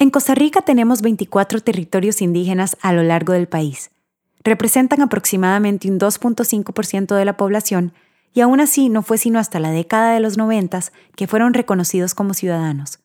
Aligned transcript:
En 0.00 0.08
Costa 0.08 0.34
Rica 0.34 0.62
tenemos 0.62 1.02
24 1.02 1.60
territorios 1.60 2.22
indígenas 2.22 2.74
a 2.80 2.94
lo 2.94 3.02
largo 3.02 3.34
del 3.34 3.48
país. 3.48 3.90
Representan 4.42 5.02
aproximadamente 5.02 5.90
un 5.90 6.00
2.5% 6.00 7.14
de 7.14 7.24
la 7.26 7.36
población 7.36 7.92
y 8.32 8.40
aún 8.40 8.60
así 8.60 8.88
no 8.88 9.02
fue 9.02 9.18
sino 9.18 9.38
hasta 9.38 9.58
la 9.60 9.70
década 9.70 10.14
de 10.14 10.20
los 10.20 10.38
90 10.38 10.80
que 11.14 11.26
fueron 11.26 11.52
reconocidos 11.52 12.14
como 12.14 12.32
ciudadanos. 12.32 13.00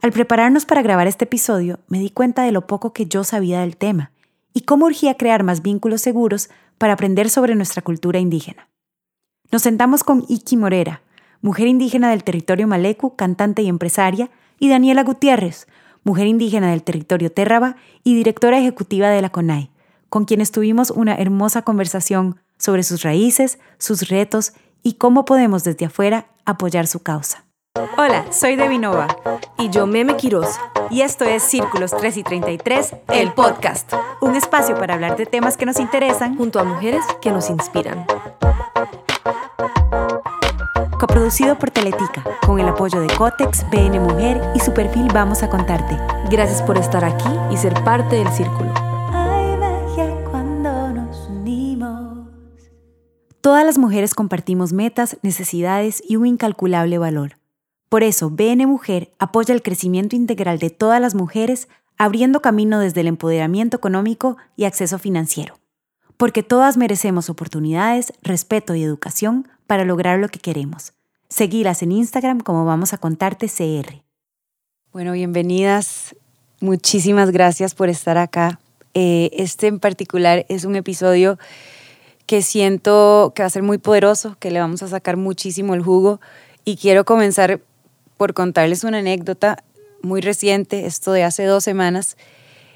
Al 0.00 0.10
prepararnos 0.10 0.66
para 0.66 0.82
grabar 0.82 1.06
este 1.06 1.26
episodio, 1.26 1.78
me 1.86 2.00
di 2.00 2.10
cuenta 2.10 2.42
de 2.42 2.50
lo 2.50 2.66
poco 2.66 2.92
que 2.92 3.06
yo 3.06 3.22
sabía 3.22 3.60
del 3.60 3.76
tema 3.76 4.10
y 4.52 4.62
cómo 4.62 4.86
urgía 4.86 5.16
crear 5.16 5.44
más 5.44 5.62
vínculos 5.62 6.00
seguros 6.00 6.50
para 6.76 6.94
aprender 6.94 7.30
sobre 7.30 7.54
nuestra 7.54 7.82
cultura 7.82 8.18
indígena. 8.18 8.68
Nos 9.52 9.62
sentamos 9.62 10.02
con 10.02 10.24
Iki 10.26 10.56
Morera, 10.56 11.02
mujer 11.40 11.68
indígena 11.68 12.10
del 12.10 12.24
territorio 12.24 12.66
Malecu, 12.66 13.14
cantante 13.14 13.62
y 13.62 13.68
empresaria, 13.68 14.28
y 14.58 14.68
Daniela 14.68 15.04
Gutiérrez, 15.04 15.68
mujer 16.04 16.26
indígena 16.26 16.70
del 16.70 16.82
territorio 16.82 17.30
Terraba 17.30 17.76
y 18.04 18.14
directora 18.14 18.58
ejecutiva 18.58 19.08
de 19.08 19.22
la 19.22 19.30
CONAI, 19.30 19.70
con 20.08 20.24
quienes 20.24 20.50
tuvimos 20.50 20.90
una 20.90 21.14
hermosa 21.14 21.62
conversación 21.62 22.40
sobre 22.58 22.82
sus 22.82 23.02
raíces, 23.02 23.58
sus 23.78 24.08
retos 24.08 24.52
y 24.82 24.94
cómo 24.94 25.24
podemos 25.24 25.64
desde 25.64 25.86
afuera 25.86 26.26
apoyar 26.44 26.86
su 26.86 27.00
causa. 27.00 27.44
Hola, 27.96 28.30
soy 28.30 28.56
Devinova. 28.56 29.08
Y 29.58 29.70
yo 29.70 29.86
Meme 29.86 30.16
Quiroz. 30.16 30.58
Y 30.90 31.00
esto 31.00 31.24
es 31.24 31.42
Círculos 31.42 31.92
3 31.96 32.18
y 32.18 32.22
33, 32.22 32.96
el 33.08 33.32
podcast. 33.32 33.92
Un 34.20 34.36
espacio 34.36 34.76
para 34.76 34.94
hablar 34.94 35.16
de 35.16 35.24
temas 35.24 35.56
que 35.56 35.64
nos 35.64 35.80
interesan 35.80 36.36
junto 36.36 36.60
a 36.60 36.64
mujeres 36.64 37.02
que 37.22 37.30
nos 37.30 37.48
inspiran. 37.48 38.04
Coproducido 41.02 41.58
por 41.58 41.72
Teletica, 41.72 42.22
con 42.46 42.60
el 42.60 42.68
apoyo 42.68 43.00
de 43.00 43.08
Cotex, 43.16 43.68
BN 43.72 43.98
Mujer 43.98 44.40
y 44.54 44.60
su 44.60 44.72
perfil 44.72 45.08
Vamos 45.12 45.42
a 45.42 45.50
Contarte. 45.50 45.98
Gracias 46.30 46.62
por 46.62 46.78
estar 46.78 47.04
aquí 47.04 47.28
y 47.50 47.56
ser 47.56 47.74
parte 47.82 48.14
del 48.14 48.28
círculo. 48.28 48.72
Todas 53.40 53.66
las 53.66 53.78
mujeres 53.78 54.14
compartimos 54.14 54.72
metas, 54.72 55.16
necesidades 55.22 56.00
y 56.08 56.14
un 56.14 56.26
incalculable 56.26 56.98
valor. 56.98 57.36
Por 57.88 58.04
eso, 58.04 58.30
BN 58.30 58.68
Mujer 58.68 59.12
apoya 59.18 59.56
el 59.56 59.62
crecimiento 59.62 60.14
integral 60.14 60.60
de 60.60 60.70
todas 60.70 61.00
las 61.00 61.16
mujeres, 61.16 61.66
abriendo 61.98 62.40
camino 62.40 62.78
desde 62.78 63.00
el 63.00 63.08
empoderamiento 63.08 63.76
económico 63.76 64.36
y 64.54 64.66
acceso 64.66 65.00
financiero. 65.00 65.58
Porque 66.16 66.44
todas 66.44 66.76
merecemos 66.76 67.28
oportunidades, 67.28 68.12
respeto 68.22 68.76
y 68.76 68.84
educación 68.84 69.48
para 69.72 69.86
lograr 69.86 70.18
lo 70.18 70.28
que 70.28 70.38
queremos. 70.38 70.92
Seguilas 71.30 71.82
en 71.82 71.92
Instagram 71.92 72.40
como 72.40 72.66
vamos 72.66 72.92
a 72.92 72.98
contarte 72.98 73.48
CR. 73.48 74.02
Bueno, 74.92 75.12
bienvenidas. 75.12 76.14
Muchísimas 76.60 77.30
gracias 77.30 77.74
por 77.74 77.88
estar 77.88 78.18
acá. 78.18 78.60
Eh, 78.92 79.30
este 79.32 79.68
en 79.68 79.80
particular 79.80 80.44
es 80.50 80.66
un 80.66 80.76
episodio 80.76 81.38
que 82.26 82.42
siento 82.42 83.32
que 83.34 83.44
va 83.44 83.46
a 83.46 83.48
ser 83.48 83.62
muy 83.62 83.78
poderoso, 83.78 84.36
que 84.40 84.50
le 84.50 84.60
vamos 84.60 84.82
a 84.82 84.88
sacar 84.88 85.16
muchísimo 85.16 85.72
el 85.72 85.80
jugo 85.80 86.20
y 86.66 86.76
quiero 86.76 87.06
comenzar 87.06 87.58
por 88.18 88.34
contarles 88.34 88.84
una 88.84 88.98
anécdota 88.98 89.64
muy 90.02 90.20
reciente, 90.20 90.84
esto 90.84 91.12
de 91.12 91.24
hace 91.24 91.46
dos 91.46 91.64
semanas. 91.64 92.18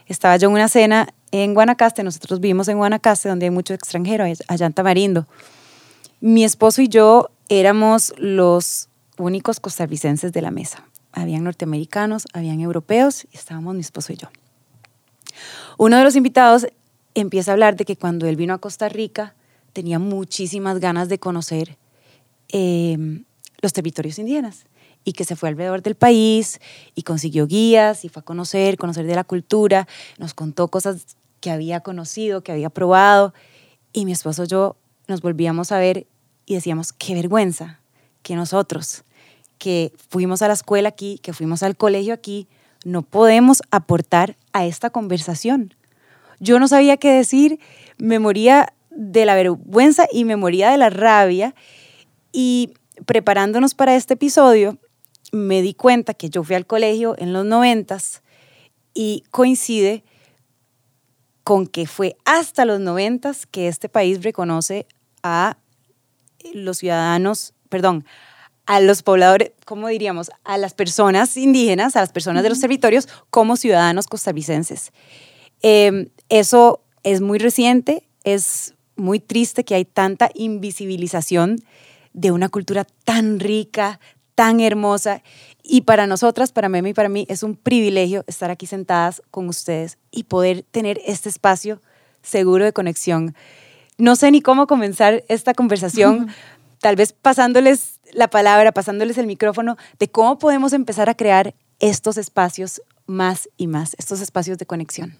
Estaba 0.07 0.39
yo 0.39 0.49
en 0.49 0.55
una 0.55 0.69
cena 0.69 1.09
en 1.31 1.53
Guanacaste, 1.53 2.03
nosotros 2.03 2.41
vivimos 2.41 2.69
en 2.69 2.79
Guanacaste, 2.79 3.29
donde 3.29 3.45
hay 3.45 3.51
mucho 3.51 3.75
extranjero, 3.75 4.25
allá 4.49 4.65
en 4.65 4.73
Tamarindo. 4.73 5.27
Mi 6.21 6.45
esposo 6.45 6.81
y 6.81 6.89
yo 6.89 7.31
éramos 7.49 8.15
los 8.17 8.89
únicos 9.19 9.61
costarricenses 9.61 10.33
de 10.33 10.41
la 10.41 10.51
mesa. 10.51 10.85
Habían 11.13 11.45
norteamericanos, 11.45 12.27
habían 12.33 12.61
europeos 12.61 13.27
y 13.31 13.37
estábamos 13.37 13.75
mi 13.75 13.83
esposo 13.83 14.13
y 14.13 14.17
yo. 14.17 14.29
Uno 15.77 15.99
de 15.99 16.05
los 16.05 16.17
invitados 16.17 16.67
empieza 17.15 17.51
a 17.51 17.55
hablar 17.55 17.77
de 17.77 17.85
que 17.85 17.97
cuando 17.97 18.27
él 18.27 18.37
vino 18.37 18.55
a 18.55 18.59
Costa 18.59 18.89
Rica 18.89 19.35
tenía 19.75 19.99
muchísimas 19.99 20.81
ganas 20.81 21.11
de 21.11 21.19
conocer 21.19 21.77
eh, 22.49 23.23
los 23.61 23.75
territorios 23.75 24.19
indígenas 24.19 24.65
y 25.05 25.13
que 25.13 25.25
se 25.25 25.37
fue 25.37 25.51
alrededor 25.51 25.83
del 25.83 25.97
país 25.97 26.61
y 26.95 27.03
consiguió 27.03 27.47
guías 27.47 28.07
y 28.07 28.09
fue 28.09 28.21
a 28.21 28.25
conocer, 28.25 28.79
conocer 28.79 29.07
de 29.07 29.15
la 29.15 29.25
cultura, 29.25 29.87
nos 30.19 30.33
contó 30.33 30.69
cosas 30.69 31.17
que 31.41 31.51
había 31.51 31.81
conocido, 31.81 32.43
que 32.43 32.53
había 32.53 32.71
probado 32.71 33.35
y 33.93 34.07
mi 34.07 34.13
esposo 34.13 34.45
y 34.45 34.49
yo 34.49 34.77
nos 35.09 35.21
volvíamos 35.21 35.73
a 35.73 35.79
ver 35.79 36.07
y 36.47 36.55
decíamos, 36.55 36.93
qué 36.93 37.15
vergüenza 37.15 37.81
que 38.23 38.37
nosotros, 38.37 39.05
que 39.59 39.93
fuimos 40.09 40.43
a 40.43 40.49
la 40.49 40.55
escuela 40.55 40.89
aquí, 40.89 41.19
que 41.23 41.33
fuimos 41.33 41.63
al 41.63 41.77
colegio 41.77 42.15
aquí, 42.15 42.47
no 42.85 43.03
podemos 43.03 43.63
aportar 43.71 44.37
a 44.53 44.65
esta 44.65 44.91
conversación. 44.91 45.75
Yo 46.39 46.59
no 46.61 46.69
sabía 46.69 46.97
qué 46.97 47.11
decir, 47.11 47.59
me 47.99 48.19
moría 48.19 48.73
de 48.91 49.27
la 49.27 49.35
vergüenza 49.35 50.07
y 50.13 50.25
me 50.25 50.37
moría 50.37 50.71
de 50.71 50.79
la 50.79 50.91
rabia 50.91 51.55
y 52.33 52.75
preparándonos 53.05 53.75
para 53.75 53.97
este 53.97 54.15
episodio, 54.15 54.79
me 55.33 55.63
di 55.63 55.75
cuenta 55.75 56.15
que 56.15 56.31
yo 56.31 56.45
fui 56.45 56.55
al 56.55 56.67
colegio 56.67 57.17
en 57.19 57.33
los 57.33 57.45
noventas 57.45 58.23
y 58.95 59.25
coincide 59.31 60.05
con 61.45 61.67
que 61.67 61.87
fue 61.87 62.17
hasta 62.25 62.65
los 62.65 62.81
noventas 62.81 63.47
que 63.47 63.69
este 63.69 63.89
país 63.89 64.23
reconoce 64.23 64.87
a 65.23 65.59
los 66.55 66.79
ciudadanos, 66.79 67.55
perdón, 67.69 68.05
a 68.67 68.81
los 68.81 69.03
pobladores, 69.03 69.53
¿cómo 69.65 69.89
diríamos? 69.89 70.31
A 70.45 70.59
las 70.59 70.75
personas 70.75 71.37
indígenas, 71.37 71.97
a 71.97 72.01
las 72.01 72.13
personas 72.13 72.43
de 72.43 72.49
los 72.49 72.61
territorios 72.61 73.09
como 73.31 73.57
ciudadanos 73.57 74.09
costarricenses. 74.09 74.93
Em, 75.63 76.09
eso 76.29 76.83
es 77.03 77.21
muy 77.21 77.39
reciente, 77.39 78.03
es 78.25 78.75
muy 78.97 79.21
triste 79.21 79.65
que 79.65 79.77
hay 79.77 79.85
tanta 79.85 80.31
invisibilización 80.35 81.63
de 82.13 82.33
una 82.33 82.49
cultura 82.49 82.85
tan 83.05 83.39
rica, 83.39 84.01
tan 84.35 84.61
hermosa. 84.61 85.23
Y 85.63 85.83
para 85.83 86.07
nosotras, 86.07 86.51
para 86.53 86.69
Meme 86.69 86.91
y 86.91 86.95
para 86.95 87.09
mí, 87.09 87.27
es 87.29 87.43
un 87.43 87.55
privilegio 87.55 88.25
estar 88.27 88.51
aquí 88.51 88.67
sentadas 88.67 89.23
con 89.31 89.49
ustedes 89.49 89.99
y 90.11 90.25
poder 90.25 90.63
tener 90.63 91.01
este 91.05 91.29
espacio 91.29 91.81
seguro 92.23 92.65
de 92.65 92.73
conexión. 92.73 93.35
No 93.99 94.15
sé 94.17 94.31
ni 94.31 94.43
cómo 94.43 94.67
comenzar 94.67 95.25
esta 95.29 95.55
conversación, 95.55 96.29
tal 96.81 96.97
vez 96.97 97.13
pasándoles 97.13 98.01
la 98.13 98.29
palabra, 98.29 98.73
pasándoles 98.73 99.17
el 99.19 99.27
micrófono, 99.27 99.77
de 99.99 100.09
cómo 100.09 100.39
podemos 100.39 100.73
empezar 100.73 101.09
a 101.09 101.15
crear 101.15 101.55
estos 101.81 102.19
espacios 102.19 102.83
más 103.07 103.49
y 103.57 103.67
más, 103.67 103.95
estos 103.99 104.21
espacios 104.21 104.59
de 104.59 104.67
conexión. 104.67 105.19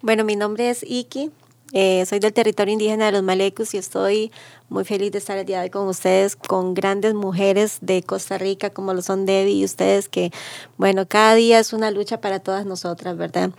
Bueno, 0.00 0.24
mi 0.24 0.36
nombre 0.36 0.70
es 0.70 0.82
Iki, 0.82 1.30
eh, 1.72 2.04
soy 2.06 2.18
del 2.18 2.32
territorio 2.32 2.72
indígena 2.72 3.06
de 3.06 3.12
los 3.12 3.22
Malecos 3.22 3.74
y 3.74 3.78
estoy 3.78 4.32
muy 4.68 4.84
feliz 4.84 5.12
de 5.12 5.18
estar 5.18 5.36
el 5.36 5.46
día 5.46 5.58
de 5.58 5.64
hoy 5.64 5.70
con 5.70 5.86
ustedes, 5.88 6.36
con 6.36 6.74
grandes 6.74 7.14
mujeres 7.14 7.78
de 7.80 8.02
Costa 8.02 8.38
Rica 8.38 8.70
como 8.70 8.94
lo 8.94 9.02
son 9.02 9.26
Debbie 9.26 9.54
y 9.54 9.64
ustedes, 9.64 10.08
que 10.08 10.30
bueno, 10.78 11.06
cada 11.06 11.34
día 11.34 11.58
es 11.58 11.72
una 11.72 11.90
lucha 11.90 12.20
para 12.20 12.40
todas 12.40 12.66
nosotras, 12.66 13.16
¿verdad? 13.16 13.50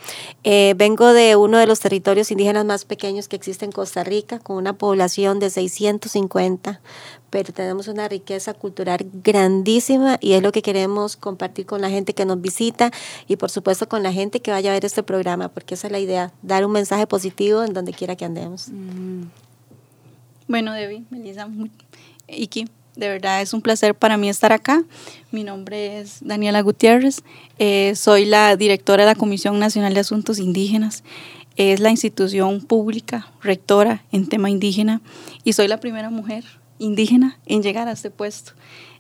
Eh, 0.44 0.74
vengo 0.78 1.14
de 1.14 1.36
uno 1.36 1.58
de 1.58 1.68
los 1.68 1.80
territorios 1.80 2.32
indígenas 2.32 2.66
más 2.66 2.86
pequeños 2.86 3.28
que 3.28 3.36
existe 3.36 3.66
en 3.66 3.72
Costa 3.72 4.04
Rica, 4.04 4.40
con 4.40 4.58
una 4.58 4.74
población 4.74 5.40
de 5.40 5.50
650, 5.50 6.82
pero 7.32 7.54
tenemos 7.54 7.88
una 7.88 8.08
riqueza 8.08 8.54
cultural 8.54 9.08
grandísima 9.24 10.18
y 10.22 10.34
es 10.34 10.44
lo 10.44 10.52
que 10.52 10.62
queremos 10.62 11.16
compartir 11.16 11.66
con 11.66 11.82
la 11.82 11.90
gente 11.90 12.14
que 12.14 12.26
nos 12.26 12.40
visita 12.40 12.92
y 13.28 13.38
por 13.38 13.50
supuesto 13.50 13.88
con 13.88 14.04
la 14.04 14.14
gente 14.14 14.42
que 14.42 14.52
vaya 14.52 14.70
a 14.70 14.74
ver 14.74 14.86
este 14.86 15.02
programa, 15.02 15.48
porque 15.48 15.74
esa 15.74 15.88
es 15.88 15.92
la 15.92 16.00
idea, 16.00 16.34
dar 16.44 16.66
un 16.66 16.74
mensaje 16.74 17.08
positivo 17.08 17.64
en 17.64 17.74
donde 17.74 17.94
quiera 17.94 18.16
que 18.16 18.26
andemos. 18.26 18.68
Mm. 18.70 19.24
Bueno, 20.48 20.74
Debbie, 20.74 21.04
Melissa, 21.10 21.48
Iki, 22.28 22.68
de 22.98 23.08
verdad 23.08 23.42
es 23.42 23.54
un 23.54 23.62
placer 23.62 23.96
para 23.96 24.18
mí 24.18 24.28
estar 24.28 24.52
acá. 24.52 24.84
Mi 25.32 25.46
nombre 25.46 26.02
es 26.02 26.18
Daniela 26.20 26.60
Gutiérrez, 26.62 27.24
eh, 27.60 27.94
soy 27.96 28.26
la 28.26 28.58
directora 28.58 29.04
de 29.04 29.12
la 29.12 29.16
Comisión 29.16 29.58
Nacional 29.58 29.94
de 29.94 30.02
Asuntos 30.02 30.38
Indígenas. 30.38 31.06
Es 31.56 31.80
la 31.80 31.92
institución 31.92 32.62
pública 32.62 33.28
rectora 33.42 34.04
en 34.12 34.28
tema 34.28 34.50
indígena 34.50 35.02
y 35.46 35.54
soy 35.54 35.70
la 35.70 35.80
primera 35.80 36.10
mujer 36.10 36.61
indígena 36.82 37.40
en 37.46 37.64
llegar 37.64 37.88
a 37.88 37.94
este 37.94 38.10
puesto. 38.10 38.54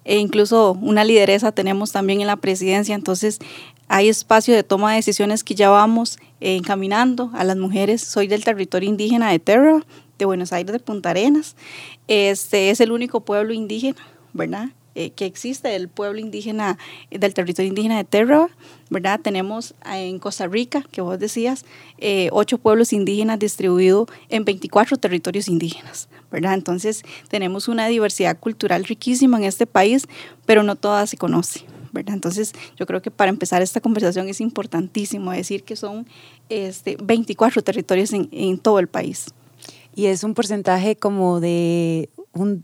E 0.05 0.17
incluso 0.17 0.77
una 0.81 1.03
lideresa 1.03 1.51
tenemos 1.51 1.91
también 1.91 2.21
en 2.21 2.27
la 2.27 2.37
presidencia, 2.37 2.95
entonces 2.95 3.39
hay 3.87 4.07
espacio 4.07 4.55
de 4.55 4.63
toma 4.63 4.91
de 4.91 4.95
decisiones 4.97 5.43
que 5.43 5.53
ya 5.53 5.69
vamos 5.69 6.17
eh, 6.39 6.55
encaminando 6.55 7.29
a 7.33 7.43
las 7.43 7.57
mujeres. 7.57 8.01
Soy 8.01 8.27
del 8.27 8.43
territorio 8.43 8.89
indígena 8.89 9.29
de 9.29 9.39
Terra, 9.39 9.81
de 10.17 10.25
Buenos 10.25 10.53
Aires 10.53 10.71
de 10.71 10.79
Punta 10.79 11.09
Arenas. 11.09 11.55
Este 12.07 12.69
es 12.69 12.79
el 12.79 12.91
único 12.91 13.21
pueblo 13.21 13.53
indígena, 13.53 14.01
¿verdad? 14.33 14.69
Eh, 14.93 15.11
que 15.11 15.25
existe, 15.25 15.73
el 15.73 15.87
pueblo 15.87 16.19
indígena 16.19 16.77
del 17.09 17.33
territorio 17.33 17.69
indígena 17.69 17.95
de 17.95 18.03
Terra, 18.03 18.49
¿verdad? 18.89 19.21
Tenemos 19.21 19.73
en 19.85 20.19
Costa 20.19 20.47
Rica, 20.47 20.83
que 20.91 20.99
vos 20.99 21.17
decías, 21.17 21.63
eh, 21.97 22.27
ocho 22.33 22.57
pueblos 22.57 22.91
indígenas 22.91 23.39
distribuidos 23.39 24.09
en 24.27 24.43
24 24.43 24.97
territorios 24.97 25.47
indígenas, 25.47 26.09
¿verdad? 26.29 26.55
Entonces 26.55 27.03
tenemos 27.29 27.69
una 27.69 27.87
diversidad 27.87 28.37
cultural 28.37 28.83
riquísima 28.83 29.37
en 29.37 29.45
este 29.45 29.65
país, 29.65 30.09
pero 30.45 30.61
no 30.61 30.75
toda 30.75 31.07
se 31.07 31.15
conoce. 31.15 31.65
¿verdad? 31.93 32.13
Entonces, 32.13 32.53
yo 32.77 32.85
creo 32.85 33.01
que 33.01 33.11
para 33.11 33.29
empezar 33.29 33.61
esta 33.61 33.81
conversación 33.81 34.27
es 34.29 34.39
importantísimo 34.41 35.31
decir 35.31 35.63
que 35.63 35.75
son 35.75 36.07
este, 36.49 36.97
24 37.01 37.61
territorios 37.63 38.13
en, 38.13 38.29
en 38.31 38.57
todo 38.57 38.79
el 38.79 38.87
país. 38.87 39.27
Y 39.95 40.05
es 40.05 40.23
un 40.23 40.33
porcentaje 40.33 40.95
como 40.95 41.39
de 41.39 42.09
un 42.33 42.61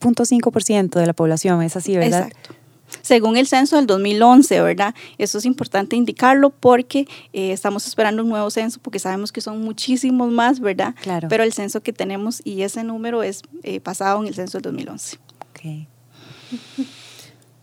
2.5% 0.00 0.98
de 0.98 1.06
la 1.06 1.12
población, 1.12 1.62
es 1.62 1.76
así, 1.76 1.96
¿verdad? 1.96 2.28
Exacto 2.28 2.54
según 3.02 3.36
el 3.36 3.46
censo 3.46 3.76
del 3.76 3.86
2011, 3.86 4.60
¿verdad? 4.62 4.94
Eso 5.18 5.38
es 5.38 5.44
importante 5.44 5.96
indicarlo 5.96 6.50
porque 6.50 7.06
eh, 7.32 7.52
estamos 7.52 7.86
esperando 7.86 8.22
un 8.22 8.28
nuevo 8.28 8.50
censo 8.50 8.80
porque 8.82 8.98
sabemos 8.98 9.32
que 9.32 9.40
son 9.40 9.60
muchísimos 9.60 10.30
más, 10.30 10.60
¿verdad? 10.60 10.94
Claro. 11.02 11.28
Pero 11.28 11.44
el 11.44 11.52
censo 11.52 11.82
que 11.82 11.92
tenemos 11.92 12.40
y 12.44 12.62
ese 12.62 12.84
número 12.84 13.22
es 13.22 13.42
eh, 13.62 13.80
basado 13.82 14.20
en 14.20 14.28
el 14.28 14.34
censo 14.34 14.58
del 14.58 14.62
2011. 14.62 15.18
Ok. 15.50 16.86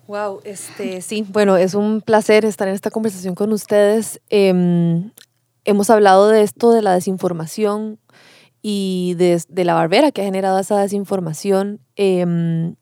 Wow, 0.07 0.41
este, 0.43 1.01
sí, 1.01 1.25
bueno, 1.27 1.57
es 1.57 1.73
un 1.73 1.99
placer 1.99 2.45
estar 2.45 2.67
en 2.67 2.75
esta 2.75 2.91
conversación 2.91 3.33
con 3.33 3.51
ustedes. 3.51 4.21
Em, 4.29 5.09
hemos 5.63 5.89
hablado 5.89 6.29
de 6.29 6.43
esto, 6.43 6.71
de 6.71 6.83
la 6.83 6.93
desinformación 6.93 7.97
y 8.67 9.13
de, 9.19 9.39
de, 9.47 9.63
la 9.63 9.75
barbera 9.75 10.11
que 10.11 10.23
ha 10.23 10.25
generado 10.25 10.57
esa 10.57 10.79
desinformación. 10.79 11.79
Eh, 11.97 12.73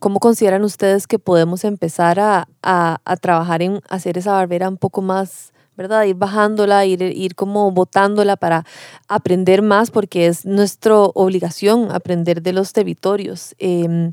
¿Cómo 0.00 0.18
consideran 0.18 0.64
ustedes 0.64 1.06
que 1.06 1.20
podemos 1.20 1.62
empezar 1.62 2.18
a, 2.18 2.48
a, 2.60 3.00
a, 3.04 3.16
trabajar 3.16 3.62
en 3.62 3.80
hacer 3.88 4.18
esa 4.18 4.32
barbera 4.32 4.68
un 4.68 4.78
poco 4.78 5.00
más, 5.00 5.52
¿verdad? 5.76 6.06
Ir 6.06 6.16
bajándola, 6.16 6.84
ir, 6.86 7.02
ir 7.02 7.36
como 7.36 7.70
botándola 7.70 8.36
para 8.36 8.64
aprender 9.06 9.62
más, 9.62 9.92
porque 9.92 10.26
es 10.26 10.44
nuestra 10.44 10.96
obligación 10.96 11.92
aprender 11.92 12.42
de 12.42 12.52
los 12.52 12.72
territorios. 12.72 13.54
Eh, 13.60 14.10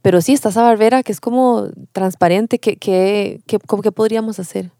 pero 0.00 0.22
sí, 0.22 0.32
está 0.32 0.48
esa 0.48 0.62
barbera 0.62 1.02
que 1.02 1.12
es 1.12 1.20
como 1.20 1.68
transparente, 1.92 2.58
¿qué, 2.58 2.76
qué, 2.76 3.42
qué, 3.46 3.58
qué 3.58 3.92
podríamos 3.92 4.38
hacer? 4.38 4.70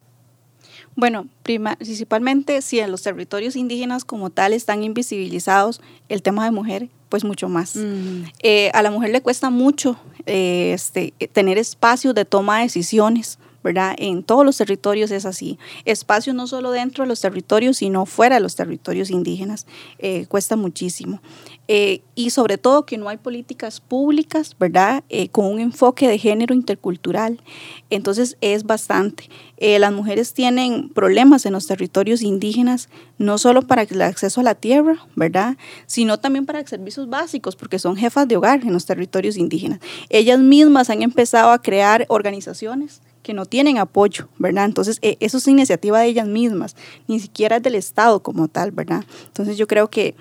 Bueno, 0.96 1.26
prima, 1.42 1.76
principalmente 1.76 2.62
si 2.62 2.80
en 2.80 2.90
los 2.90 3.02
territorios 3.02 3.56
indígenas 3.56 4.04
como 4.04 4.30
tal 4.30 4.52
están 4.52 4.84
invisibilizados 4.84 5.80
el 6.08 6.22
tema 6.22 6.44
de 6.44 6.50
mujer, 6.52 6.88
pues 7.08 7.24
mucho 7.24 7.48
más. 7.48 7.76
Mm. 7.76 8.24
Eh, 8.42 8.70
a 8.74 8.82
la 8.82 8.90
mujer 8.90 9.10
le 9.10 9.20
cuesta 9.20 9.50
mucho 9.50 9.96
eh, 10.26 10.72
este, 10.72 11.12
tener 11.32 11.58
espacios 11.58 12.14
de 12.14 12.24
toma 12.24 12.58
de 12.58 12.64
decisiones. 12.64 13.38
¿verdad? 13.64 13.94
En 13.96 14.22
todos 14.22 14.44
los 14.44 14.58
territorios 14.58 15.10
es 15.10 15.24
así. 15.24 15.58
Espacios 15.86 16.36
no 16.36 16.46
solo 16.46 16.70
dentro 16.70 17.02
de 17.02 17.08
los 17.08 17.22
territorios, 17.22 17.78
sino 17.78 18.04
fuera 18.04 18.34
de 18.34 18.42
los 18.42 18.56
territorios 18.56 19.10
indígenas. 19.10 19.66
Eh, 19.98 20.26
cuesta 20.26 20.54
muchísimo. 20.54 21.22
Eh, 21.66 22.02
y 22.14 22.30
sobre 22.30 22.58
todo 22.58 22.84
que 22.84 22.98
no 22.98 23.08
hay 23.08 23.16
políticas 23.16 23.80
públicas, 23.80 24.54
¿verdad? 24.58 25.02
Eh, 25.08 25.28
con 25.28 25.46
un 25.46 25.60
enfoque 25.60 26.06
de 26.06 26.18
género 26.18 26.54
intercultural. 26.54 27.40
Entonces 27.88 28.36
es 28.42 28.64
bastante. 28.64 29.30
Eh, 29.56 29.78
las 29.78 29.92
mujeres 29.92 30.34
tienen 30.34 30.90
problemas 30.90 31.46
en 31.46 31.54
los 31.54 31.66
territorios 31.66 32.20
indígenas, 32.20 32.90
no 33.16 33.38
solo 33.38 33.62
para 33.62 33.82
el 33.82 34.02
acceso 34.02 34.40
a 34.40 34.44
la 34.44 34.54
tierra, 34.54 35.06
¿verdad? 35.16 35.56
Sino 35.86 36.18
también 36.18 36.44
para 36.44 36.66
servicios 36.66 37.08
básicos, 37.08 37.56
porque 37.56 37.78
son 37.78 37.96
jefas 37.96 38.28
de 38.28 38.36
hogar 38.36 38.62
en 38.62 38.72
los 38.72 38.84
territorios 38.84 39.38
indígenas. 39.38 39.80
Ellas 40.10 40.40
mismas 40.40 40.90
han 40.90 41.02
empezado 41.02 41.50
a 41.50 41.62
crear 41.62 42.04
organizaciones 42.08 43.00
que 43.22 43.32
no 43.32 43.46
tienen 43.46 43.78
apoyo, 43.78 44.28
¿verdad? 44.38 44.66
Entonces, 44.66 44.98
eso 45.00 45.38
es 45.38 45.48
iniciativa 45.48 45.98
de 46.00 46.08
ellas 46.08 46.28
mismas, 46.28 46.76
ni 47.08 47.18
siquiera 47.20 47.58
del 47.58 47.74
Estado 47.74 48.22
como 48.22 48.48
tal, 48.48 48.70
¿verdad? 48.70 49.02
Entonces, 49.28 49.56
yo 49.56 49.66
creo 49.66 49.88
que 49.88 50.14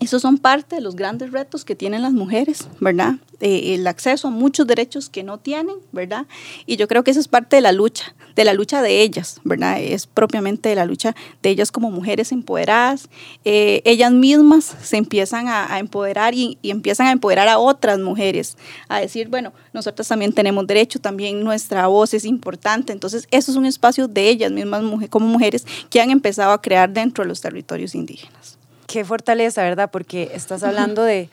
esos 0.00 0.22
son 0.22 0.38
parte 0.38 0.76
de 0.76 0.82
los 0.82 0.96
grandes 0.96 1.32
retos 1.32 1.64
que 1.64 1.74
tienen 1.74 2.02
las 2.02 2.12
mujeres, 2.12 2.68
¿verdad? 2.80 3.14
Eh, 3.40 3.74
el 3.74 3.86
acceso 3.86 4.28
a 4.28 4.30
muchos 4.30 4.66
derechos 4.66 5.08
que 5.08 5.22
no 5.22 5.38
tienen, 5.38 5.76
¿verdad? 5.92 6.26
Y 6.66 6.76
yo 6.76 6.88
creo 6.88 7.04
que 7.04 7.10
eso 7.10 7.20
es 7.20 7.28
parte 7.28 7.56
de 7.56 7.62
la 7.62 7.72
lucha, 7.72 8.14
de 8.36 8.44
la 8.44 8.54
lucha 8.54 8.80
de 8.82 9.02
ellas, 9.02 9.40
¿verdad? 9.44 9.80
Es 9.80 10.06
propiamente 10.06 10.68
de 10.68 10.74
la 10.74 10.84
lucha 10.84 11.14
de 11.42 11.50
ellas 11.50 11.70
como 11.70 11.90
mujeres 11.90 12.32
empoderadas. 12.32 13.08
Eh, 13.44 13.82
ellas 13.84 14.12
mismas 14.12 14.64
se 14.82 14.96
empiezan 14.96 15.48
a, 15.48 15.78
empoderar 15.78 16.34
y, 16.34 16.58
y, 16.62 16.70
empiezan 16.70 17.08
a 17.08 17.12
empoderar 17.12 17.48
a 17.48 17.58
otras 17.58 17.98
mujeres, 17.98 18.56
a 18.88 19.00
decir, 19.00 19.28
bueno, 19.28 19.52
nosotras 19.72 20.08
también 20.08 20.32
tenemos 20.32 20.66
derecho, 20.66 20.98
también 21.00 21.42
nuestra 21.42 21.86
voz 21.86 22.14
es 22.14 22.24
importante. 22.24 22.92
Entonces, 22.92 23.26
eso 23.30 23.50
es 23.50 23.56
un 23.56 23.66
espacio 23.66 24.08
de 24.08 24.28
ellas 24.28 24.50
mismas 24.50 24.82
como 25.10 25.26
mujeres 25.26 25.66
que 25.90 26.00
han 26.00 26.10
empezado 26.10 26.52
a 26.52 26.62
crear 26.62 26.92
dentro 26.92 27.24
de 27.24 27.28
los 27.28 27.40
territorios 27.40 27.94
indígenas 27.94 28.58
qué 28.94 29.04
fortaleza, 29.04 29.60
¿verdad? 29.64 29.90
Porque 29.90 30.30
estás 30.34 30.62
hablando 30.62 31.02
de 31.02 31.28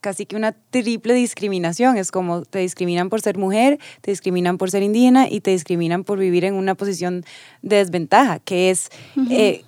casi 0.00 0.26
que 0.26 0.34
una 0.34 0.50
triple 0.70 1.14
discriminación. 1.14 1.96
Es 1.96 2.10
como 2.10 2.42
te 2.42 2.58
discriminan 2.58 3.10
por 3.10 3.20
ser 3.20 3.38
mujer, 3.38 3.78
te 4.00 4.10
discriminan 4.10 4.58
por 4.58 4.72
ser 4.72 4.82
indígena 4.82 5.28
y 5.30 5.40
te 5.40 5.52
discriminan 5.52 6.02
por 6.02 6.18
vivir 6.18 6.44
en 6.44 6.54
una 6.54 6.74
posición 6.74 7.24
de 7.62 7.76
desventaja, 7.76 8.40
que 8.40 8.70
es 8.70 8.90
eh, 9.30 9.62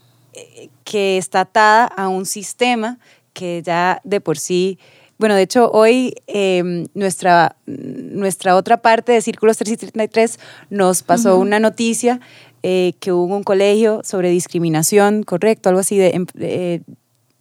que 0.83 1.17
está 1.17 1.43
atada 1.43 1.85
a 1.85 2.09
un 2.09 2.27
sistema 2.27 2.99
que 3.35 3.63
ya 3.65 4.01
de 4.03 4.21
por 4.21 4.37
sí... 4.37 4.81
Bueno, 5.17 5.35
de 5.35 5.43
hecho, 5.43 5.71
hoy 5.73 6.15
eh, 6.29 6.87
nuestra, 6.95 7.57
nuestra 7.67 8.55
otra 8.55 8.83
parte 8.83 9.13
de 9.13 9.21
Círculos 9.21 9.59
333 9.59 10.39
nos 10.71 11.03
pasó 11.03 11.35
uh 11.35 11.39
-huh. 11.39 11.43
una 11.43 11.59
noticia 11.59 12.21
eh, 12.65 12.95
que 12.99 13.13
hubo 13.13 13.37
un 13.37 13.45
colegio 13.45 14.01
sobre 14.03 14.31
discriminación, 14.31 15.23
correcto, 15.23 15.69
algo 15.69 15.81
así 15.81 15.97
de, 15.97 16.27
eh, 16.41 16.81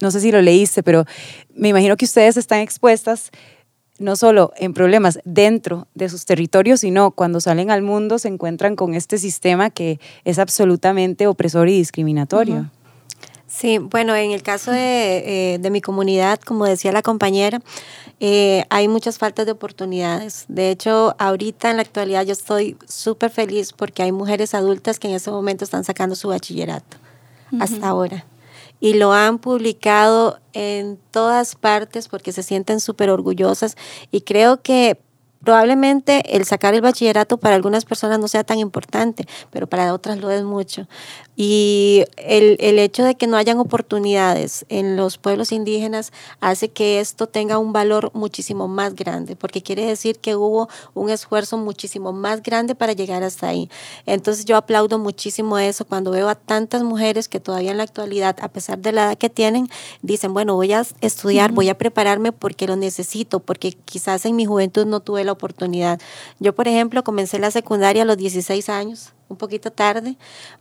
no 0.00 0.10
sé 0.10 0.20
si 0.20 0.30
lo 0.30 0.40
leíste, 0.40 0.82
pero 0.82 1.04
me 1.54 1.68
imagino 1.68 1.96
que 1.96 2.04
ustedes 2.04 2.36
están 2.36 2.60
expuestas 2.60 3.30
no 3.98 4.14
solo 4.14 4.52
en 4.56 4.74
problemas 4.74 5.18
dentro 5.24 5.88
de 5.94 6.08
sus 6.08 6.24
territorios, 6.24 6.80
sino 6.80 7.10
cuando 7.10 7.40
salen 7.40 7.70
al 7.70 7.82
mundo 7.82 8.18
se 8.18 8.28
encuentran 8.28 8.76
con 8.76 8.94
este 8.94 9.18
sistema 9.18 9.70
que 9.70 9.98
es 10.24 10.38
absolutamente 10.38 11.26
opresor 11.26 11.68
y 11.68 11.76
discriminatorio. 11.76 12.54
Uh 12.54 12.58
-huh. 12.58 12.70
Sí, 13.48 13.78
bueno, 13.78 14.14
en 14.14 14.32
el 14.32 14.42
caso 14.42 14.70
de, 14.70 15.54
eh, 15.54 15.58
de, 15.58 15.70
mi 15.70 15.80
comunidad, 15.80 16.38
como 16.38 16.66
decía 16.66 16.92
la 16.92 17.00
compañera, 17.00 17.62
eh, 18.20 18.64
hay 18.68 18.88
muchas 18.88 19.16
faltas 19.16 19.46
de 19.46 19.52
oportunidades. 19.52 20.44
De 20.48 20.70
hecho, 20.70 21.16
ahorita 21.18 21.70
en 21.70 21.76
la 21.76 21.82
actualidad 21.82 22.26
yo 22.26 22.32
estoy 22.32 22.76
súper 22.86 23.30
feliz 23.30 23.72
porque 23.72 24.02
hay 24.02 24.12
mujeres 24.12 24.54
adultas 24.54 24.98
que 24.98 25.08
en 25.08 25.14
ese 25.14 25.30
momento 25.30 25.64
están 25.64 25.82
sacando 25.82 26.14
su 26.14 26.28
bachillerato, 26.28 26.98
uh 27.50 27.56
-huh. 27.56 27.62
hasta 27.62 27.88
ahora 27.88 28.26
y 28.80 28.94
lo 28.94 29.12
han 29.12 29.38
publicado 29.38 30.38
en 30.52 30.98
todas 31.10 31.56
partes 31.56 32.08
porque 32.08 32.32
se 32.32 32.42
sienten 32.42 32.80
súper 32.80 33.10
orgullosas. 33.10 33.76
Y 34.10 34.22
creo 34.22 34.62
que 34.62 35.00
probablemente 35.42 36.36
el 36.36 36.44
sacar 36.44 36.74
el 36.74 36.80
bachillerato 36.80 37.38
para 37.38 37.54
algunas 37.54 37.84
personas 37.84 38.18
no 38.18 38.28
sea 38.28 38.44
tan 38.44 38.58
importante, 38.58 39.26
pero 39.50 39.66
para 39.66 39.94
otras 39.94 40.18
lo 40.18 40.30
es 40.30 40.42
mucho. 40.42 40.86
Y 41.40 42.04
el, 42.16 42.56
el, 42.58 42.80
hecho 42.80 43.04
de 43.04 43.14
que 43.14 43.28
no 43.28 43.36
hayan 43.36 43.60
oportunidades 43.60 44.66
en 44.68 44.96
los 44.96 45.18
pueblos 45.18 45.52
indígenas 45.52 46.12
hace 46.40 46.68
que 46.68 46.98
esto 46.98 47.28
tenga 47.28 47.58
un 47.58 47.72
valor 47.72 48.10
muchísimo 48.12 48.66
más 48.66 48.96
grande, 48.96 49.36
porque 49.36 49.62
quiere 49.62 49.86
decir 49.86 50.18
que 50.18 50.34
hubo 50.34 50.68
un 50.94 51.10
esfuerzo 51.10 51.56
muchísimo 51.56 52.12
más 52.12 52.42
grande 52.42 52.74
para 52.74 52.92
llegar 52.92 53.22
hasta 53.22 53.46
ahí. 53.46 53.70
Entonces 54.04 54.46
yo 54.46 54.56
aplaudo 54.56 54.98
muchísimo 54.98 55.58
eso 55.58 55.84
cuando 55.84 56.10
veo 56.10 56.28
a 56.28 56.34
tantas 56.34 56.82
mujeres 56.82 57.28
que 57.28 57.38
todavía 57.38 57.70
en 57.70 57.76
la 57.76 57.84
actualidad, 57.84 58.36
a 58.40 58.48
pesar 58.48 58.78
de 58.78 58.90
la 58.90 59.04
edad 59.04 59.18
que 59.18 59.30
tienen, 59.30 59.70
dicen, 60.02 60.34
bueno, 60.34 60.56
voy 60.56 60.72
a 60.72 60.84
estudiar, 61.00 61.52
voy 61.52 61.68
a 61.68 61.78
prepararme 61.78 62.32
porque 62.32 62.66
lo 62.66 62.74
necesito, 62.74 63.38
porque 63.38 63.74
quizás 63.84 64.24
en 64.26 64.34
mi 64.34 64.44
juventud 64.44 64.86
no 64.86 64.98
tuve 64.98 65.24
la 65.28 65.32
oportunidad. 65.32 66.00
Yo, 66.40 66.54
por 66.54 66.66
ejemplo, 66.66 67.04
comencé 67.04 67.38
la 67.38 67.50
secundaria 67.50 68.02
a 68.02 68.06
los 68.06 68.16
16 68.16 68.68
años 68.68 69.12
un 69.28 69.36
poquito 69.36 69.70
tarde, 69.70 70.16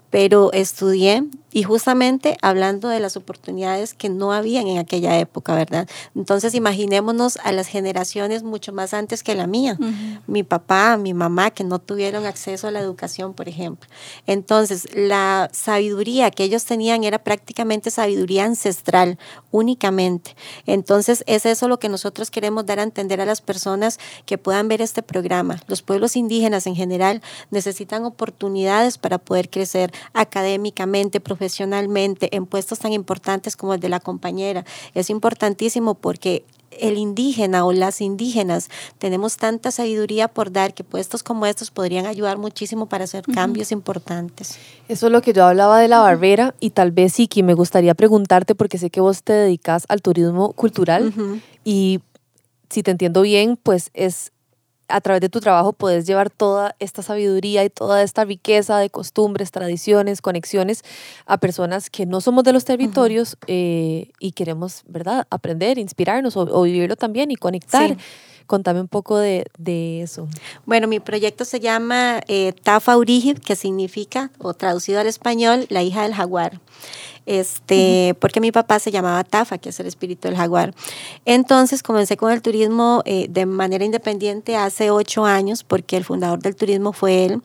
pero 0.09 0.51
estudié 0.53 1.23
y 1.51 1.63
justamente 1.63 2.37
hablando 2.41 2.87
de 2.87 2.99
las 2.99 3.17
oportunidades 3.17 3.93
que 3.93 4.09
no 4.09 4.31
habían 4.31 4.67
en 4.67 4.77
aquella 4.77 5.17
época, 5.19 5.55
¿verdad? 5.55 5.87
Entonces 6.15 6.53
imaginémonos 6.53 7.37
a 7.43 7.51
las 7.51 7.67
generaciones 7.67 8.43
mucho 8.43 8.73
más 8.73 8.93
antes 8.93 9.23
que 9.23 9.35
la 9.35 9.47
mía, 9.47 9.75
uh 9.79 9.83
-huh. 9.83 10.21
mi 10.27 10.43
papá, 10.43 10.97
mi 10.97 11.13
mamá, 11.13 11.51
que 11.51 11.63
no 11.63 11.79
tuvieron 11.79 12.25
acceso 12.25 12.67
a 12.67 12.71
la 12.71 12.79
educación, 12.79 13.33
por 13.33 13.49
ejemplo. 13.49 13.89
Entonces, 14.27 14.87
la 14.95 15.49
sabiduría 15.51 16.31
que 16.31 16.43
ellos 16.43 16.65
tenían 16.65 17.03
era 17.03 17.19
prácticamente 17.19 17.89
sabiduría 17.91 18.45
ancestral, 18.45 19.17
únicamente. 19.51 20.35
Entonces, 20.65 21.23
es 21.27 21.45
eso 21.45 21.67
lo 21.67 21.79
que 21.79 21.89
nosotros 21.89 22.29
queremos 22.29 22.65
dar 22.65 22.79
a 22.79 22.83
entender 22.83 23.19
a 23.19 23.25
las 23.25 23.41
personas 23.41 23.99
que 24.25 24.37
puedan 24.37 24.67
ver 24.67 24.81
este 24.81 25.01
programa. 25.01 25.59
Los 25.67 25.81
pueblos 25.81 26.15
indígenas 26.15 26.67
en 26.67 26.75
general 26.75 27.21
necesitan 27.49 28.05
oportunidades 28.05 28.56
para 28.97 29.17
poder 29.17 29.49
crecer 29.49 29.91
académicamente, 30.13 31.19
profesionalmente, 31.19 32.35
en 32.35 32.45
puestos 32.45 32.79
tan 32.79 32.93
importantes 32.93 33.55
como 33.55 33.73
el 33.73 33.79
de 33.79 33.89
la 33.89 33.99
compañera. 33.99 34.65
Es 34.93 35.09
importantísimo 35.09 35.93
porque 35.93 36.43
el 36.71 36.97
indígena 36.97 37.65
o 37.65 37.71
las 37.71 38.01
indígenas 38.01 38.69
tenemos 38.99 39.37
tanta 39.37 39.71
sabiduría 39.71 40.27
por 40.27 40.51
dar 40.51 40.73
que 40.73 40.83
puestos 40.83 41.23
como 41.23 41.45
estos 41.45 41.71
podrían 41.71 42.05
ayudar 42.05 42.37
muchísimo 42.37 42.87
para 42.87 43.05
hacer 43.05 43.23
uh 43.27 43.31
-huh. 43.31 43.35
cambios 43.35 43.71
importantes. 43.71 44.57
Eso 44.87 45.07
es 45.07 45.11
lo 45.11 45.21
que 45.21 45.33
yo 45.33 45.45
hablaba 45.45 45.79
de 45.79 45.87
la 45.87 45.99
barbera 45.99 46.55
y 46.59 46.71
tal 46.71 46.91
vez 46.91 47.19
Iki 47.19 47.43
me 47.43 47.53
gustaría 47.53 47.95
preguntarte 47.95 48.53
porque 48.53 48.77
sé 48.77 48.89
que 48.89 49.01
vos 49.01 49.23
te 49.23 49.33
dedicas 49.33 49.85
al 49.87 50.01
turismo 50.01 50.53
cultural 50.53 51.07
uh 51.07 51.11
-huh. 51.11 51.41
y 51.63 51.99
si 52.69 52.83
te 52.83 52.91
entiendo 52.91 53.21
bien, 53.21 53.57
pues 53.61 53.89
es 53.93 54.31
a 54.87 55.01
través 55.01 55.21
de 55.21 55.29
tu 55.29 55.39
trabajo 55.39 55.73
puedes 55.73 56.05
llevar 56.05 56.29
toda 56.29 56.75
esta 56.79 57.01
sabiduría 57.01 57.63
y 57.63 57.69
toda 57.69 58.03
esta 58.03 58.25
riqueza 58.25 58.77
de 58.79 58.89
costumbres, 58.89 59.51
tradiciones, 59.51 60.21
conexiones 60.21 60.83
a 61.25 61.37
personas 61.37 61.89
que 61.89 62.05
no 62.05 62.21
somos 62.21 62.43
de 62.43 62.53
los 62.53 62.65
territorios 62.65 63.37
eh, 63.47 64.11
y 64.19 64.31
queremos, 64.31 64.83
¿verdad?, 64.87 65.27
aprender, 65.29 65.77
inspirarnos 65.77 66.37
o, 66.37 66.61
vivirlo 66.61 66.95
también 66.95 67.31
y 67.31 67.35
conectar. 67.35 67.97
Contame 68.47 68.81
un 68.81 68.87
poco 68.87 69.17
de, 69.17 69.45
eso. 70.01 70.27
Bueno, 70.65 70.87
mi 70.87 70.99
proyecto 70.99 71.45
se 71.45 71.59
llama 71.59 72.21
eh, 72.27 72.53
Tafa 72.63 72.97
Urigid, 72.97 73.37
que 73.39 73.55
significa, 73.55 74.31
o 74.39 74.53
traducido 74.53 74.99
al 74.99 75.07
español, 75.07 75.65
la 75.69 75.83
hija 75.83 76.03
del 76.03 76.13
jaguar 76.13 76.59
este, 77.27 78.15
porque 78.19 78.39
mi 78.39 78.53
papá 78.53 78.79
se 78.79 78.89
llamaba 78.89 79.23
Tafa, 79.25 79.57
que 79.57 79.69
es 79.69 79.79
el 79.81 79.85
espíritu 79.85 80.29
del 80.29 80.37
jaguar. 80.37 80.73
Entonces 81.25 81.83
comencé 81.83 82.15
con 82.15 82.31
el 82.31 82.41
turismo 82.41 83.03
eh, 83.05 83.27
de 83.29 83.45
manera 83.45 83.83
independiente 83.83 84.55
hace 84.55 84.89
ocho 84.89 85.25
años, 85.25 85.63
porque 85.63 85.97
el 85.97 86.05
fundador 86.05 86.39
del 86.39 86.55
turismo 86.55 86.93
fue 86.93 87.25
él. 87.25 87.41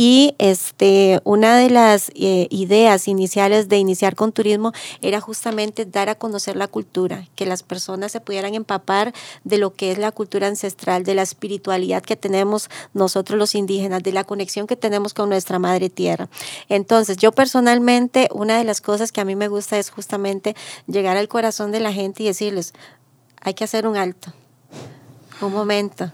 Y 0.00 0.36
este, 0.38 1.20
una 1.24 1.58
de 1.58 1.70
las 1.70 2.10
eh, 2.10 2.46
ideas 2.50 3.08
iniciales 3.08 3.68
de 3.68 3.78
iniciar 3.78 4.14
con 4.14 4.30
turismo 4.30 4.70
era 5.02 5.20
justamente 5.20 5.86
dar 5.86 6.08
a 6.08 6.14
conocer 6.14 6.54
la 6.54 6.68
cultura, 6.68 7.26
que 7.34 7.46
las 7.46 7.64
personas 7.64 8.12
se 8.12 8.20
pudieran 8.20 8.54
empapar 8.54 9.12
de 9.42 9.58
lo 9.58 9.74
que 9.74 9.90
es 9.90 9.98
la 9.98 10.12
cultura 10.12 10.46
ancestral, 10.46 11.02
de 11.02 11.16
la 11.16 11.22
espiritualidad 11.22 12.00
que 12.00 12.14
tenemos 12.14 12.70
nosotros 12.94 13.36
los 13.36 13.56
indígenas, 13.56 14.04
de 14.04 14.12
la 14.12 14.22
conexión 14.22 14.68
que 14.68 14.76
tenemos 14.76 15.14
con 15.14 15.30
nuestra 15.30 15.58
madre 15.58 15.90
tierra. 15.90 16.28
Entonces, 16.68 17.16
yo 17.16 17.32
personalmente, 17.32 18.28
una 18.32 18.56
de 18.56 18.62
las 18.62 18.80
cosas 18.80 19.10
que 19.10 19.20
a 19.20 19.24
mí 19.24 19.34
me 19.34 19.48
gusta 19.48 19.80
es 19.80 19.90
justamente 19.90 20.54
llegar 20.86 21.16
al 21.16 21.26
corazón 21.26 21.72
de 21.72 21.80
la 21.80 21.92
gente 21.92 22.22
y 22.22 22.26
decirles, 22.26 22.72
hay 23.40 23.54
que 23.54 23.64
hacer 23.64 23.84
un 23.84 23.96
alto, 23.96 24.32
un 25.40 25.52
momento, 25.52 26.12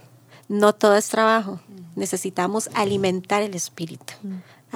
no 0.58 0.72
todo 0.72 0.96
es 0.96 1.08
trabajo, 1.08 1.60
necesitamos 1.96 2.70
alimentar 2.74 3.42
el 3.42 3.54
espíritu 3.54 4.14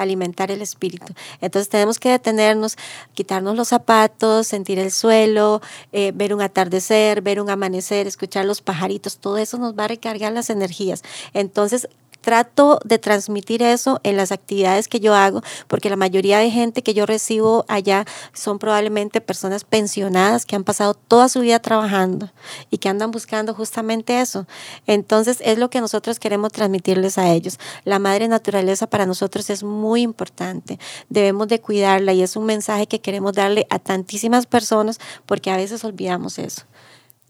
alimentar 0.01 0.51
el 0.51 0.63
espíritu. 0.63 1.13
Entonces 1.41 1.69
tenemos 1.69 1.99
que 1.99 2.11
detenernos, 2.11 2.77
quitarnos 3.15 3.57
los 3.57 3.69
zapatos, 3.69 4.47
sentir 4.47 4.79
el 4.79 4.91
suelo, 4.91 5.61
eh, 5.93 6.13
ver 6.15 6.35
un 6.35 6.41
atardecer, 6.41 7.21
ver 7.21 7.41
un 7.41 7.51
amanecer, 7.51 8.07
escuchar 8.07 8.45
los 8.45 8.63
pajaritos, 8.63 9.19
todo 9.19 9.39
eso 9.39 9.59
nos 9.59 9.77
va 9.77 9.85
a 9.85 9.89
recargar 9.89 10.33
las 10.33 10.51
energías. 10.51 11.03
Entonces 11.35 11.89
trato 12.29 12.79
de 12.85 12.99
transmitir 12.99 13.63
eso 13.63 14.01
en 14.03 14.19
las 14.19 14.33
actividades 14.33 14.87
que 14.87 15.01
yo 15.01 15.15
hago, 15.15 15.41
porque 15.67 15.89
la 15.89 15.97
mayoría 15.97 16.39
de 16.39 16.51
gente 16.51 16.83
que 16.83 16.93
yo 16.93 17.07
recibo 17.07 17.65
allá 17.69 18.05
son 18.35 18.59
probablemente 18.59 19.23
personas 19.23 19.65
pensionadas 19.65 20.45
que 20.45 20.55
han 20.55 20.63
pasado 20.63 20.93
toda 20.93 21.31
su 21.31 21.41
vida 21.41 21.59
trabajando 21.59 22.31
y 22.69 22.77
que 22.77 22.91
andan 22.91 23.13
buscando 23.13 23.55
justamente 23.55 24.21
eso. 24.21 24.47
Entonces 24.87 25.39
es 25.43 25.57
lo 25.57 25.71
que 25.71 25.81
nosotros 25.81 26.19
queremos 26.19 26.53
transmitirles 26.53 27.17
a 27.17 27.33
ellos. 27.33 27.59
La 27.85 27.99
madre 27.99 28.29
naturaleza 28.29 28.87
para 28.87 29.07
nosotros 29.07 29.49
es 29.49 29.63
muy 29.63 30.03
importante. 30.03 30.79
Debemos 31.09 31.49
de 31.49 31.63
cuidarla 31.63 32.13
y 32.13 32.21
es 32.21 32.37
un 32.37 32.45
mensaje 32.45 32.87
que 32.87 33.01
queremos 33.01 33.33
darle 33.33 33.67
a 33.71 33.79
tantísimas 33.79 34.45
personas 34.45 35.01
porque 35.25 35.51
a 35.51 35.57
veces 35.57 35.83
olvidamos 35.83 36.39
eso. 36.39 36.65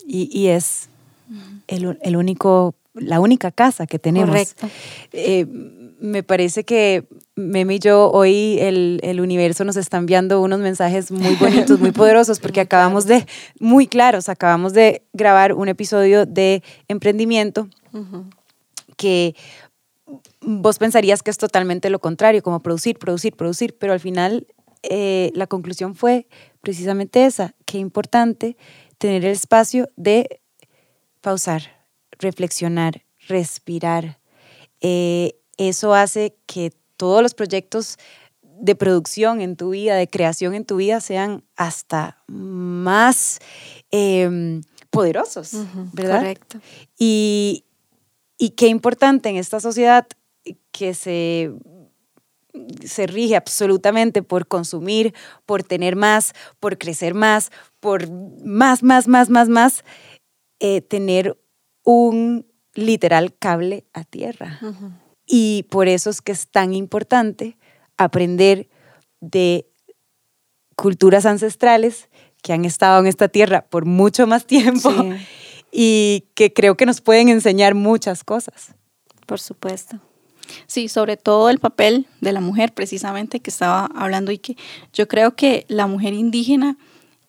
Y, 0.05 0.49
es 0.49 0.89
el, 1.69 2.01
el 2.03 2.17
único 2.17 2.75
la 3.01 3.21
única 3.21 3.51
casa 3.51 3.87
que 3.87 3.99
tenemos. 3.99 4.31
Correcto. 4.31 4.69
Eh, 5.13 5.47
me 6.01 6.23
parece 6.23 6.65
que 6.65 7.05
Meme 7.35 7.77
y 7.77 7.79
yo 7.79 8.11
hoy 8.11 8.59
el, 8.61 9.01
el, 9.03 9.21
universo 9.21 9.65
nos 9.65 9.77
está 9.77 9.97
enviando 9.97 10.41
unos 10.41 10.61
mensajes 10.61 11.11
muy 11.11 11.35
bonitos, 11.37 11.81
muy 11.81 11.93
poderosos, 11.93 12.41
porque 12.41 12.61
acabamos 12.61 13.07
de, 13.07 13.27
muy 13.61 13.87
claros, 13.87 14.29
acabamos 14.29 14.73
de 14.73 15.03
grabar 15.13 15.53
un 15.53 15.69
episodio 15.69 16.27
de 16.27 16.63
emprendimiento 16.89 17.69
que 18.97 19.35
vos 20.41 20.79
pensarías 20.79 21.23
que 21.23 21.31
es 21.31 21.39
totalmente 21.39 21.91
lo 21.91 22.01
contrario, 22.01 22.43
como 22.43 22.61
producir, 22.61 22.99
producir, 22.99 23.37
producir, 23.37 23.77
pero 23.79 23.93
al 23.93 24.01
final 24.01 24.47
eh, 24.83 25.31
la 25.35 25.47
conclusión 25.47 25.95
fue 25.95 26.27
precisamente 26.61 27.25
esa, 27.25 27.55
que 27.65 27.79
importante 27.79 28.57
tener 28.99 29.25
el 29.25 29.33
espacio 29.33 29.91
de 29.97 30.41
pausar, 31.21 31.78
reflexionar, 32.19 33.05
respirar. 33.29 34.19
Eh, 34.81 35.35
eso 35.57 35.95
hace 35.95 36.37
que 36.47 36.73
todos 36.97 37.23
los 37.23 37.35
proyectos 37.35 37.99
de 38.43 38.75
producción 38.75 39.41
en 39.41 39.57
tu 39.57 39.71
vida, 39.71 39.97
de 39.97 40.09
creación 40.09 40.55
en 40.55 40.65
tu 40.65 40.77
vida, 40.77 41.01
sean 41.01 41.45
hasta 41.57 42.23
más 42.27 43.39
em, 43.91 44.63
poderosos, 44.91 45.53
¿verdad? 45.93 46.19
Correcto. 46.19 46.61
Y, 46.99 47.65
y 48.37 48.51
qué 48.51 48.69
importante 48.69 49.29
en 49.29 49.37
esta 49.37 49.61
sociedad 49.61 50.07
que 50.73 50.95
se, 50.95 51.53
se 52.85 53.07
rige 53.07 53.37
absolutamente 53.37 54.23
por 54.23 54.47
consumir, 54.47 55.15
por 55.47 55.63
tener 55.63 55.97
más, 55.97 56.33
por 56.59 56.79
crecer 56.79 57.15
más, 57.15 57.51
por 57.81 58.11
más, 58.11 58.83
más, 58.83 59.09
más, 59.09 59.29
más, 59.29 59.49
más, 59.49 59.85
eh, 60.61 60.81
tener 60.81 61.39
un 61.89 62.45
literal 62.75 63.35
cable 63.35 63.87
a 63.95 64.05
tierra. 64.05 64.61
Y 65.25 65.63
por 65.71 65.89
eso 65.89 66.11
es 66.11 66.21
que 66.21 66.33
es 66.33 66.47
tan 66.47 66.75
importante 66.75 67.57
aprender 67.97 68.69
de 69.23 69.67
culturas 70.77 71.25
ancestrales 71.25 72.11
que 72.43 72.53
han 72.53 72.67
estado 72.67 73.01
en 73.01 73.07
esta 73.07 73.29
tierra 73.29 73.65
por 73.71 73.87
mucho 73.87 74.27
más 74.27 74.45
tiempo 74.45 74.93
y 75.73 76.27
que 76.35 76.53
creo 76.53 76.77
que 76.77 76.85
nos 76.85 77.01
pueden 77.01 77.31
enseñar 77.31 77.75
muchas 77.75 78.23
cosas. 78.23 78.75
Por 79.25 79.41
supuesto. 79.41 79.99
Sí, 80.67 80.89
sobre 80.89 81.17
todo 81.17 81.49
el 81.49 81.59
papel 81.59 82.07
de 82.21 82.33
la 82.33 82.43
mujer, 82.43 82.75
precisamente 82.75 83.41
que 83.41 83.49
estaba 83.49 83.87
hablando 83.95 84.31
y 84.31 84.37
que 84.37 84.59
yo 84.93 85.09
creo 85.09 85.35
que 85.35 85.65
la 85.69 85.87
mujer 85.87 86.13
indígena 86.13 86.77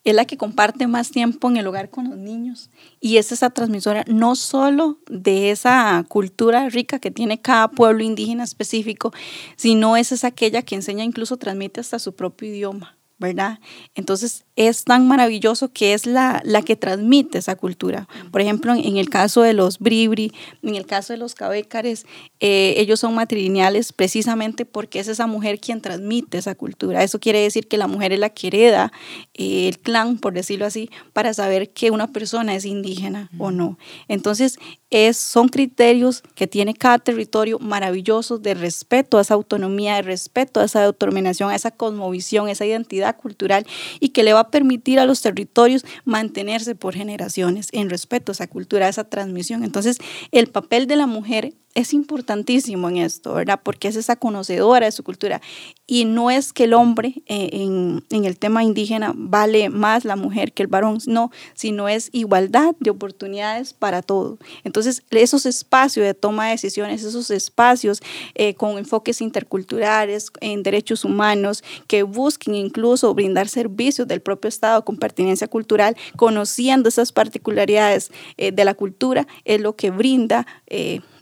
es 0.04 0.14
la 0.14 0.24
que 0.24 0.36
comparte 0.36 0.86
más 0.86 1.10
tiempo 1.10 1.48
en 1.48 1.56
el 1.56 1.66
hogar 1.66 1.90
con 1.90 2.08
los 2.08 2.18
niños 2.18 2.70
y 3.00 3.18
es 3.18 3.32
esa 3.32 3.50
transmisora 3.50 4.04
no 4.06 4.34
solo 4.34 4.98
de 5.08 5.50
esa 5.50 6.04
cultura 6.08 6.68
rica 6.68 6.98
que 6.98 7.10
tiene 7.10 7.40
cada 7.40 7.68
pueblo 7.68 8.02
indígena 8.02 8.44
específico, 8.44 9.12
sino 9.56 9.96
es, 9.96 10.12
es 10.12 10.24
aquella 10.24 10.62
que 10.62 10.74
enseña, 10.74 11.04
incluso 11.04 11.36
transmite 11.36 11.80
hasta 11.80 11.98
su 11.98 12.14
propio 12.14 12.48
idioma. 12.48 12.99
¿Verdad? 13.20 13.60
Entonces 13.94 14.44
es 14.56 14.84
tan 14.84 15.06
maravilloso 15.06 15.72
que 15.72 15.94
es 15.94 16.06
la, 16.06 16.42
la 16.44 16.62
que 16.62 16.74
transmite 16.74 17.38
esa 17.38 17.54
cultura. 17.54 18.08
Por 18.30 18.40
ejemplo, 18.40 18.74
en, 18.74 18.96
el 18.96 19.08
caso 19.08 19.42
de 19.42 19.52
los 19.52 19.78
bribri, 19.78 20.32
en 20.62 20.74
el 20.74 20.86
caso 20.86 21.12
de 21.12 21.18
los 21.18 21.34
cabécares, 21.34 22.06
eh, 22.40 22.74
ellos 22.78 23.00
son 23.00 23.14
matrilineales 23.14 23.92
precisamente 23.92 24.64
porque 24.64 25.00
es 25.00 25.08
esa 25.08 25.26
mujer 25.26 25.60
quien 25.60 25.80
transmite 25.80 26.38
esa 26.38 26.54
cultura. 26.54 27.02
Eso 27.02 27.20
quiere 27.20 27.40
decir 27.40 27.68
que 27.68 27.76
la 27.76 27.86
mujer 27.86 28.12
es 28.12 28.18
la 28.18 28.30
que 28.30 28.48
hereda 28.48 28.92
eh, 29.34 29.68
el 29.68 29.78
clan, 29.78 30.18
por 30.18 30.32
decirlo 30.32 30.66
así, 30.66 30.90
para 31.12 31.32
saber 31.34 31.70
que 31.72 31.90
una 31.90 32.08
persona 32.12 32.54
es 32.54 32.64
indígena 32.64 33.30
o 33.38 33.50
no. 33.50 33.78
Entonces, 34.08 34.58
es, 34.90 35.16
son 35.16 35.48
criterios 35.48 36.22
que 36.34 36.46
tiene 36.46 36.74
cada 36.74 36.98
territorio 36.98 37.58
maravillosos 37.60 38.42
de 38.42 38.54
respeto 38.54 39.18
a 39.18 39.20
esa 39.20 39.34
autonomía, 39.34 39.94
de 39.94 40.02
respeto 40.02 40.60
a 40.60 40.64
esa 40.64 40.84
determinación, 40.84 41.50
a 41.50 41.54
esa 41.54 41.70
cosmovisión, 41.70 42.48
a 42.48 42.50
esa 42.50 42.66
identidad 42.66 43.09
cultural 43.14 43.66
y 44.00 44.10
que 44.10 44.22
le 44.22 44.32
va 44.32 44.40
a 44.40 44.50
permitir 44.50 44.98
a 44.98 45.06
los 45.06 45.20
territorios 45.22 45.84
mantenerse 46.04 46.74
por 46.74 46.94
generaciones 46.94 47.68
en 47.72 47.90
respeto 47.90 48.32
a 48.32 48.34
esa 48.34 48.46
cultura, 48.46 48.86
a 48.86 48.88
esa 48.90 49.04
transmisión. 49.04 49.64
Entonces, 49.64 49.98
el 50.32 50.48
papel 50.48 50.86
de 50.86 50.96
la 50.96 51.06
mujer 51.06 51.54
es 51.74 51.94
importantísimo 51.94 52.88
en 52.88 52.96
esto, 52.96 53.34
¿verdad? 53.34 53.60
Porque 53.62 53.88
es 53.88 53.96
esa 53.96 54.16
conocedora 54.16 54.86
de 54.86 54.92
su 54.92 55.04
cultura. 55.04 55.40
Y 55.86 56.04
no 56.04 56.30
es 56.30 56.52
que 56.52 56.64
el 56.64 56.74
hombre 56.74 57.22
eh, 57.26 57.48
en, 57.52 58.24
el 58.24 58.38
tema 58.38 58.64
indígena 58.64 59.12
vale 59.16 59.70
más 59.70 60.04
la 60.04 60.16
mujer 60.16 60.52
que 60.52 60.62
el 60.62 60.68
varón, 60.68 60.98
no, 61.06 61.30
sino 61.54 61.88
es 61.88 62.08
igualdad 62.12 62.74
de 62.80 62.90
oportunidades 62.90 63.72
para 63.72 64.02
todo. 64.02 64.38
Entonces, 64.64 65.02
esos 65.10 65.46
espacios 65.46 66.04
de 66.04 66.14
toma 66.14 66.46
de 66.46 66.52
decisiones, 66.52 67.04
esos 67.04 67.30
espacios 67.30 68.00
eh, 68.34 68.54
con 68.54 68.76
enfoques 68.76 69.20
interculturales, 69.20 70.30
en 70.40 70.62
derechos 70.62 71.04
humanos, 71.04 71.62
que 71.86 72.02
busquen 72.02 72.56
incluso 72.56 73.14
brindar 73.14 73.48
servicios 73.48 74.08
del 74.08 74.20
propio 74.20 74.48
Estado 74.48 74.84
con 74.84 74.96
pertinencia 74.96 75.46
cultural, 75.46 75.96
conociendo 76.16 76.88
esas 76.88 77.12
particularidades 77.12 78.10
eh, 78.36 78.50
de 78.50 78.64
la 78.64 78.74
cultura, 78.74 79.28
es 79.44 79.60
lo 79.60 79.76
que 79.76 79.90
brinda 79.90 80.46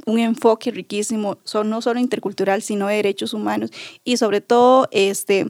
un 0.08 0.18
enfoque 0.18 0.70
riquísimo, 0.70 1.38
no 1.64 1.82
solo 1.82 2.00
intercultural, 2.00 2.62
sino 2.62 2.88
de 2.88 2.96
derechos 2.96 3.34
humanos 3.34 3.70
y 4.04 4.16
sobre 4.16 4.40
todo 4.40 4.88
este, 4.90 5.46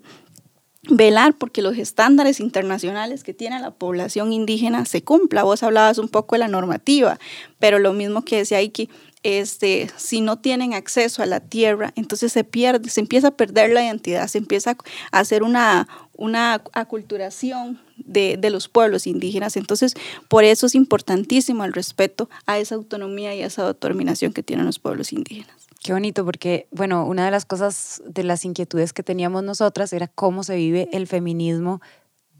velar 0.91 1.37
porque 1.37 1.63
los 1.63 1.79
estándares 1.79 2.41
internacionales 2.41 3.23
que 3.23 3.35
tiene 3.35 3.61
la 3.61 3.71
población 3.71 4.33
indígena 4.33 4.85
se 4.85 5.03
cumpla. 5.03 5.45
Vos 5.45 5.63
hablabas 5.63 5.99
un 5.99 6.09
poco 6.09 6.35
de 6.35 6.41
la 6.41 6.49
normativa, 6.49 7.19
pero 7.59 7.79
lo 7.79 7.93
mismo 7.93 8.25
que 8.25 8.39
decía 8.39 8.61
Iki, 8.61 8.89
este, 9.23 9.89
si 9.97 10.21
no 10.21 10.39
tienen 10.39 10.75
acceso 10.75 11.23
a 11.23 11.27
la 11.27 11.41
tierra, 11.41 11.93
entonces 11.97 12.33
se 12.33 12.45
pierde, 12.45 12.91
se 12.91 13.01
empieza 13.01 13.29
a 13.29 13.37
perder 13.37 13.73
la 13.73 13.85
identidad, 13.85 14.27
se 14.29 14.39
empieza 14.39 14.77
a 15.13 15.19
hacer 15.19 15.43
una, 15.43 15.89
una 16.19 16.63
aculturación 16.73 17.81
de, 17.97 18.37
de, 18.37 18.51
los 18.51 18.69
pueblos 18.69 19.07
indígenas. 19.07 19.57
Entonces, 19.57 19.95
por 20.29 20.45
eso 20.45 20.67
es 20.67 20.75
importantísimo 20.75 21.65
el 21.65 21.73
respeto 21.73 22.29
a 22.45 22.59
esa 22.59 22.75
autonomía 22.75 23.35
y 23.35 23.43
a 23.43 23.47
esa 23.47 23.67
determinación 23.67 24.33
que 24.33 24.43
tienen 24.43 24.67
los 24.67 24.81
pueblos 24.81 25.13
indígenas. 25.13 25.69
Qué 25.83 25.93
bonito, 25.93 26.25
porque, 26.25 26.67
bueno, 26.73 27.07
una 27.07 27.25
de 27.25 27.31
las 27.31 27.45
cosas, 27.45 28.03
de 28.05 28.25
las 28.25 28.45
inquietudes 28.45 28.93
que 28.93 29.05
teníamos 29.05 29.45
nosotras 29.45 29.93
era 29.93 30.09
cómo 30.09 30.43
se 30.43 30.57
vive 30.57 30.89
el 30.93 31.07
feminismo 31.07 31.81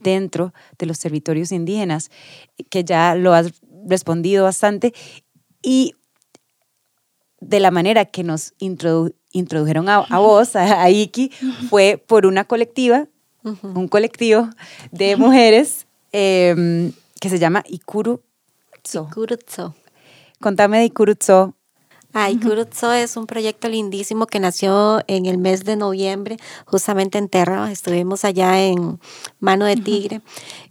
dentro 0.01 0.53
de 0.77 0.87
los 0.87 0.99
territorios 0.99 1.53
indígenas, 1.53 2.11
que 2.71 2.83
ya 2.83 3.15
lo 3.15 3.33
has 3.33 3.53
respondido 3.87 4.45
bastante. 4.45 4.93
Y 5.63 5.95
de 7.41 7.61
la 7.61 7.71
manera 7.71 8.07
que 8.07 8.25
nos 8.25 8.55
introdujeron 8.59 9.89
a, 9.89 10.19
vos, 10.19 10.57
a, 10.57 10.91
Iki, 10.91 11.31
fue 11.71 12.03
por 12.05 12.27
una 12.27 12.45
colectiva, 12.45 13.07
un 13.63 13.89
colectivo 13.89 14.49
de 14.93 15.17
mujeres 15.17 15.87
em, 16.13 16.93
que 17.21 17.29
se 17.29 17.39
llama 17.39 17.63
Ikurutso. 17.69 19.09
Ikurutso. 19.11 19.75
Contame 20.41 20.79
de 20.79 20.85
Ikurutso, 20.85 21.55
Ay, 21.55 21.58
Kurutso 22.43 22.93
es 22.93 23.17
un 23.17 23.27
proyecto 23.27 23.69
lindísimo 23.69 24.27
que 24.27 24.41
nació 24.41 25.01
en 25.07 25.27
el 25.27 25.39
mes 25.39 25.65
de 25.65 25.77
noviembre, 25.77 26.39
justamente 26.65 27.19
en 27.19 27.29
Terra. 27.29 27.71
Estuvimos 27.71 28.25
allá 28.25 28.61
en 28.63 28.99
Mano 29.41 29.67
de 29.67 29.77
Tigre. 29.77 30.23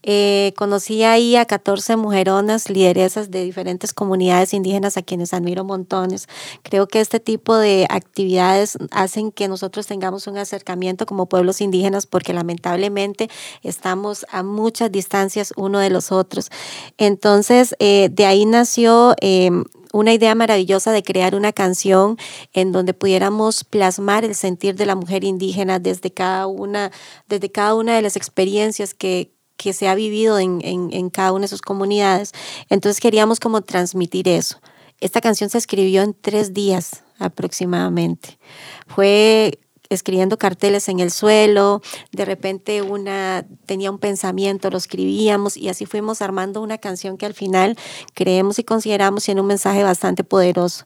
Eh, 0.03 0.53
conocí 0.58 1.03
ahí 1.03 1.36
a 1.36 1.46
14 1.46 1.96
mujeronas, 1.96 2.70
lideresas 2.70 3.29
de 3.29 3.44
diferentes 3.44 3.94
comunidades 3.94 4.53
indígenas 4.53 4.98
a 4.98 5.03
quienes 5.03 5.34
admiro 5.34 5.63
montones. 5.63 6.27
Creo 6.63 6.88
que 6.88 7.01
este 7.01 7.20
tipo 7.20 7.56
de 7.56 7.86
actividades 7.89 8.77
hacen 8.91 9.32
que 9.32 9.48
nosotros 9.48 9.86
tengamos 9.86 10.27
un 10.27 10.38
acercamiento 10.38 11.06
como 11.06 11.27
pueblos 11.27 11.62
indígenas 11.62 12.08
porque 12.08 12.34
lamentablemente 12.34 13.29
estamos 13.63 14.25
a 14.32 14.44
muchas 14.44 14.91
distancias 14.91 15.53
uno 15.56 15.79
de 15.79 15.91
los 15.91 16.12
otros. 16.12 16.50
Entonces, 16.98 17.75
eh, 17.79 18.10
de 18.12 18.25
ahí 18.25 18.46
nació 18.46 19.15
em, 19.22 19.65
una 19.94 20.13
idea 20.13 20.36
maravillosa 20.36 20.91
de 20.91 21.03
crear 21.03 21.36
una 21.36 21.53
canción 21.53 22.17
en 22.53 22.72
donde 22.72 22.94
pudiéramos 22.94 23.63
plasmar 23.63 24.25
el 24.25 24.36
sentir 24.36 24.75
de 24.75 24.86
la 24.86 24.96
mujer 24.96 25.24
indígena 25.24 25.79
desde 25.79 26.12
cada 26.12 26.48
una, 26.48 26.91
desde 27.27 27.51
cada 27.51 27.75
una 27.75 27.96
de 27.96 28.01
las 28.01 28.15
experiencias 28.15 28.94
que, 28.94 29.34
que 29.58 29.74
se 29.74 29.88
ha 29.88 29.96
vivido 29.96 30.39
en, 30.39 30.60
en, 30.63 30.89
en 30.91 31.10
cada 31.10 31.32
una 31.32 31.44
de 31.44 31.50
sus 31.50 31.62
comunidades. 31.62 32.32
Entonces 32.70 33.00
queríamos 33.00 33.39
como 33.39 33.62
transmitir 33.62 34.27
eso. 34.27 34.60
Esta 35.00 35.22
canción 35.22 35.50
se 35.50 35.58
escribió 35.58 36.01
en 36.01 36.15
tres 36.20 36.53
días 36.53 37.03
aproximadamente. 37.20 38.39
Fue 38.88 39.60
escribiendo 39.89 40.38
carteles 40.38 40.89
en 40.89 41.00
el 41.00 41.12
suelo, 41.12 41.82
de 42.12 42.25
repente 42.25 42.82
una 42.82 43.46
tenía 43.65 43.91
un 43.91 44.00
pensamiento, 44.00 44.70
lo 44.70 44.77
escribíamos 44.77 45.58
y 45.58 45.70
así 45.70 45.86
fuimos 45.86 46.22
armando 46.22 46.62
una 46.62 46.77
canción 46.77 47.17
que 47.17 47.25
al 47.25 47.34
final 47.34 47.77
creemos 48.13 48.60
y 48.60 48.63
consideramos 48.63 49.24
tiene 49.24 49.41
un 49.41 49.48
mensaje 49.48 49.84
bastante 49.84 50.24
poderoso. 50.24 50.86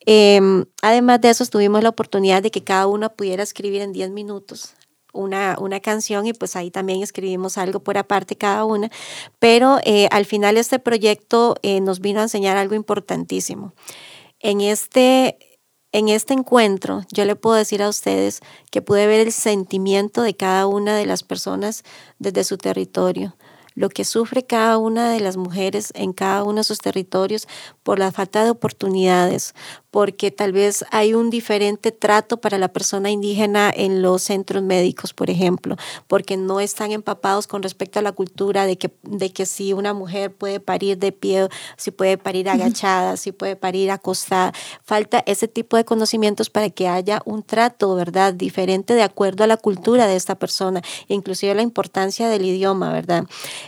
Em, 0.00 0.64
además 0.82 1.20
de 1.20 1.30
eso, 1.30 1.44
tuvimos 1.46 1.82
la 1.82 1.90
oportunidad 1.90 2.42
de 2.42 2.50
que 2.50 2.64
cada 2.64 2.86
uno 2.86 3.14
pudiera 3.14 3.42
escribir 3.42 3.82
en 3.82 3.92
10 3.92 4.10
minutos 4.10 4.74
una, 5.12 5.56
una, 5.60 5.80
canción 5.80 6.26
y 6.26 6.32
pues 6.32 6.56
ahí 6.56 6.70
también 6.70 7.02
escribimos 7.02 7.58
algo 7.58 7.80
por 7.80 7.98
aparte 7.98 8.36
cada 8.36 8.64
una, 8.64 8.90
pero 9.38 9.78
eh, 9.84 10.08
al 10.10 10.24
final 10.24 10.56
este 10.56 10.78
proyecto 10.78 11.56
eh, 11.62 11.80
nos 11.80 12.00
vino 12.00 12.20
a 12.20 12.22
enseñar 12.24 12.56
algo 12.56 12.74
importantísimo. 12.74 13.74
En 14.40 14.62
este 14.62 15.51
en 15.92 16.08
este 16.08 16.34
encuentro 16.34 17.02
yo 17.12 17.24
le 17.24 17.36
puedo 17.36 17.56
decir 17.56 17.82
a 17.82 17.88
ustedes 17.88 18.40
que 18.70 18.82
pude 18.82 19.06
ver 19.06 19.20
el 19.20 19.32
sentimiento 19.32 20.22
de 20.22 20.34
cada 20.34 20.66
una 20.66 20.96
de 20.96 21.06
las 21.06 21.22
personas 21.22 21.84
desde 22.18 22.44
su 22.44 22.56
territorio, 22.58 23.36
lo 23.74 23.88
que 23.88 24.04
sufre 24.04 24.44
cada 24.44 24.78
una 24.78 25.10
de 25.10 25.20
las 25.20 25.36
mujeres 25.36 25.92
en 25.94 26.12
cada 26.12 26.44
uno 26.44 26.58
de 26.58 26.64
sus 26.64 26.78
territorios 26.78 27.48
por 27.82 27.98
la 27.98 28.12
falta 28.12 28.44
de 28.44 28.50
oportunidades, 28.50 29.54
porque 29.90 30.30
tal 30.30 30.52
vez 30.52 30.84
hay 30.90 31.12
un 31.14 31.28
diferente 31.28 31.92
trato 31.92 32.38
para 32.38 32.58
la 32.58 32.68
persona 32.68 33.10
indígena 33.10 33.70
en 33.74 34.00
los 34.00 34.22
centros 34.22 34.62
médicos, 34.62 35.12
por 35.12 35.28
ejemplo, 35.28 35.76
porque 36.06 36.36
no 36.36 36.60
están 36.60 36.92
empapados 36.92 37.46
con 37.46 37.62
respecto 37.62 37.98
a 37.98 38.02
la 38.02 38.12
cultura 38.12 38.66
de 38.66 38.78
que, 38.78 38.90
de 39.02 39.32
que 39.32 39.44
si 39.44 39.72
una 39.72 39.92
mujer 39.92 40.32
puede 40.32 40.60
parir 40.60 40.98
de 40.98 41.12
pie, 41.12 41.48
si 41.76 41.90
puede 41.90 42.16
parir 42.16 42.48
agachada, 42.48 43.16
si 43.16 43.32
puede 43.32 43.54
parir 43.54 43.90
acostada. 43.90 44.52
Falta 44.82 45.22
ese 45.26 45.46
tipo 45.46 45.76
de 45.76 45.84
conocimientos 45.84 46.48
para 46.48 46.70
que 46.70 46.88
haya 46.88 47.20
un 47.24 47.42
trato, 47.42 47.94
¿verdad?, 47.94 48.32
diferente 48.32 48.94
de 48.94 49.02
acuerdo 49.02 49.44
a 49.44 49.46
la 49.46 49.56
cultura 49.56 50.06
de 50.06 50.16
esta 50.16 50.36
persona, 50.36 50.80
inclusive 51.08 51.54
la 51.54 51.62
importancia 51.62 52.28
del 52.28 52.46
idioma, 52.46 52.92
¿verdad? 52.92 53.24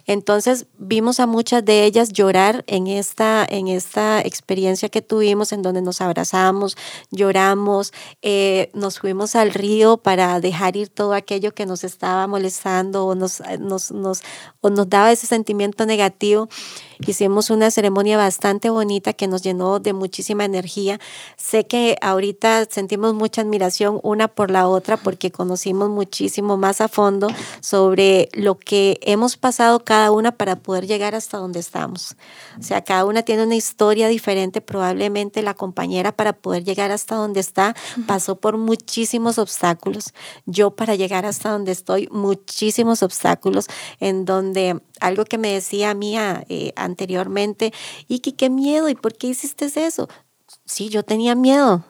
Entonces 0.07 0.66
vimos 0.78 1.20
a 1.20 1.26
muchas 1.26 1.64
de 1.64 1.85
ellas 1.85 2.12
llorar 2.12 2.64
en 2.66 2.87
esta, 2.87 3.46
en 3.48 3.68
esta 3.68 4.20
experiencia 4.20 4.88
que 4.88 5.02
tuvimos 5.02 5.52
en 5.52 5.62
donde 5.62 5.83
nos 5.83 6.00
abrazamos, 6.00 6.76
lloramos, 7.11 7.92
eh, 8.22 8.70
nos 8.74 8.98
fuimos 8.98 9.35
al 9.37 9.52
río 9.52 9.96
para 9.96 10.40
dejar 10.40 10.76
ir 10.76 10.88
todo 10.88 11.14
aquello 11.14 11.54
que 11.54 11.66
nos 11.66 11.85
estaba 11.85 12.26
molestando 12.26 13.07
o 13.07 13.14
nos, 13.14 13.42
nos, 13.59 13.90
nos, 13.90 14.22
o 14.61 14.70
nos 14.70 14.88
daba 14.88 15.12
ese 15.12 15.26
sentimiento 15.26 15.87
negativo. 15.87 16.48
Hicimos 17.06 17.50
una 17.50 17.70
ceremonia 17.70 18.16
bastante 18.16 18.70
bonita 18.70 19.12
que 19.12 19.28
nos 19.28 19.42
llenó 19.42 19.78
de 19.78 19.92
muchísima 19.92 20.44
energía. 20.44 20.98
Sé 21.36 21.66
que 21.66 21.96
ahorita 22.00 22.66
sentimos 22.70 23.14
mucha 23.14 23.42
admiración 23.42 24.00
una 24.02 24.28
por 24.28 24.50
la 24.50 24.68
otra 24.68 24.96
porque 24.96 25.30
conocimos 25.30 25.90
muchísimo 25.90 26.56
más 26.56 26.80
a 26.80 26.88
fondo 26.88 27.28
sobre 27.60 28.28
lo 28.32 28.58
que 28.58 28.98
hemos 29.02 29.36
pasado 29.36 29.80
cada 29.84 30.10
una 30.10 30.32
para 30.32 30.56
poder 30.56 30.86
llegar 30.86 31.14
hasta 31.14 31.38
donde 31.38 31.60
estamos. 31.60 32.16
O 32.58 32.62
sea, 32.62 32.82
cada 32.82 33.04
una 33.04 33.22
tiene 33.22 33.42
una 33.42 33.56
historia 33.56 34.08
diferente. 34.08 34.60
Probablemente 34.60 35.42
la 35.42 35.54
compañera 35.54 36.12
para 36.12 36.32
poder 36.32 36.64
llegar 36.64 36.90
hasta 36.90 37.16
donde 37.16 37.40
está 37.40 37.74
pasó 38.06 38.36
por 38.36 38.56
muchísimos 38.56 39.38
obstáculos. 39.38 40.14
Yo 40.46 40.70
para 40.70 40.94
llegar 40.94 41.26
hasta 41.26 41.50
donde 41.50 41.72
estoy, 41.72 42.08
muchísimos 42.10 43.02
obstáculos 43.02 43.66
en 44.00 44.24
donde 44.24 44.80
algo 45.06 45.24
que 45.24 45.38
me 45.38 45.52
decía 45.52 45.94
Mía 45.94 46.44
eh, 46.48 46.72
anteriormente, 46.76 47.72
y 48.08 48.20
que 48.20 48.34
qué 48.34 48.50
miedo, 48.50 48.88
¿y 48.88 48.94
por 48.94 49.14
qué 49.14 49.28
hiciste 49.28 49.66
eso? 49.66 50.08
Sí, 50.64 50.88
yo 50.88 51.02
tenía 51.02 51.34
miedo, 51.34 51.84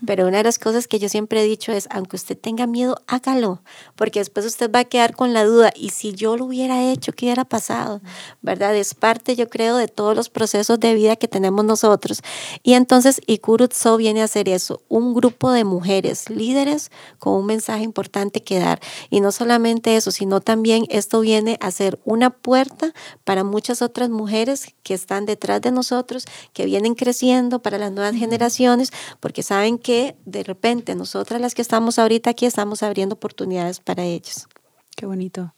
pero 0.06 0.26
una 0.26 0.38
de 0.38 0.44
las 0.44 0.58
cosas 0.58 0.88
que 0.88 0.98
yo 0.98 1.08
siempre 1.08 1.42
he 1.42 1.44
dicho 1.44 1.72
es, 1.72 1.88
aunque 1.90 2.16
usted 2.16 2.38
tenga 2.38 2.66
miedo, 2.66 2.96
hágalo, 3.06 3.62
porque 3.96 4.20
después 4.20 4.46
usted 4.46 4.70
va 4.70 4.80
a 4.80 4.84
quedar 4.84 5.14
con 5.14 5.32
la 5.32 5.44
duda, 5.44 5.72
y 5.74 5.90
si 5.90 6.12
yo 6.12 6.36
lo 6.36 6.46
hubiera 6.46 6.90
hecho, 6.90 7.12
¿qué 7.12 7.26
hubiera 7.26 7.44
pasado? 7.44 8.00
¿Verdad? 8.42 8.76
Es 8.76 8.94
parte, 8.94 9.36
yo 9.36 9.48
creo, 9.48 9.76
de 9.76 9.88
todos 9.88 10.16
los 10.16 10.28
procesos 10.28 10.80
de 10.80 10.94
vida 10.94 11.16
que 11.16 11.28
tenemos 11.28 11.64
nosotros. 11.64 12.22
Y 12.62 12.74
entonces 12.74 13.20
Ikurutso 13.26 13.96
viene 13.96 14.22
a 14.22 14.24
hacer 14.24 14.48
eso, 14.48 14.82
un 14.88 15.14
grupo 15.14 15.50
de 15.52 15.64
mujeres 15.64 16.30
líderes 16.30 16.90
con 17.18 17.34
un 17.34 17.46
mensaje 17.46 17.84
importante 17.84 18.42
que 18.42 18.58
dar. 18.58 18.80
Y 19.10 19.20
no 19.20 19.32
solamente 19.32 19.96
eso, 19.96 20.10
sino 20.10 20.40
también 20.40 20.84
esto 20.88 21.20
viene 21.20 21.58
a 21.60 21.70
ser 21.70 21.98
una 22.04 22.30
puerta 22.30 22.92
para 23.24 23.44
muchas 23.44 23.82
otras 23.82 24.10
mujeres 24.10 24.74
que 24.82 24.94
están 24.94 25.26
detrás 25.26 25.60
de 25.60 25.70
nosotros, 25.70 26.24
que 26.52 26.64
vienen 26.64 26.94
creciendo 26.94 27.60
para 27.60 27.78
las 27.78 27.92
nuevas 27.92 28.14
generaciones, 28.14 28.92
porque 29.20 29.42
saben 29.42 29.78
que 29.78 29.89
que 29.90 30.14
de 30.24 30.44
repente 30.44 30.94
nosotras 30.94 31.40
las 31.40 31.52
que 31.52 31.62
estamos 31.62 31.98
ahorita 31.98 32.30
aquí 32.30 32.46
estamos 32.46 32.84
abriendo 32.84 33.16
oportunidades 33.16 33.80
para 33.80 34.04
ellos. 34.04 34.46
Qué 34.94 35.04
bonito. 35.04 35.52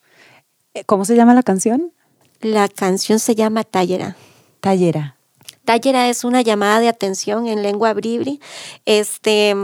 Eh, 0.73 0.85
¿Cómo 0.85 1.05
se 1.05 1.17
llama 1.17 1.35
la 1.35 1.43
canción? 1.43 1.93
La 2.41 2.67
canción 2.69 3.19
se 3.19 3.35
llama 3.35 3.63
Tallera. 3.63 4.17
Tallera. 4.61 5.19
Tallera 5.67 6.09
es 6.09 6.25
una 6.25 6.41
llamada 6.41 6.81
de 6.81 6.89
atención 6.89 7.47
en 7.47 7.63
lengua 7.63 7.93
bribri. 7.93 8.41
Este, 8.87 9.55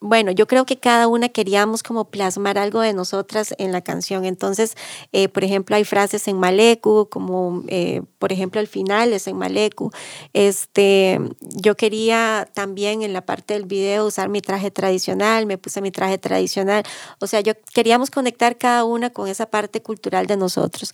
bueno, 0.00 0.30
yo 0.30 0.46
creo 0.46 0.66
que 0.66 0.78
cada 0.78 1.08
una 1.08 1.30
queríamos 1.30 1.82
como 1.82 2.10
plasmar 2.10 2.58
algo 2.58 2.80
de 2.80 2.92
nosotras 2.92 3.54
en 3.58 3.72
la 3.72 3.80
canción. 3.80 4.26
Entonces, 4.26 4.76
eh, 5.12 5.28
por 5.28 5.42
ejemplo, 5.42 5.74
hay 5.74 5.84
frases 5.84 6.28
en 6.28 6.38
maleku, 6.38 7.08
como 7.10 7.62
eh, 7.68 8.02
por 8.18 8.30
ejemplo 8.30 8.60
el 8.60 8.66
final 8.66 9.14
es 9.14 9.26
en 9.26 9.36
maleku. 9.36 9.90
Este, 10.34 11.18
yo 11.40 11.76
quería 11.76 12.46
también 12.52 13.02
en 13.02 13.14
la 13.14 13.22
parte 13.22 13.54
del 13.54 13.64
video 13.64 14.06
usar 14.06 14.28
mi 14.28 14.42
traje 14.42 14.70
tradicional, 14.70 15.46
me 15.46 15.56
puse 15.56 15.80
mi 15.80 15.90
traje 15.90 16.18
tradicional. 16.18 16.82
O 17.20 17.26
sea, 17.26 17.40
yo 17.40 17.54
queríamos 17.72 18.10
conectar 18.10 18.58
cada 18.58 18.84
una 18.84 19.10
con 19.10 19.28
esa 19.28 19.46
parte 19.46 19.82
cultural 19.82 20.26
de 20.26 20.36
nosotros. 20.36 20.90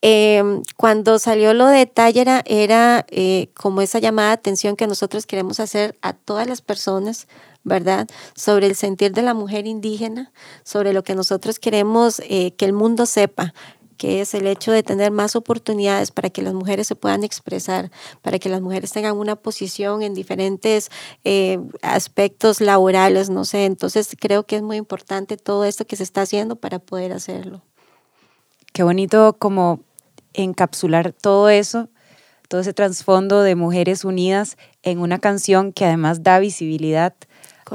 Em, 0.00 0.62
cuando 0.76 1.18
salió 1.18 1.52
lo 1.52 1.66
de 1.66 1.86
Tallera, 1.86 2.42
era 2.46 3.04
eh, 3.10 3.50
como 3.54 3.82
esa 3.82 3.98
llamada 3.98 4.28
de 4.28 4.34
atención 4.34 4.76
que 4.76 4.86
nosotros 4.86 5.26
queremos 5.26 5.60
hacer 5.60 5.98
a 6.00 6.14
todas 6.14 6.46
las 6.46 6.62
personas 6.62 7.26
¿verdad? 7.68 8.08
Sobre 8.34 8.66
el 8.66 8.74
sentir 8.74 9.12
de 9.12 9.22
la 9.22 9.34
mujer 9.34 9.66
indígena, 9.66 10.32
sobre 10.64 10.92
lo 10.92 11.04
que 11.04 11.14
nosotros 11.14 11.58
queremos 11.58 12.20
eh, 12.20 12.52
que 12.56 12.64
el 12.64 12.72
mundo 12.72 13.06
sepa. 13.06 13.54
que 13.96 14.20
es 14.20 14.32
el 14.34 14.46
hecho 14.46 14.70
de 14.70 14.84
tener 14.84 15.10
más 15.10 15.34
oportunidades 15.34 16.12
para 16.12 16.30
que 16.30 16.40
las 16.40 16.54
mujeres 16.54 16.86
se 16.86 16.94
puedan 16.94 17.24
expresar, 17.24 17.90
para 18.22 18.38
que 18.38 18.48
las 18.48 18.60
mujeres 18.60 18.92
tengan 18.92 19.16
una 19.16 19.34
posición 19.34 20.02
en 20.02 20.14
diferentes 20.14 20.88
eh, 21.24 21.58
aspectos 21.82 22.60
laborales, 22.60 23.28
no 23.28 23.44
sé. 23.44 23.64
Entonces 23.64 24.16
creo 24.16 24.44
que 24.44 24.54
es 24.54 24.62
muy 24.62 24.76
importante 24.76 25.36
todo 25.36 25.64
esto 25.64 25.84
que 25.84 25.96
se 25.96 26.04
está 26.04 26.22
haciendo 26.22 26.54
para 26.54 26.78
poder 26.78 27.12
hacerlo. 27.12 27.60
Qué 28.72 28.84
bonito 28.84 29.36
como 29.36 29.80
encapsular 30.32 31.12
todo 31.12 31.48
eso, 31.48 31.88
todo 32.48 32.60
ese 32.60 32.72
trasfondo 32.72 33.42
de 33.42 33.54
mujeres 33.56 34.04
unidas 34.04 34.56
en 34.82 35.00
una 35.00 35.18
canción 35.18 35.72
que 35.72 35.84
además 35.84 36.22
da 36.22 36.38
visibilidad 36.38 37.14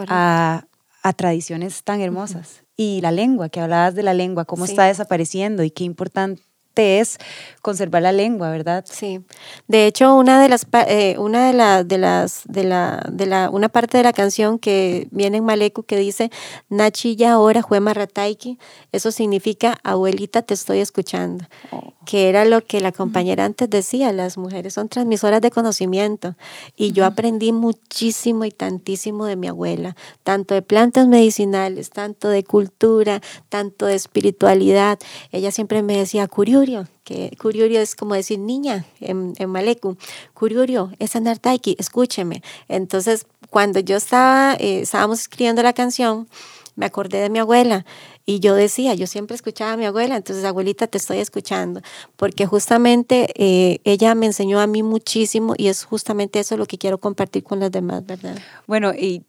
a, 0.08 0.66
a, 1.02 1.14
tradiciones 1.14 1.84
tan 1.84 2.02
hermosas. 2.02 2.64
Y 2.76 3.02
la 3.02 3.12
lengua, 3.12 3.50
que 3.50 3.60
hablabas 3.60 3.96
de 3.96 4.04
la 4.04 4.14
lengua, 4.14 4.46
cómo 4.46 4.66
está 4.66 4.86
desapareciendo 4.86 5.64
y 5.64 5.72
qué 5.72 5.84
importante 5.84 6.44
es 6.76 7.18
conservar 7.62 8.02
la 8.02 8.12
lengua, 8.12 8.50
¿verdad? 8.50 8.84
Sí. 8.90 9.22
De 9.68 9.88
hecho, 9.88 10.16
una 10.16 10.42
de 10.42 10.50
las 10.50 10.66
eh, 10.88 11.16
una 11.18 11.48
de, 11.48 11.54
la, 11.54 11.84
de 11.84 11.98
las 11.98 12.44
de 12.46 12.64
la 12.64 13.06
de 13.12 13.26
la 13.26 13.50
una 13.50 13.70
parte 13.70 13.98
de 13.98 14.04
la 14.04 14.14
canción 14.14 14.60
que 14.60 15.08
viene 15.12 15.38
en 15.38 15.46
maleku 15.46 15.84
que 15.84 15.98
dice 15.98 16.32
Nachilla 16.70 17.34
ahora 17.34 17.62
juema 17.62 17.94
rataiki, 17.94 18.58
eso 18.92 19.12
significa 19.12 19.78
abuelita 19.84 20.42
te 20.42 20.54
estoy 20.54 20.80
escuchando. 20.80 21.46
Oh. 21.72 21.94
Que 22.06 22.28
era 22.28 22.44
lo 22.44 22.62
que 22.62 22.82
la 22.82 22.92
compañera 22.92 23.46
antes 23.46 23.70
decía, 23.70 24.12
las 24.12 24.38
mujeres 24.38 24.74
son 24.74 24.90
transmisoras 24.90 25.42
de 25.42 25.52
conocimiento 25.52 26.36
y 26.76 26.92
yo 26.92 27.06
aprendí 27.06 27.54
muchísimo 27.54 28.44
y 28.44 28.52
tantísimo 28.52 29.26
de 29.26 29.38
mi 29.38 29.48
abuela, 29.48 29.96
tanto 30.24 30.54
de 30.54 30.62
plantas 30.62 31.08
medicinales, 31.08 31.92
tanto 31.92 32.28
de 32.28 32.44
cultura, 32.44 33.22
tanto 33.50 33.86
de 33.86 33.96
espiritualidad. 33.96 35.00
Ella 35.32 35.52
siempre 35.52 35.82
me 35.82 35.98
decía, 35.98 36.28
"Curioso 36.64 36.90
que 37.04 37.36
Curiurio 37.40 37.82
es 37.82 37.96
como 37.96 38.16
decir 38.16 38.40
niña 38.40 38.86
en, 39.02 39.34
en 39.38 39.50
Maleku. 39.50 39.98
Curiurio 40.34 40.92
es 41.00 41.16
Anartaiki, 41.16 41.76
escúcheme. 41.78 42.42
Entonces, 42.68 43.26
cuando 43.50 43.80
yo 43.80 43.98
estaba, 43.98 44.56
eh, 44.56 44.82
estábamos 44.82 45.20
escribiendo 45.20 45.62
la 45.64 45.74
canción, 45.74 46.28
me 46.76 46.86
acordé 46.86 47.20
de 47.20 47.30
mi 47.30 47.40
abuela 47.40 47.86
y 48.26 48.40
yo 48.40 48.56
decía, 48.56 48.94
yo 48.96 49.06
siempre 49.06 49.36
escuchaba 49.36 49.74
a 49.74 49.78
mi 49.78 49.86
abuela, 49.86 50.16
entonces 50.16 50.46
abuelita 50.46 50.88
te 50.88 50.98
estoy 50.98 51.20
escuchando, 51.20 51.82
porque 52.16 52.46
justamente 52.46 53.28
eh, 53.36 53.80
ella 53.84 54.16
me 54.16 54.26
enseñó 54.26 54.60
a 54.60 54.66
mí 54.66 54.82
muchísimo 54.82 55.54
y 55.58 55.68
es 55.68 55.84
justamente 55.84 56.40
eso 56.40 56.58
lo 56.58 56.66
que 56.66 56.78
quiero 56.78 56.98
compartir 56.98 57.44
con 57.44 57.60
las 57.60 57.72
demás, 57.72 58.06
¿verdad? 58.06 58.40
Bueno, 58.66 58.94
y 58.94 59.24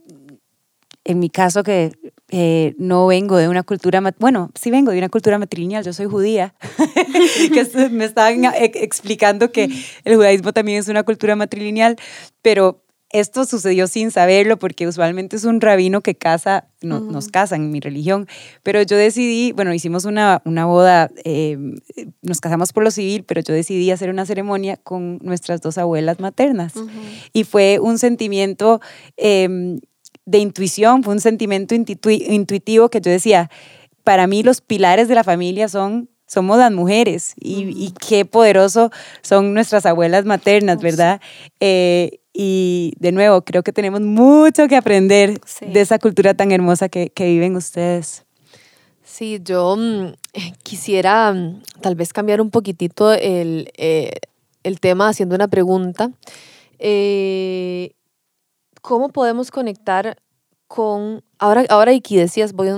en 1.05 1.19
mi 1.19 1.31
caso 1.31 1.63
que 1.63 1.93
eh, 2.31 2.75
no 2.79 3.07
vengo 3.07 3.37
de 3.37 3.49
una 3.49 3.63
cultura, 3.63 4.03
bueno, 4.19 4.51
sí 4.55 4.71
vengo 4.71 4.91
de 4.91 4.99
una 4.99 5.11
cultura 5.11 5.39
matrilineal, 5.39 5.85
yo 5.85 5.93
soy 5.93 6.07
judía, 6.07 6.55
que 7.53 7.89
me 7.91 8.07
estaban 8.07 8.45
e, 8.45 8.73
explicando 8.75 9.53
que 9.53 9.69
el 10.05 10.17
judaísmo 10.17 10.53
también 10.53 10.79
es 10.79 10.89
una 10.89 11.03
cultura 11.03 11.37
matrilineal, 11.37 11.97
pero 12.43 12.83
esto 13.11 13.45
sucedió 13.45 13.87
sin 13.87 14.11
saberlo 14.11 14.59
porque 14.59 14.89
usualmente 14.89 15.37
es 15.37 15.45
un 15.45 15.61
rabino 15.61 16.01
que 16.01 16.17
casa, 16.17 16.67
no, 16.83 16.99
nos 16.99 17.29
casan 17.29 17.63
en 17.63 17.71
mi 17.71 17.79
religión, 17.79 18.27
pero 18.65 18.83
yo 18.83 18.97
decidí, 18.97 19.53
bueno, 19.53 19.73
hicimos 19.73 20.05
una, 20.05 20.43
una 20.45 20.65
boda, 20.65 21.11
em, 21.23 21.77
nos 22.23 22.41
casamos 22.41 22.73
por 22.73 22.83
lo 22.83 22.91
civil, 22.91 23.23
pero 23.25 23.41
yo 23.43 23.55
decidí 23.55 23.91
hacer 23.93 24.11
una 24.11 24.27
ceremonia 24.27 24.79
con 24.79 25.19
nuestras 25.19 25.61
dos 25.61 25.79
abuelas 25.79 26.19
maternas. 26.19 26.73
Y 27.33 27.45
fue 27.45 27.79
un 27.79 27.99
sentimiento... 27.99 28.81
Eh, 29.17 29.79
de 30.27 30.39
intuición, 30.39 31.03
fue 31.03 31.15
un 31.15 31.21
sentimiento 31.21 31.75
intuitivo 31.75 32.89
que 32.89 33.01
yo 33.01 33.11
decía, 33.11 33.51
para 34.05 34.27
mí 34.27 34.43
los 34.43 34.61
pilares 34.61 35.09
de 35.09 35.15
la 35.15 35.25
familia 35.25 35.69
son 35.69 36.09
somos 36.27 36.59
las 36.59 36.73
mujeres 36.73 37.35
y, 37.37 37.93
qué 37.93 38.25
poderoso 38.25 38.91
son 39.23 39.55
nuestras 39.55 39.87
abuelas 39.87 40.25
maternas, 40.25 40.81
¿verdad? 40.81 41.21
Eh, 41.61 42.19
y 42.33 42.95
de 42.99 43.13
nuevo, 43.13 43.43
creo 43.43 43.63
que 43.63 43.73
tenemos 43.73 44.01
mucho 44.01 44.67
que 44.67 44.77
aprender 44.77 45.39
de 45.61 45.81
esa 45.81 45.99
cultura 45.99 46.35
tan 46.35 46.51
hermosa 46.51 46.89
que, 46.89 47.13
viven 47.17 47.55
ustedes. 47.57 48.25
Sí, 49.05 49.39
yo 49.45 49.77
mm, 49.77 50.15
quisiera 50.65 51.33
mm, 51.33 51.63
tal 51.81 51.95
vez 51.95 52.13
cambiar 52.13 52.41
un 52.41 52.51
poquitito 52.51 53.13
el, 53.13 53.71
eh, 53.77 54.15
el 54.65 54.81
tema 54.81 55.11
haciendo 55.11 55.37
una 55.37 55.47
pregunta. 55.47 56.11
Eh, 56.81 57.93
¿cómo 58.85 59.09
podemos 59.09 59.51
conectar 59.51 60.19
con, 60.69 61.25
ahora, 61.39 61.65
ahora 61.71 61.95
Iki 61.95 62.19
decías, 62.19 62.53
voy 62.53 62.69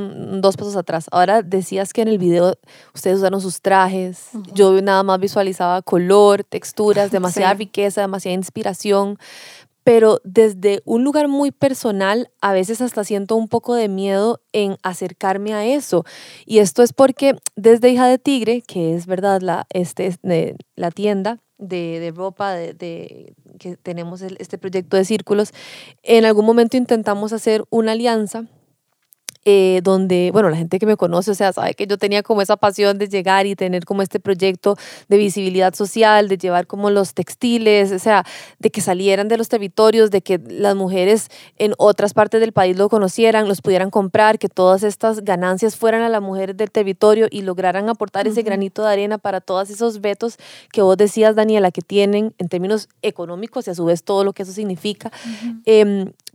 dos 0.40 0.56
pasos 0.56 0.76
atrás, 0.76 1.06
ahora 1.10 1.42
decías 1.42 1.92
que 1.92 2.02
en 2.02 2.08
el 2.08 2.18
video 2.18 2.54
ustedes 2.94 3.18
usaron 3.18 3.40
sus 3.40 3.60
trajes, 3.60 4.28
yo 4.52 4.80
nada 4.82 5.02
más 5.02 5.18
visualizaba 5.18 5.82
color, 5.82 6.44
texturas, 6.44 7.10
demasiada 7.10 7.54
riqueza, 7.54 8.02
demasiada 8.02 8.36
inspiración, 8.36 9.18
pero 9.82 10.20
desde 10.22 10.80
un 10.84 11.02
lugar 11.02 11.26
muy 11.26 11.50
personal, 11.50 12.30
a 12.40 12.52
veces 12.52 12.80
hasta 12.80 13.02
siento 13.02 13.34
un 13.34 13.48
poco 13.48 13.74
de 13.74 13.88
miedo 13.88 14.40
en 14.52 14.76
acercarme 14.84 15.54
a 15.54 15.64
eso. 15.64 16.04
Y 16.44 16.58
esto 16.58 16.82
es 16.82 16.92
porque 16.92 17.36
desde 17.56 17.90
Hija 17.90 18.06
de 18.06 18.18
Tigre, 18.18 18.62
que 18.62 18.94
es 18.94 19.06
verdad 19.06 19.40
la, 19.42 19.66
este, 19.70 20.16
la 20.76 20.90
tienda, 20.90 21.40
de, 21.58 22.00
de 22.00 22.10
ropa, 22.10 22.52
de, 22.52 22.74
de, 22.74 23.34
que 23.58 23.76
tenemos 23.76 24.22
este 24.22 24.58
proyecto 24.58 24.96
de 24.96 25.04
círculos, 25.04 25.52
en 26.02 26.24
algún 26.24 26.44
momento 26.44 26.76
intentamos 26.76 27.32
hacer 27.32 27.64
una 27.70 27.92
alianza 27.92 28.44
eh, 29.48 29.80
donde, 29.84 30.30
bueno, 30.32 30.50
la 30.50 30.56
gente 30.56 30.80
que 30.80 30.86
me 30.86 30.96
conoce, 30.96 31.30
o 31.30 31.34
sea, 31.34 31.52
sabe 31.52 31.74
que 31.74 31.86
yo 31.86 31.98
tenía 31.98 32.24
como 32.24 32.42
esa 32.42 32.56
pasión 32.56 32.98
de 32.98 33.08
llegar 33.08 33.46
y 33.46 33.54
tener 33.54 33.84
como 33.84 34.02
este 34.02 34.18
proyecto 34.18 34.76
de 35.08 35.18
visibilidad 35.18 35.72
social, 35.72 36.26
de 36.28 36.36
llevar 36.36 36.66
como 36.66 36.90
los 36.90 37.14
textiles, 37.14 37.92
o 37.92 38.00
sea, 38.00 38.24
de 38.58 38.70
que 38.70 38.80
salieran 38.80 39.28
de 39.28 39.36
los 39.36 39.48
territorios, 39.48 40.10
de 40.10 40.20
que 40.20 40.40
las 40.48 40.74
mujeres 40.74 41.28
en 41.58 41.74
otras 41.78 42.12
partes 42.12 42.40
del 42.40 42.50
país 42.50 42.76
lo 42.76 42.88
conocieran, 42.88 43.46
los 43.46 43.62
pudieran 43.62 43.90
comprar, 43.90 44.40
que 44.40 44.48
todas 44.48 44.82
estas 44.82 45.22
ganancias 45.22 45.76
fueran 45.76 46.02
a 46.02 46.08
las 46.08 46.20
mujeres 46.20 46.56
del 46.56 46.72
territorio 46.72 47.28
y 47.30 47.42
lograran 47.42 47.88
aportar 47.88 48.26
ese 48.26 48.42
granito 48.42 48.82
de 48.82 48.88
arena 48.92 49.16
para 49.16 49.40
todos 49.40 49.70
esos 49.70 50.00
vetos 50.00 50.38
que 50.72 50.82
vos 50.82 50.96
decías, 50.96 51.36
Daniela, 51.36 51.70
que 51.70 51.82
tienen 51.82 52.34
en 52.38 52.48
términos 52.48 52.88
económicos 53.00 53.68
y 53.68 53.70
a 53.70 53.76
su 53.76 53.84
vez 53.84 54.02
todo 54.02 54.24
lo 54.24 54.32
que 54.32 54.42
eso 54.42 54.50
significa. 54.50 55.12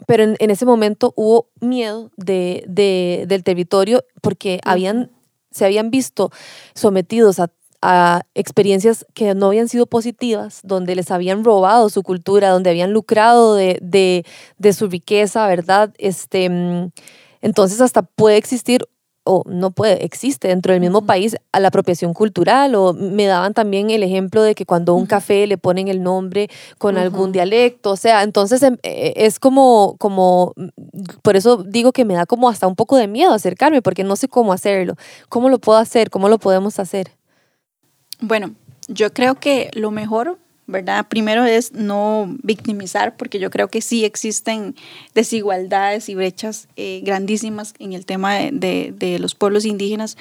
Pero 0.07 0.23
en, 0.23 0.35
en, 0.39 0.49
ese 0.49 0.65
momento 0.65 1.13
hubo 1.15 1.49
miedo 1.59 2.11
de, 2.17 2.63
de 2.67 3.25
del 3.27 3.43
territorio 3.43 4.03
porque 4.21 4.59
habían, 4.63 5.11
se 5.51 5.65
habían 5.65 5.91
visto 5.91 6.31
sometidos 6.73 7.39
a, 7.39 7.49
experiencias 8.35 9.07
que 9.15 9.33
no 9.33 9.47
habían 9.47 9.67
sido 9.67 9.87
positivas, 9.87 10.59
donde 10.63 10.95
les 10.95 11.09
habían 11.09 11.43
robado 11.43 11.89
su 11.89 12.03
cultura, 12.03 12.49
donde 12.49 12.69
habían 12.69 12.93
lucrado 12.93 13.55
de, 13.55 13.79
de 13.81 14.73
su 14.73 14.87
riqueza, 14.87 15.47
¿verdad? 15.47 15.91
Este, 15.97 16.47
mm, 16.47 16.91
entonces 17.41 17.81
hasta 17.81 18.03
puede 18.03 18.37
existir 18.37 18.87
o 19.23 19.43
no 19.45 19.71
puede, 19.71 20.03
existe 20.03 20.47
dentro 20.47 20.73
del 20.73 20.81
mismo 20.81 21.05
país 21.05 21.35
a 21.51 21.59
la 21.59 21.67
apropiación 21.67 22.13
cultural 22.13 22.73
o 22.75 22.93
me 22.93 23.25
daban 23.25 23.53
también 23.53 23.91
el 23.91 24.01
ejemplo 24.01 24.41
de 24.41 24.55
que 24.55 24.65
cuando 24.65 24.95
un 24.95 25.05
café 25.05 25.45
le 25.45 25.57
ponen 25.57 25.87
el 25.87 26.01
nombre 26.01 26.49
con 26.79 26.97
algún 26.97 27.31
dialecto, 27.31 27.91
o 27.91 27.97
sea, 27.97 28.23
entonces 28.23 28.63
em, 28.63 28.77
e, 28.83 29.13
es 29.15 29.39
como, 29.39 29.95
como, 29.99 30.53
mm, 30.55 30.67
por 31.21 31.35
eso 31.35 31.63
digo 31.63 31.91
que 31.91 32.05
me 32.05 32.15
da 32.15 32.25
como 32.25 32.49
hasta 32.49 32.67
un 32.67 32.75
poco 32.75 32.97
de 32.97 33.07
miedo 33.07 33.33
acercarme 33.33 33.81
porque 33.81 34.03
no 34.03 34.15
sé 34.15 34.27
cómo 34.27 34.53
hacerlo, 34.53 34.95
cómo 35.29 35.49
lo 35.49 35.59
puedo 35.59 35.77
hacer, 35.77 36.09
cómo 36.09 36.27
lo 36.27 36.39
podemos 36.39 36.79
hacer. 36.79 37.11
Bueno, 38.19 38.55
yo 38.87 39.13
creo 39.13 39.35
que 39.35 39.69
lo 39.73 39.91
mejor 39.91 40.39
¿verdad? 40.67 41.07
Primero 41.07 41.45
es 41.45 41.73
no 41.73 42.35
victimizar, 42.43 43.17
porque 43.17 43.39
yo 43.39 43.49
creo 43.49 43.67
que 43.67 43.81
sí 43.81 44.05
existen 44.05 44.75
desigualdades 45.13 46.09
y 46.09 46.15
brechas 46.15 46.67
eh, 46.75 47.01
grandísimas 47.03 47.73
en 47.79 47.93
el 47.93 48.05
tema 48.05 48.35
de, 48.35 48.93
de, 48.95 49.19
los 49.19 49.35
pueblos 49.35 49.65
indígenas, 49.65 50.17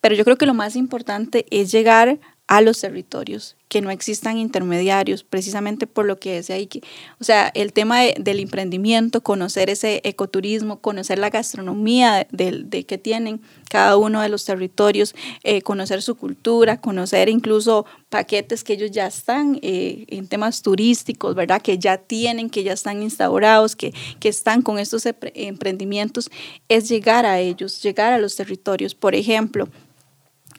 pero 0.00 0.14
yo 0.14 0.24
creo 0.24 0.36
que 0.36 0.46
lo 0.46 0.54
más 0.54 0.76
importante 0.76 1.46
es 1.50 1.70
llegar 1.72 2.18
a 2.46 2.60
los 2.60 2.80
territorios, 2.80 3.56
que 3.68 3.80
no 3.80 3.90
existan 3.90 4.36
intermediarios, 4.36 5.24
precisamente 5.24 5.86
por 5.86 6.04
lo 6.04 6.18
que 6.20 6.34
decía 6.34 6.64
que 6.66 6.82
O 7.18 7.24
sea, 7.24 7.50
el 7.54 7.72
tema 7.72 8.02
del 8.02 8.38
emprendimiento, 8.38 9.22
conocer 9.22 9.70
ese 9.70 10.02
ecoturismo, 10.04 10.80
conocer 10.80 11.18
la 11.18 11.30
gastronomía 11.30 12.26
de, 12.30 12.84
que 12.86 12.98
tienen 12.98 13.40
cada 13.70 13.96
uno 13.96 14.20
de 14.20 14.28
los 14.28 14.44
territorios, 14.44 15.14
eh, 15.42 15.62
conocer 15.62 16.02
su 16.02 16.16
cultura, 16.16 16.80
conocer 16.80 17.30
incluso 17.30 17.86
paquetes 18.10 18.62
que 18.62 18.74
ellos 18.74 18.90
ya 18.90 19.06
están 19.06 19.58
eh, 19.62 20.04
en 20.08 20.28
temas 20.28 20.60
turísticos, 20.60 21.34
¿verdad? 21.34 21.62
Que 21.62 21.78
ya 21.78 21.96
tienen, 21.96 22.50
que 22.50 22.62
ya 22.62 22.74
están 22.74 23.02
instaurados, 23.02 23.74
que, 23.74 23.94
que 24.20 24.28
están 24.28 24.60
con 24.60 24.78
estos 24.78 25.08
emprendimientos, 25.34 26.30
es 26.68 26.90
llegar 26.90 27.24
a 27.24 27.40
ellos, 27.40 27.82
llegar 27.82 28.12
a 28.12 28.18
los 28.18 28.36
territorios. 28.36 28.94
Por 28.94 29.14
ejemplo, 29.14 29.68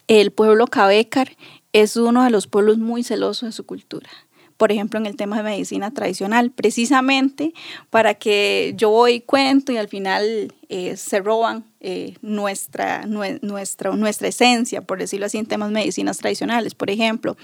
el 0.08 0.32
pueblo 0.32 0.68
Cabecar 0.68 1.36
es 1.82 1.98
uno 1.98 2.24
de 2.24 2.30
los 2.30 2.48
pueblos 2.48 2.78
muy 2.78 3.04
celosos 3.04 3.50
de 3.50 3.52
su 3.52 3.66
cultura 3.66 4.10
por 4.58 4.72
ejemplo, 4.72 5.00
en 5.00 5.06
el 5.06 5.16
tema 5.16 5.38
de 5.38 5.44
medicina 5.44 5.92
tradicional, 5.92 6.52
precisamente 6.52 7.54
para 7.90 8.14
que 8.14 8.74
yo 8.78 8.90
voy 8.90 9.20
cuento 9.20 9.72
y 9.72 9.78
al 9.78 9.90
final 9.90 10.54
eh, 10.70 10.96
se 10.96 11.20
roban 11.20 11.66
eh, 11.82 12.16
nuestra, 12.22 13.06
nuestra, 13.06 13.92
nuestra 13.92 14.28
esencia, 14.28 14.82
por 14.82 15.00
decirlo 15.00 15.26
así, 15.26 15.38
en 15.38 15.46
temas 15.46 15.72
medicinas 15.72 16.18
tradicionales, 16.20 16.74
por 16.74 16.90
ejemplo. 16.90 17.36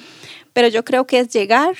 Pero 0.54 0.70
yo 0.70 0.86
creo 0.86 1.06
que 1.06 1.20
es 1.20 1.30
llegar 1.30 1.76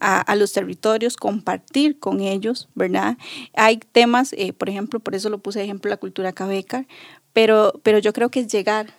a, 0.00 0.36
los 0.36 0.52
territorios, 0.52 1.16
compartir 1.16 1.98
con 1.98 2.20
ellos, 2.20 2.68
¿verdad? 2.74 3.16
Hay 3.54 3.78
temas, 3.78 4.34
eh, 4.34 4.52
por 4.52 4.68
ejemplo, 4.68 5.00
por 5.00 5.14
eso 5.14 5.30
lo 5.30 5.38
puse 5.38 5.60
de 5.60 5.64
ejemplo 5.64 5.88
la 5.88 5.96
cultura 5.96 6.32
cabeca, 6.32 6.86
pero, 7.32 7.80
pero 7.82 7.98
yo 8.00 8.12
creo 8.12 8.28
que 8.28 8.40
es 8.40 8.48
llegar 8.48 8.92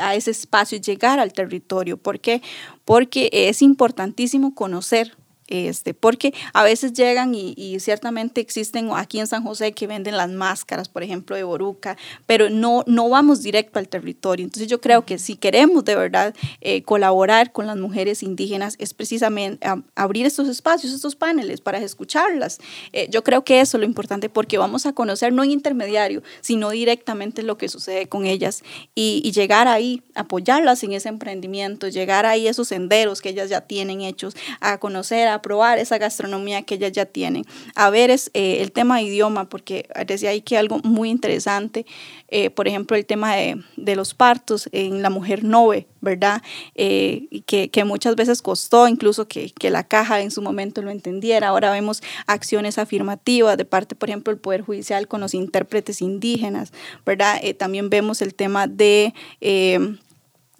a 0.00 0.14
ese 0.14 0.30
espacio, 0.30 0.78
llegar 0.78 1.18
al 1.18 1.32
territorio. 1.32 1.96
¿Por 1.96 2.20
qué? 2.20 2.42
Porque 2.84 3.28
es 3.32 3.62
importantísimo 3.62 4.54
conocer 4.54 5.16
este, 5.52 5.92
porque 5.92 6.32
a 6.54 6.64
veces 6.64 6.94
llegan 6.94 7.34
y, 7.34 7.52
ciertamente 7.78 8.40
existen 8.40 8.90
aquí 8.94 9.20
en 9.20 9.26
San 9.26 9.42
José 9.42 9.72
que 9.72 9.86
venden 9.86 10.16
las 10.16 10.30
máscaras, 10.30 10.88
por 10.88 11.02
ejemplo, 11.02 11.36
de 11.36 11.42
Boruca, 11.42 11.98
pero 12.24 12.48
no, 12.48 12.84
no 12.86 13.10
vamos 13.10 13.42
directo 13.42 13.78
al 13.78 13.88
territorio. 13.88 14.44
Entonces 14.44 14.68
yo 14.68 14.80
creo 14.80 15.04
que 15.04 15.18
si 15.18 15.36
queremos 15.36 15.84
de 15.84 15.94
verdad 15.94 16.34
eh, 16.62 16.82
colaborar 16.82 17.52
con 17.52 17.66
las 17.66 17.76
mujeres 17.76 18.22
indígenas 18.22 18.76
es 18.78 18.94
precisamente 18.94 19.66
abrir 19.94 20.24
estos 20.24 20.48
espacios, 20.48 20.94
estos 20.94 21.16
paneles 21.16 21.60
para 21.60 21.78
escucharlas. 21.78 22.58
Eh, 22.92 23.08
yo 23.10 23.22
creo 23.22 23.44
que 23.44 23.60
eso 23.60 23.76
es 23.76 23.80
lo 23.80 23.86
importante 23.86 24.30
porque 24.30 24.56
vamos 24.56 24.86
a 24.86 24.94
conocer 24.94 25.34
no 25.34 25.44
en 25.44 25.50
intermediario, 25.50 26.22
sino 26.40 26.70
directamente 26.70 27.42
lo 27.42 27.58
que 27.58 27.68
sucede 27.68 28.08
con 28.08 28.24
ellas 28.24 28.62
y, 28.94 29.20
y 29.22 29.32
llegar 29.32 29.68
ahí, 29.68 30.02
apoyarlas 30.14 30.82
en 30.82 30.92
ese 30.92 31.10
emprendimiento, 31.10 31.88
llegar 31.88 32.24
ahí 32.24 32.46
a 32.46 32.50
esos 32.50 32.68
senderos 32.68 33.20
que 33.20 33.28
ellas 33.28 33.50
ya 33.50 33.60
tienen 33.60 34.00
hechos, 34.00 34.34
a 34.60 34.78
conocer, 34.78 35.28
a 35.28 35.41
probar 35.42 35.78
esa 35.78 35.98
gastronomía 35.98 36.62
que 36.62 36.74
ellas 36.76 36.92
ya 36.92 37.06
tienen. 37.06 37.44
A 37.74 37.90
ver 37.90 38.10
es, 38.10 38.30
eh, 38.34 38.58
el 38.60 38.72
tema 38.72 38.96
de 38.96 39.02
idioma, 39.02 39.48
porque 39.48 39.88
decía 40.06 40.30
ahí 40.30 40.40
que 40.40 40.56
algo 40.56 40.78
muy 40.84 41.10
interesante, 41.10 41.86
eh, 42.28 42.50
por 42.50 42.68
ejemplo, 42.68 42.96
el 42.96 43.04
tema 43.04 43.36
de, 43.36 43.62
de, 43.76 43.96
los 43.96 44.14
partos 44.14 44.68
en 44.72 45.02
la 45.02 45.10
mujer 45.10 45.44
nove, 45.44 45.86
¿verdad? 46.00 46.42
Eh, 46.74 47.42
que, 47.46 47.70
que, 47.70 47.84
muchas 47.84 48.16
veces 48.16 48.40
costó 48.40 48.88
incluso 48.88 49.28
que, 49.28 49.50
que, 49.52 49.70
la 49.70 49.84
caja 49.84 50.20
en 50.20 50.30
su 50.30 50.40
momento 50.40 50.80
lo 50.80 50.90
entendiera. 50.90 51.48
Ahora 51.48 51.70
vemos 51.70 52.02
acciones 52.26 52.78
afirmativas 52.78 53.56
de 53.56 53.64
parte, 53.64 53.94
por 53.94 54.08
ejemplo, 54.08 54.32
del 54.32 54.40
Poder 54.40 54.62
Judicial 54.62 55.08
con 55.08 55.20
los 55.20 55.34
intérpretes 55.34 56.00
indígenas, 56.00 56.72
¿verdad? 57.04 57.40
también 57.58 57.90
vemos 57.90 58.22
el 58.22 58.34
tema 58.34 58.66
de 58.66 59.12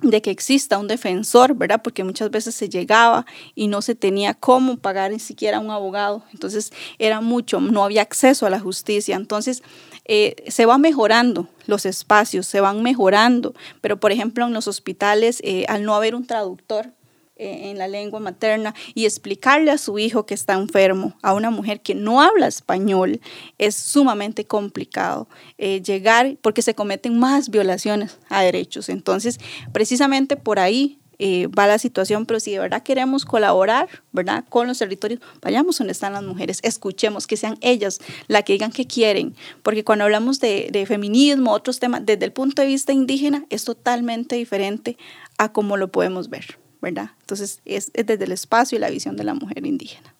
de 0.03 0.21
que 0.21 0.31
exista 0.31 0.79
un 0.79 0.89
defensor, 0.89 1.55
¿verdad? 1.55 1.81
Porque 1.83 2.05
muchas 2.05 2.31
veces 2.31 2.55
se 2.55 2.69
llegaba 2.69 3.25
y 3.55 3.69
no 3.69 3.83
se 3.83 3.95
tenía 3.95 4.35
cómo 4.35 4.77
pagar 4.77 5.13
ni 5.13 5.19
siquiera 5.19 5.61
un 5.61 5.71
abogado. 5.71 6.25
Entonces 6.33 6.73
era 6.99 7.21
mucho, 7.21 7.61
no 7.61 7.85
había 7.85 8.03
acceso 8.03 8.47
a 8.47 8.51
la 8.51 8.61
justicia. 8.61 9.17
Entonces 9.17 9.63
eh, 10.05 10.37
se 10.49 10.67
va 10.67 10.79
mejorando 10.79 11.49
los 11.67 11.87
espacios, 11.87 12.47
se 12.47 12.61
van 12.61 12.83
mejorando, 12.83 13.55
pero 13.81 13.99
por 13.99 14.13
ejemplo 14.13 14.47
en 14.47 14.53
los 14.53 14.67
hospitales, 14.67 15.41
eh, 15.45 15.65
al 15.69 15.85
no 15.85 15.95
haber 15.95 16.15
un 16.15 16.27
traductor, 16.27 16.93
en 17.37 17.79
la 17.79 17.89
lengua 17.89 18.21
materna 18.21 18.75
y 18.95 19.05
explicarle 19.05 19.71
a 19.71 19.79
su 19.79 19.99
hijo 19.99 20.27
que 20.27 20.35
está 20.35 20.55
enfermo, 20.55 21.17
a 21.23 21.35
una 21.35 21.51
mujer 21.51 21.81
que 21.81 21.95
no 21.95 22.21
habla 22.21 22.47
español, 22.47 23.21
es 23.59 23.75
sumamente 23.75 24.45
complicado 24.45 25.29
eh, 25.59 25.83
llegar 25.83 26.37
porque 26.41 26.63
se 26.63 26.75
cometen 26.75 27.19
más 27.19 27.51
violaciones 27.51 28.19
a 28.29 28.43
derechos. 28.43 28.89
Entonces, 28.89 29.39
precisamente 29.73 30.37
por 30.37 30.59
ahí 30.59 30.99
eh, 31.19 31.47
va 31.47 31.67
la 31.67 31.79
situación, 31.79 32.27
pero 32.27 32.41
si 32.41 32.53
de 32.53 32.59
verdad 32.59 32.83
queremos 32.83 33.25
colaborar, 33.25 33.89
¿verdad? 34.13 34.45
Con 34.49 34.67
los 34.67 34.79
territorios, 34.79 35.21
vayamos 35.41 35.79
donde 35.79 35.93
están 35.93 36.15
las 36.15 36.25
mujeres, 36.25 36.59
escuchemos, 36.63 37.27
que 37.27 37.37
sean 37.37 37.59
ellas 37.61 38.01
las 38.27 38.43
que 38.43 38.55
digan 38.55 38.73
que 38.73 38.87
quieren, 38.87 39.37
porque 39.63 39.85
cuando 39.85 40.05
hablamos 40.05 40.41
de, 40.41 40.71
de, 40.73 40.85
feminismo, 40.87 41.53
otros 41.53 41.79
temas, 41.79 42.05
desde 42.05 42.25
el 42.25 42.33
punto 42.33 42.63
de 42.63 42.69
vista 42.69 42.93
indígena, 42.93 43.47
es 43.51 43.65
totalmente 43.65 44.37
diferente 44.37 44.97
a 45.39 45.53
cómo 45.53 45.77
lo 45.77 45.93
podemos 45.93 46.29
ver. 46.29 46.62
¿Verdad? 46.83 47.13
Entonces 47.21 47.61
es, 47.65 47.91
desde 47.95 48.25
el 48.25 48.33
espacio 48.33 48.77
y 48.77 48.81
la 48.81 48.91
visión 48.91 49.17
de 49.17 49.25
la 49.25 49.35
mujer 49.35 49.65
indígena. 49.65 50.15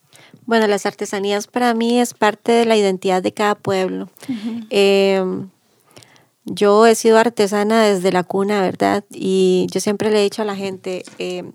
Bueno, 0.47 0.67
las 0.67 0.87
artesanías 0.87 1.47
para 1.47 1.75
mí 1.75 2.01
es 2.01 2.15
parte 2.15 2.53
de 2.53 2.65
la 2.65 2.77
identidad 2.77 3.23
de 3.23 3.33
cada 3.33 3.55
pueblo. 3.55 4.09
Em, 4.71 5.51
yo 6.45 6.87
he 6.87 6.95
sido 6.95 7.19
artesana 7.19 7.85
desde 7.85 8.13
la 8.13 8.25
cuna, 8.25 8.63
¿verdad? 8.63 9.05
Y 9.11 9.67
yo 9.71 9.81
siempre 9.81 10.11
le 10.11 10.21
he 10.21 10.23
dicho 10.23 10.43
a 10.43 10.45
la 10.45 10.57
gente, 10.57 11.05
em, 11.19 11.53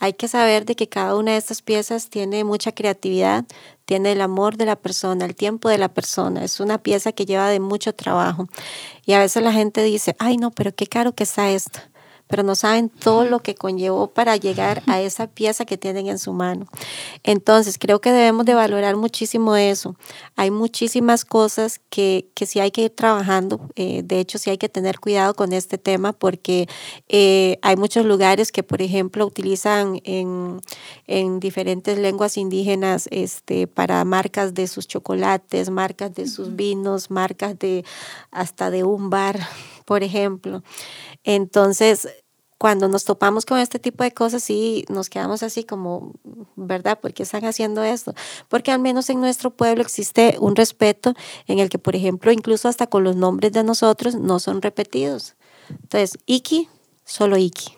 hay 0.00 0.12
que 0.12 0.28
saber 0.28 0.64
de 0.64 0.76
que 0.76 0.88
cada 0.88 1.16
una 1.16 1.32
de 1.32 1.38
estas 1.38 1.60
piezas 1.60 2.08
tiene 2.08 2.44
mucha 2.44 2.72
creatividad, 2.72 3.44
tiene 3.84 4.12
el 4.12 4.20
amor 4.20 4.56
de 4.56 4.64
la 4.64 4.76
persona, 4.76 5.24
el 5.24 5.34
tiempo 5.34 5.68
de 5.68 5.78
la 5.78 5.88
persona. 5.88 6.44
Es 6.44 6.60
una 6.60 6.78
pieza 6.78 7.12
que 7.12 7.26
lleva 7.26 7.48
de 7.48 7.58
mucho 7.58 7.92
trabajo. 7.92 8.48
Y 9.06 9.12
a 9.12 9.18
veces 9.18 9.42
la 9.42 9.52
gente 9.52 9.82
dice, 9.82 10.14
ay 10.18 10.36
no, 10.36 10.50
pero 10.52 10.74
qué 10.74 10.86
caro 10.86 11.14
que 11.14 11.24
está 11.24 11.50
esto 11.50 11.80
pero 12.28 12.42
no 12.42 12.54
saben 12.54 12.88
todo 12.88 13.24
lo 13.24 13.40
que 13.40 13.54
conllevó 13.54 14.08
para 14.08 14.36
llegar 14.36 14.82
a 14.86 15.00
esa 15.00 15.26
pieza 15.26 15.64
que 15.64 15.76
tienen 15.76 16.06
en 16.06 16.18
su 16.18 16.32
mano. 16.32 16.66
Entonces, 17.24 17.78
creo 17.78 18.00
que 18.00 18.12
debemos 18.12 18.44
de 18.44 18.54
valorar 18.54 18.96
muchísimo 18.96 19.56
eso. 19.56 19.96
Hay 20.36 20.50
muchísimas 20.50 21.24
cosas 21.24 21.80
que, 21.90 22.28
que 22.34 22.46
sí 22.46 22.60
hay 22.60 22.70
que 22.70 22.82
ir 22.82 22.90
trabajando. 22.90 23.60
Eh, 23.76 24.02
de 24.04 24.20
hecho, 24.20 24.38
sí 24.38 24.50
hay 24.50 24.58
que 24.58 24.68
tener 24.68 25.00
cuidado 25.00 25.34
con 25.34 25.52
este 25.52 25.78
tema 25.78 26.12
porque 26.12 26.68
eh, 27.08 27.58
hay 27.62 27.76
muchos 27.76 28.04
lugares 28.04 28.52
que, 28.52 28.62
por 28.62 28.82
ejemplo, 28.82 29.26
utilizan 29.26 30.00
en, 30.04 30.60
en 31.06 31.40
diferentes 31.40 31.98
lenguas 31.98 32.36
indígenas 32.36 33.08
este, 33.10 33.66
para 33.66 34.04
marcas 34.04 34.54
de 34.54 34.66
sus 34.66 34.86
chocolates, 34.86 35.70
marcas 35.70 36.14
de 36.14 36.28
sus 36.28 36.54
vinos, 36.54 37.10
marcas 37.10 37.58
de 37.58 37.84
hasta 38.30 38.70
de 38.70 38.84
un 38.84 39.10
bar 39.10 39.40
por 39.88 40.02
ejemplo. 40.02 40.62
Entonces, 41.24 42.08
cuando 42.58 42.88
nos 42.88 43.04
topamos 43.04 43.46
con 43.46 43.58
este 43.58 43.78
tipo 43.78 44.04
de 44.04 44.12
cosas, 44.12 44.42
sí 44.42 44.84
nos 44.90 45.08
quedamos 45.08 45.42
así 45.42 45.64
como, 45.64 46.12
¿verdad? 46.56 47.00
¿Por 47.00 47.14
qué 47.14 47.22
están 47.22 47.46
haciendo 47.46 47.82
esto? 47.82 48.12
Porque 48.48 48.70
al 48.70 48.80
menos 48.80 49.08
en 49.08 49.18
nuestro 49.18 49.50
pueblo 49.50 49.80
existe 49.80 50.36
un 50.40 50.56
respeto 50.56 51.14
en 51.46 51.58
el 51.58 51.70
que, 51.70 51.78
por 51.78 51.96
ejemplo, 51.96 52.30
incluso 52.32 52.68
hasta 52.68 52.86
con 52.86 53.02
los 53.02 53.16
nombres 53.16 53.52
de 53.52 53.64
nosotros 53.64 54.14
no 54.14 54.40
son 54.40 54.60
repetidos. 54.60 55.36
Entonces, 55.70 56.18
Iki, 56.26 56.68
solo 57.06 57.38
Iki. 57.38 57.72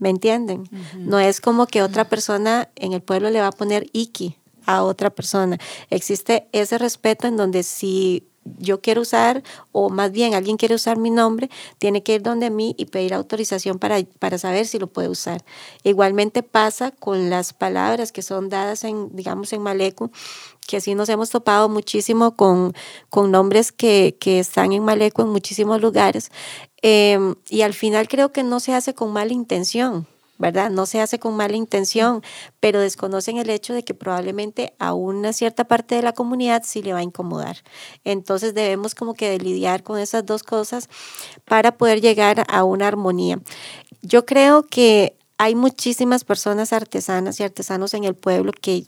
¿Me 0.00 0.10
entienden? 0.10 0.68
No 0.98 1.18
es 1.18 1.40
como 1.40 1.66
que 1.66 1.82
otra 1.82 2.10
persona 2.10 2.68
en 2.74 2.92
el 2.92 3.00
pueblo 3.00 3.30
le 3.30 3.40
va 3.40 3.46
a 3.46 3.52
poner 3.52 3.86
Iki 3.94 4.36
a 4.66 4.82
otra 4.82 5.08
persona. 5.08 5.56
Existe 5.88 6.50
ese 6.52 6.76
respeto 6.76 7.26
en 7.26 7.38
donde 7.38 7.62
si 7.62 8.28
yo 8.58 8.80
quiero 8.80 9.02
usar, 9.02 9.42
o 9.72 9.88
más 9.88 10.12
bien 10.12 10.34
alguien 10.34 10.56
quiere 10.56 10.74
usar 10.74 10.98
mi 10.98 11.10
nombre, 11.10 11.50
tiene 11.78 12.02
que 12.02 12.14
ir 12.14 12.22
donde 12.22 12.50
mí 12.50 12.74
y 12.78 12.86
pedir 12.86 13.14
autorización 13.14 13.78
para, 13.78 14.02
para 14.18 14.38
saber 14.38 14.66
si 14.66 14.78
lo 14.78 14.86
puede 14.86 15.08
usar. 15.08 15.44
Igualmente 15.84 16.42
pasa 16.42 16.90
con 16.90 17.30
las 17.30 17.52
palabras 17.52 18.12
que 18.12 18.22
son 18.22 18.48
dadas 18.48 18.84
en, 18.84 19.14
digamos, 19.14 19.52
en 19.52 19.62
Maleco, 19.62 20.10
que 20.66 20.78
así 20.78 20.94
nos 20.94 21.08
hemos 21.08 21.30
topado 21.30 21.68
muchísimo 21.68 22.36
con, 22.36 22.74
con 23.10 23.30
nombres 23.30 23.72
que, 23.72 24.16
que 24.20 24.38
están 24.40 24.72
en 24.72 24.84
Maleco 24.84 25.22
en 25.22 25.28
muchísimos 25.28 25.80
lugares. 25.80 26.30
Em, 26.82 27.36
y 27.48 27.62
al 27.62 27.74
final 27.74 28.08
creo 28.08 28.32
que 28.32 28.42
no 28.42 28.58
se 28.58 28.74
hace 28.74 28.94
con 28.94 29.12
mala 29.12 29.32
intención. 29.32 30.06
¿Verdad? 30.38 30.70
No 30.70 30.86
se 30.86 31.00
hace 31.00 31.18
con 31.18 31.36
mala 31.36 31.56
intención, 31.56 32.22
pero 32.60 32.80
desconocen 32.80 33.38
el 33.38 33.50
hecho 33.50 33.74
de 33.74 33.84
que 33.84 33.94
probablemente 33.94 34.74
a 34.78 34.94
una 34.94 35.32
cierta 35.32 35.64
parte 35.64 35.94
de 35.94 36.02
la 36.02 36.12
comunidad 36.12 36.62
sí 36.64 36.82
le 36.82 36.92
va 36.92 37.00
a 37.00 37.04
incomodar. 37.04 37.58
Entonces 38.04 38.54
debemos 38.54 38.94
como 38.94 39.14
que 39.14 39.38
lidiar 39.38 39.82
con 39.82 39.98
esas 39.98 40.26
dos 40.26 40.42
cosas 40.42 40.88
para 41.44 41.76
poder 41.76 42.00
llegar 42.00 42.44
a 42.48 42.64
una 42.64 42.88
armonía. 42.88 43.40
Yo 44.02 44.26
creo 44.26 44.66
que 44.66 45.16
hay 45.38 45.54
muchísimas 45.54 46.24
personas 46.24 46.72
artesanas 46.72 47.40
y 47.40 47.42
artesanos 47.42 47.94
en 47.94 48.04
el 48.04 48.14
pueblo 48.14 48.52
que 48.52 48.86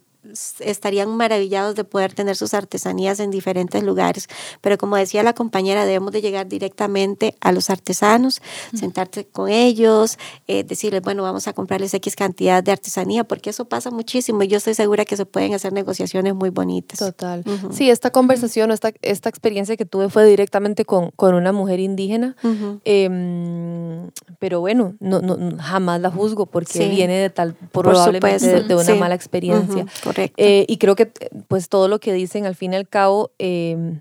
estarían 0.60 1.16
maravillados 1.16 1.74
de 1.74 1.84
poder 1.84 2.14
tener 2.14 2.36
sus 2.36 2.54
artesanías 2.54 3.20
en 3.20 3.30
diferentes 3.30 3.82
lugares. 3.82 4.28
Pero 4.60 4.78
como 4.78 4.96
decía 4.96 5.22
la 5.22 5.34
compañera, 5.34 5.84
debemos 5.84 6.12
de 6.12 6.20
llegar 6.20 6.48
directamente 6.48 7.36
a 7.40 7.52
los 7.52 7.70
artesanos, 7.70 8.40
sentarte 8.74 9.26
con 9.26 9.48
ellos, 9.48 10.18
eh, 10.46 10.64
decirles, 10.64 11.02
bueno, 11.02 11.22
vamos 11.22 11.46
a 11.48 11.52
comprarles 11.52 11.94
X 11.94 12.16
cantidad 12.16 12.62
de 12.62 12.72
artesanía, 12.72 13.24
porque 13.24 13.50
eso 13.50 13.66
pasa 13.66 13.90
muchísimo 13.90 14.42
y 14.42 14.48
yo 14.48 14.58
estoy 14.58 14.74
segura 14.74 15.04
que 15.04 15.16
se 15.16 15.26
pueden 15.26 15.54
hacer 15.54 15.72
negociaciones 15.72 16.34
muy 16.34 16.50
bonitas. 16.50 16.98
Total. 16.98 17.44
Sí, 17.70 17.90
esta 17.90 18.10
conversación, 18.10 18.70
esta, 18.70 18.92
esta 19.02 19.28
experiencia 19.28 19.76
que 19.76 19.84
tuve 19.84 20.08
fue 20.08 20.26
directamente 20.26 20.84
con, 20.84 21.10
con 21.12 21.34
una 21.34 21.52
mujer 21.52 21.80
indígena, 21.80 22.36
em, 22.84 24.10
pero 24.38 24.60
bueno, 24.60 24.94
no, 25.00 25.20
no, 25.20 25.36
jamás 25.58 26.00
la 26.00 26.10
juzgo 26.10 26.46
porque 26.46 26.88
viene 26.88 27.14
de 27.14 27.30
tal, 27.30 27.54
probablemente 27.72 28.62
de, 28.62 28.74
una 28.74 28.94
mala 28.94 29.14
experiencia. 29.14 29.86
Correcto. 30.14 30.34
Eh, 30.36 30.64
y 30.68 30.76
creo 30.78 30.96
que 30.96 31.06
pues 31.48 31.68
todo 31.68 31.88
lo 31.88 31.98
que 31.98 32.12
dicen 32.12 32.46
al 32.46 32.54
fin 32.54 32.72
y 32.72 32.76
al 32.76 32.88
cabo 32.88 33.32
em, 33.38 34.00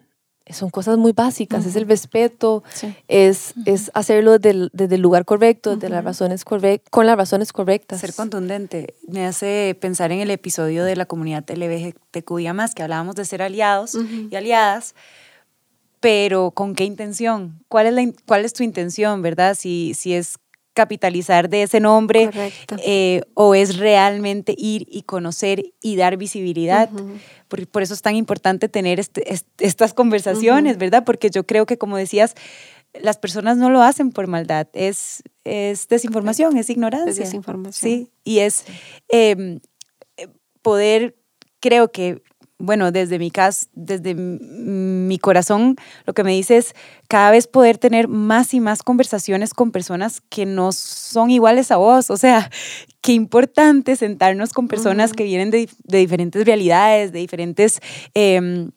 son 0.50 0.70
cosas 0.70 0.98
muy 0.98 1.14
básicas, 1.14 1.66
es 1.66 1.76
el 1.76 1.88
respeto, 1.88 2.64
es, 3.08 3.54
es 3.66 3.92
hacerlo 3.94 4.38
desde 4.40 4.96
el, 4.96 5.02
lugar 5.02 5.24
correcto, 5.24 5.76
desde 5.76 5.90
las 5.90 6.04
razones 6.04 6.44
correct 6.44 6.90
con 6.90 7.06
las 7.06 7.16
razones 7.16 7.54
correctas. 7.54 8.02
Ser 8.02 8.14
contundente. 8.14 8.96
Me 9.08 9.26
hace 9.26 9.78
pensar 9.80 10.12
en 10.12 10.20
el 10.20 10.32
episodio 10.32 10.84
de 10.84 10.98
la 10.98 11.06
comunidad 11.06 11.46
LGBTQIA+, 11.50 12.54
que 12.76 12.84
hablábamos 12.84 13.16
de 13.16 13.24
ser 13.24 13.42
aliados 13.42 13.98
y 14.30 14.36
aliadas, 14.36 14.96
pero 16.02 16.52
¿con 16.52 16.76
qué 16.76 16.84
intención? 16.84 17.64
¿Cuál 17.70 17.88
es, 17.88 17.94
la, 17.94 18.12
cuál 18.26 18.44
es 18.44 18.52
tu 18.52 18.64
intención, 18.64 19.22
verdad? 19.22 19.56
Si, 19.58 19.94
si 19.94 20.14
es 20.14 20.40
capitalizar 20.74 21.50
de 21.50 21.64
ese 21.64 21.80
nombre 21.80 22.30
eh, 22.84 23.22
o 23.36 23.56
es 23.56 23.78
realmente 23.78 24.56
ir 24.58 24.88
y 24.90 25.04
conocer 25.04 25.64
y 25.82 25.96
dar 25.96 26.18
visibilidad. 26.18 26.90
por, 27.48 27.84
eso 27.84 27.94
es 27.94 28.02
tan 28.02 28.16
importante 28.16 28.70
tener 28.70 29.00
este, 29.00 29.24
estas 29.60 29.94
conversaciones, 29.94 30.78
¿verdad? 30.78 31.04
Porque 31.06 31.30
yo 31.30 31.46
creo 31.46 31.66
que, 31.66 31.78
como 31.78 31.98
decías, 31.98 32.36
las 32.94 33.18
personas 33.18 33.58
no 33.58 33.70
lo 33.70 33.82
hacen 33.82 34.12
por 34.12 34.28
maldad, 34.28 34.68
es, 34.74 35.24
es 35.44 35.88
desinformación, 35.88 36.58
es 36.58 36.70
ignorancia. 36.70 37.10
Es 37.10 37.18
desinformación. 37.18 37.92
Sí, 37.92 38.12
y 38.24 38.40
es 38.40 38.66
em, 39.10 39.60
poder, 40.62 41.16
creo 41.60 41.92
que 41.92 42.22
bueno, 42.64 42.94
desde 42.94 43.20
mi 43.20 43.30
caso, 43.30 43.68
desde 43.74 44.16
mi 44.16 45.20
corazón, 45.20 45.76
lo 46.06 46.14
que 46.14 46.24
me 46.24 46.32
dice 46.32 46.56
es 46.56 46.74
cada 47.10 47.30
vez 47.30 47.46
poder 47.46 47.78
tener 47.78 48.08
más 48.08 48.54
y 48.54 48.62
más 48.62 48.84
conversaciones 48.84 49.54
con 49.54 49.72
personas 49.72 50.22
que 50.30 50.46
no 50.46 50.72
son 50.72 51.30
iguales 51.30 51.72
a 51.72 51.76
vos. 51.76 52.10
O 52.10 52.16
sea, 52.16 52.50
qué 53.02 53.12
importante 53.12 53.98
sentarnos 53.98 54.54
con 54.54 54.70
personas 54.70 55.12
que 55.12 55.26
vienen 55.26 55.52
de, 55.52 55.70
diferentes 55.84 56.46
realidades, 56.46 57.12
de 57.12 57.20
diferentes 57.20 57.82
em, 58.14 58.72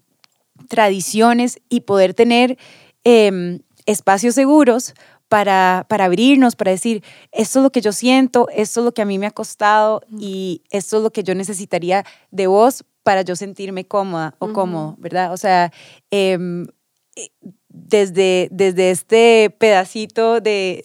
tradiciones 0.68 1.60
y 1.68 1.82
poder 1.82 2.12
tener 2.12 2.58
em, 3.04 3.60
espacios 3.86 4.34
seguros 4.34 4.94
para, 5.28 5.86
para, 5.88 6.06
abrirnos, 6.06 6.56
para 6.56 6.72
decir, 6.72 7.04
esto 7.30 7.60
es 7.60 7.62
lo 7.62 7.70
que 7.70 7.82
yo 7.82 7.92
siento, 7.92 8.48
esto 8.52 8.80
es 8.80 8.84
lo 8.84 8.92
que 8.92 9.02
a 9.02 9.06
mí 9.06 9.20
me 9.20 9.26
ha 9.26 9.30
costado 9.30 10.02
y 10.10 10.62
esto 10.70 10.96
es 10.96 11.02
lo 11.04 11.10
que 11.12 11.22
yo 11.22 11.36
necesitaría 11.36 12.04
de 12.32 12.48
vos 12.48 12.84
para 13.06 13.22
yo 13.22 13.36
sentirme 13.36 13.84
cómoda 13.84 14.34
o 14.40 14.52
cómodo, 14.52 14.96
¿verdad? 14.98 15.32
O 15.32 15.36
sea, 15.36 15.72
em, 16.10 16.66
eh, 17.14 17.30
desde, 17.68 18.48
desde 18.50 18.90
este 18.90 19.54
pedacito 19.56 20.40
de 20.40 20.82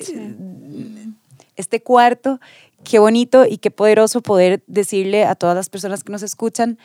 este 1.56 1.82
cuarto, 1.82 2.40
qué 2.84 3.00
bonito 3.00 3.48
y 3.50 3.58
qué 3.58 3.72
poderoso 3.72 4.22
poder 4.22 4.62
decirle 4.68 5.26
a 5.26 5.34
todas 5.34 5.56
las 5.56 5.70
personas 5.70 6.04
que 6.04 6.12
nos 6.12 6.22
escuchan, 6.22 6.78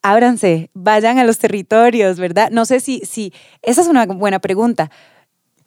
ábranse, 0.00 0.70
vayan 0.72 1.18
a 1.18 1.24
los 1.24 1.36
territorios, 1.36 2.18
¿verdad? 2.18 2.48
No 2.50 2.64
sé 2.64 2.80
si, 2.80 3.00
si 3.00 3.34
esa 3.60 3.82
es 3.82 3.86
una 3.86 4.06
buena 4.06 4.38
pregunta. 4.38 4.90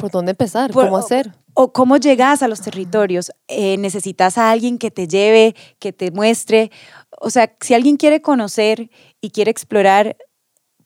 ¿Por 0.01 0.09
dónde 0.09 0.31
empezar? 0.31 0.71
¿Cómo 0.71 0.97
hacer? 0.97 1.31
O, 1.53 1.71
cómo 1.71 1.97
llegas 1.97 2.41
a 2.41 2.47
los 2.47 2.61
territorios. 2.61 3.31
Eh, 3.47 3.77
¿Necesitas 3.77 4.39
a 4.39 4.49
alguien 4.49 4.79
que 4.79 4.89
te 4.89 5.07
lleve, 5.07 5.55
que 5.79 5.93
te 5.93 6.09
muestre? 6.09 6.71
o 7.19 7.29
sea, 7.29 7.55
si 7.61 7.75
alguien 7.75 7.97
quiere 7.97 8.21
conocer 8.21 8.89
y 9.21 9.29
quiere 9.29 9.51
explorar, 9.51 10.17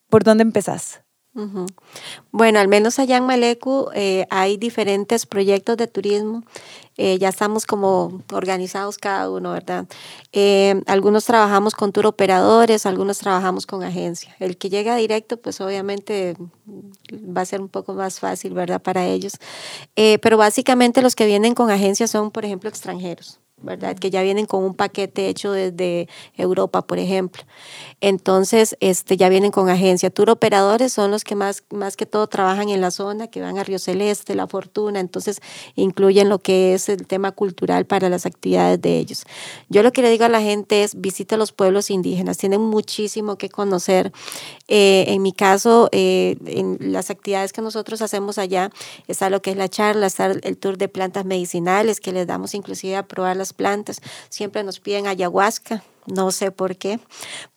¿por 0.10 0.24
dónde 0.24 0.42
empezás? 0.42 1.05
Bueno, 2.32 2.60
al 2.60 2.70
menos 2.70 2.98
allá 2.98 3.18
en 3.18 3.26
Malecu 3.26 3.90
eh, 3.94 4.26
hay 4.30 4.56
diferentes 4.56 5.26
proyectos 5.26 5.76
de 5.76 5.88
turismo. 5.88 6.44
Eh, 6.98 7.18
ya 7.20 7.28
estamos 7.28 7.66
como 7.66 8.22
organizados 8.32 8.98
cada 8.98 9.30
uno, 9.30 9.52
¿verdad? 9.52 9.86
Eh, 10.32 10.82
algunos 10.88 11.26
trabajamos 11.26 11.76
con 11.76 11.92
tour 11.92 12.06
operadores, 12.06 12.86
algunos 12.86 13.18
trabajamos 13.18 13.66
con 13.66 13.84
agencia. 13.84 14.34
El 14.40 14.58
que 14.58 14.70
llega 14.70 14.96
directo, 14.96 15.36
pues 15.36 15.60
obviamente 15.60 16.38
va 17.12 17.42
a 17.42 17.46
ser 17.46 17.60
un 17.60 17.68
poco 17.68 17.94
más 17.94 18.22
fácil, 18.22 18.54
¿verdad? 18.54 18.82
Para 18.82 19.06
ellos. 19.06 19.34
pero 19.96 20.38
básicamente 20.38 21.02
los 21.02 21.16
que 21.16 21.26
vienen 21.26 21.54
con 21.54 21.70
agencia 21.70 22.08
son, 22.08 22.32
por 22.32 22.46
ejemplo, 22.46 22.70
extranjeros. 22.70 23.40
¿Verdad? 23.62 23.98
Que 23.98 24.10
ya 24.10 24.22
vienen 24.22 24.46
con 24.46 24.64
un 24.64 24.74
paquete 24.74 25.28
hecho 25.28 25.52
desde 25.52 26.08
Europa, 26.36 26.82
por 26.82 27.00
ejemplo. 27.00 27.44
Entonces, 28.02 28.76
este, 28.82 29.18
ya 29.18 29.30
vienen 29.30 29.52
con 29.52 29.70
agencia. 29.70 30.10
Tour 30.10 30.30
operadores 30.30 30.92
son 30.94 31.10
los 31.10 31.24
que 31.24 31.36
más, 31.36 31.64
más 31.72 31.96
que 31.96 32.06
todo 32.06 32.28
trabajan 32.28 32.70
en 32.70 32.82
la 32.82 32.92
zona, 32.92 33.28
que 33.28 33.42
van 33.42 33.58
a 33.58 33.64
Río 33.64 33.80
Celeste, 33.80 34.36
La 34.36 34.48
Fortuna, 34.48 35.00
entonces 35.00 35.42
incluyen 35.76 36.30
lo 36.30 36.40
que 36.40 36.74
es 36.74 36.90
el 36.90 37.08
tema 37.08 37.32
cultural 37.32 37.86
para 37.86 38.10
las 38.10 38.26
actividades 38.26 38.82
de 38.82 38.98
ellos. 38.98 39.24
Yo 39.70 39.84
lo 39.84 39.92
que 39.92 40.02
le 40.02 40.10
digo 40.10 40.26
a 40.26 40.30
la 40.30 40.42
gente 40.42 40.84
es 40.84 41.00
visita 41.00 41.38
los 41.38 41.52
pueblos 41.52 41.90
indígenas, 41.90 42.38
tienen 42.38 42.62
muchísimo 42.62 43.38
que 43.38 43.50
conocer. 43.50 44.12
Eh, 44.68 45.06
en 45.08 45.22
mi 45.22 45.32
caso, 45.32 45.90
eh, 45.92 46.38
en 46.46 46.78
las 46.80 47.10
actividades 47.10 47.54
que 47.54 47.62
nosotros 47.62 48.02
hacemos 48.02 48.38
allá, 48.38 48.72
está 49.08 49.30
lo 49.30 49.42
que 49.42 49.52
es 49.52 49.58
la 49.58 49.70
charla, 49.70 50.08
está 50.08 50.26
el 50.28 50.58
tour 50.58 50.78
de 50.78 50.88
plantas 50.90 51.26
medicinales, 51.26 52.00
que 52.00 52.12
les 52.12 52.28
damos 52.28 52.54
inclusive 52.54 52.96
a 52.96 53.08
probar 53.08 53.38
las 53.38 53.54
plantas. 53.56 54.02
Siempre 54.30 54.64
nos 54.64 54.80
piden 54.80 55.08
ayahuasca, 55.08 55.84
no 56.06 56.32
sé 56.32 56.52
por 56.52 56.76
qué, 56.76 57.00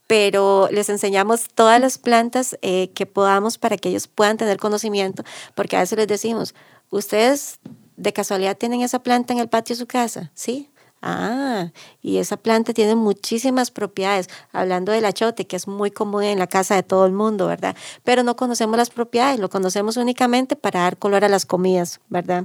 pero 0.07 0.69
les 0.73 0.89
enseñamos 0.89 1.49
todas 1.55 1.81
las 1.81 1.99
plantas 1.99 2.59
eh, 2.63 2.91
que 2.95 3.07
podamos 3.07 3.59
para 3.59 3.77
que 3.77 3.91
ellos 3.91 4.09
puedan 4.09 4.39
tener 4.39 4.57
conocimiento, 4.59 5.23
porque 5.55 5.77
a 5.77 5.81
veces 5.81 5.99
les 5.99 6.09
decimos, 6.09 6.55
ustedes 6.91 7.59
de 7.97 8.13
casualidad 8.13 8.57
tienen 8.57 8.81
esa 8.81 9.03
planta 9.03 9.35
en 9.35 9.41
el 9.41 9.49
patio 9.49 9.75
de 9.75 9.81
su 9.81 9.87
casa, 9.87 10.31
¿sí? 10.35 10.71
Ah, 11.01 11.71
y 12.03 12.19
esa 12.19 12.37
planta 12.37 12.73
tiene 12.73 12.97
muchísimas 12.97 13.71
propiedades, 13.71 14.29
hablando 14.53 14.91
del 14.91 15.05
achote, 15.05 15.47
que 15.47 15.55
es 15.55 15.69
muy 15.69 15.93
común 15.93 16.25
en 16.25 16.39
la 16.41 16.49
casa 16.49 16.75
de 16.75 16.83
todo 16.83 17.07
el 17.07 17.13
mundo, 17.13 17.47
¿verdad? 17.47 17.77
Pero 18.03 18.25
no 18.25 18.35
conocemos 18.37 18.77
las 18.77 18.91
propiedades, 18.91 19.39
lo 19.39 19.49
conocemos 19.49 19.97
únicamente 19.97 20.57
para 20.57 20.81
dar 20.81 20.99
color 20.99 21.25
a 21.25 21.29
las 21.29 21.47
comidas, 21.47 22.01
¿verdad? 22.09 22.45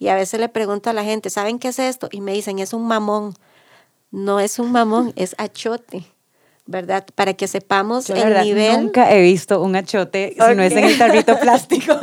Y 0.00 0.08
a 0.08 0.16
veces 0.16 0.40
le 0.40 0.48
pregunto 0.48 0.90
a 0.90 0.92
la 0.92 1.04
gente, 1.04 1.30
¿saben 1.30 1.60
qué 1.60 1.68
es 1.68 1.78
esto? 1.78 2.08
Y 2.10 2.20
me 2.20 2.32
dicen, 2.32 2.58
es 2.58 2.72
un 2.72 2.86
mamón. 2.86 3.34
No 4.10 4.40
es 4.40 4.58
un 4.58 4.72
mamón, 4.72 5.12
es 5.16 5.34
achote. 5.38 6.11
¿Verdad? 6.64 7.04
Para 7.16 7.34
que 7.34 7.48
sepamos 7.48 8.08
el 8.08 8.44
nivel. 8.44 8.82
Nunca 8.82 9.12
he 9.12 9.20
visto 9.20 9.60
un 9.60 9.74
achote 9.74 10.34
si 10.34 10.54
no 10.54 10.62
es 10.62 10.72
en 10.72 10.84
el 10.84 10.96
tarrito 10.96 11.38
plástico. 11.40 11.92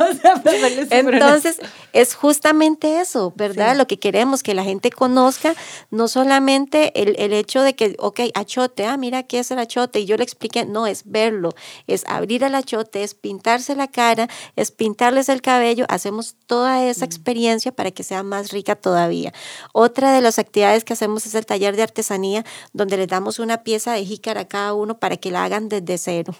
Entonces, 0.90 1.60
es 1.94 2.14
justamente 2.14 3.00
eso, 3.00 3.32
¿verdad? 3.36 3.76
Lo 3.76 3.86
que 3.86 3.98
queremos, 3.98 4.42
que 4.42 4.54
la 4.54 4.62
gente 4.62 4.90
conozca, 4.90 5.54
no 5.90 6.08
solamente 6.08 6.92
el, 7.00 7.16
el, 7.18 7.32
hecho 7.32 7.62
de 7.62 7.74
que, 7.74 7.96
ok, 7.98 8.20
achote, 8.34 8.84
ah, 8.84 8.98
mira 8.98 9.22
qué 9.22 9.38
es 9.38 9.50
el 9.50 9.58
achote, 9.58 10.00
y 10.00 10.04
yo 10.04 10.16
le 10.18 10.24
expliqué, 10.24 10.66
no, 10.66 10.86
es 10.86 11.02
verlo, 11.06 11.54
es 11.86 12.04
abrir 12.06 12.44
el 12.44 12.54
achote, 12.54 13.02
es 13.02 13.14
pintarse 13.14 13.74
la 13.74 13.88
cara, 13.88 14.28
es 14.56 14.70
pintarles 14.72 15.30
el 15.30 15.40
cabello, 15.40 15.86
hacemos 15.88 16.36
toda 16.46 16.84
esa 16.84 17.06
experiencia 17.06 17.72
para 17.72 17.92
que 17.92 18.02
sea 18.02 18.22
más 18.22 18.50
rica 18.50 18.76
todavía. 18.76 19.32
Otra 19.72 20.12
de 20.12 20.20
las 20.20 20.38
actividades 20.38 20.84
que 20.84 20.92
hacemos 20.92 21.24
es 21.24 21.34
el 21.34 21.46
taller 21.46 21.76
de 21.76 21.82
artesanía, 21.82 22.44
donde 22.74 22.98
les 22.98 23.08
damos 23.08 23.38
una 23.38 23.62
pieza 23.62 23.92
de 23.92 24.04
jícara 24.04 24.49
cada 24.50 24.74
uno 24.74 24.98
para 24.98 25.16
que 25.16 25.30
la 25.30 25.44
hagan 25.44 25.70
desde 25.70 25.96
cero 25.96 26.34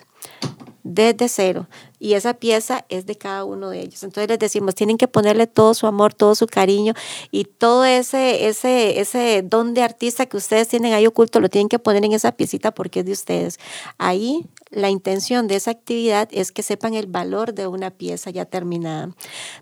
desde 0.82 1.28
cero. 1.28 1.68
Y 1.98 2.14
esa 2.14 2.34
pieza 2.34 2.84
es 2.88 3.06
de 3.06 3.16
cada 3.16 3.44
uno 3.44 3.70
de 3.70 3.80
ellos. 3.80 4.02
Entonces 4.02 4.28
les 4.28 4.38
decimos, 4.38 4.74
tienen 4.74 4.96
que 4.96 5.08
ponerle 5.08 5.46
todo 5.46 5.74
su 5.74 5.86
amor, 5.86 6.14
todo 6.14 6.34
su 6.34 6.46
cariño 6.46 6.94
y 7.30 7.44
todo 7.44 7.84
ese, 7.84 8.48
ese, 8.48 9.00
ese 9.00 9.42
don 9.42 9.74
de 9.74 9.82
artista 9.82 10.26
que 10.26 10.36
ustedes 10.36 10.68
tienen 10.68 10.94
ahí 10.94 11.06
oculto, 11.06 11.40
lo 11.40 11.48
tienen 11.48 11.68
que 11.68 11.78
poner 11.78 12.04
en 12.04 12.12
esa 12.12 12.32
piecita 12.32 12.72
porque 12.72 13.00
es 13.00 13.06
de 13.06 13.12
ustedes. 13.12 13.58
Ahí 13.98 14.46
la 14.70 14.88
intención 14.88 15.48
de 15.48 15.56
esa 15.56 15.72
actividad 15.72 16.28
es 16.32 16.52
que 16.52 16.62
sepan 16.62 16.94
el 16.94 17.06
valor 17.06 17.54
de 17.54 17.66
una 17.66 17.90
pieza 17.90 18.30
ya 18.30 18.44
terminada. 18.44 19.10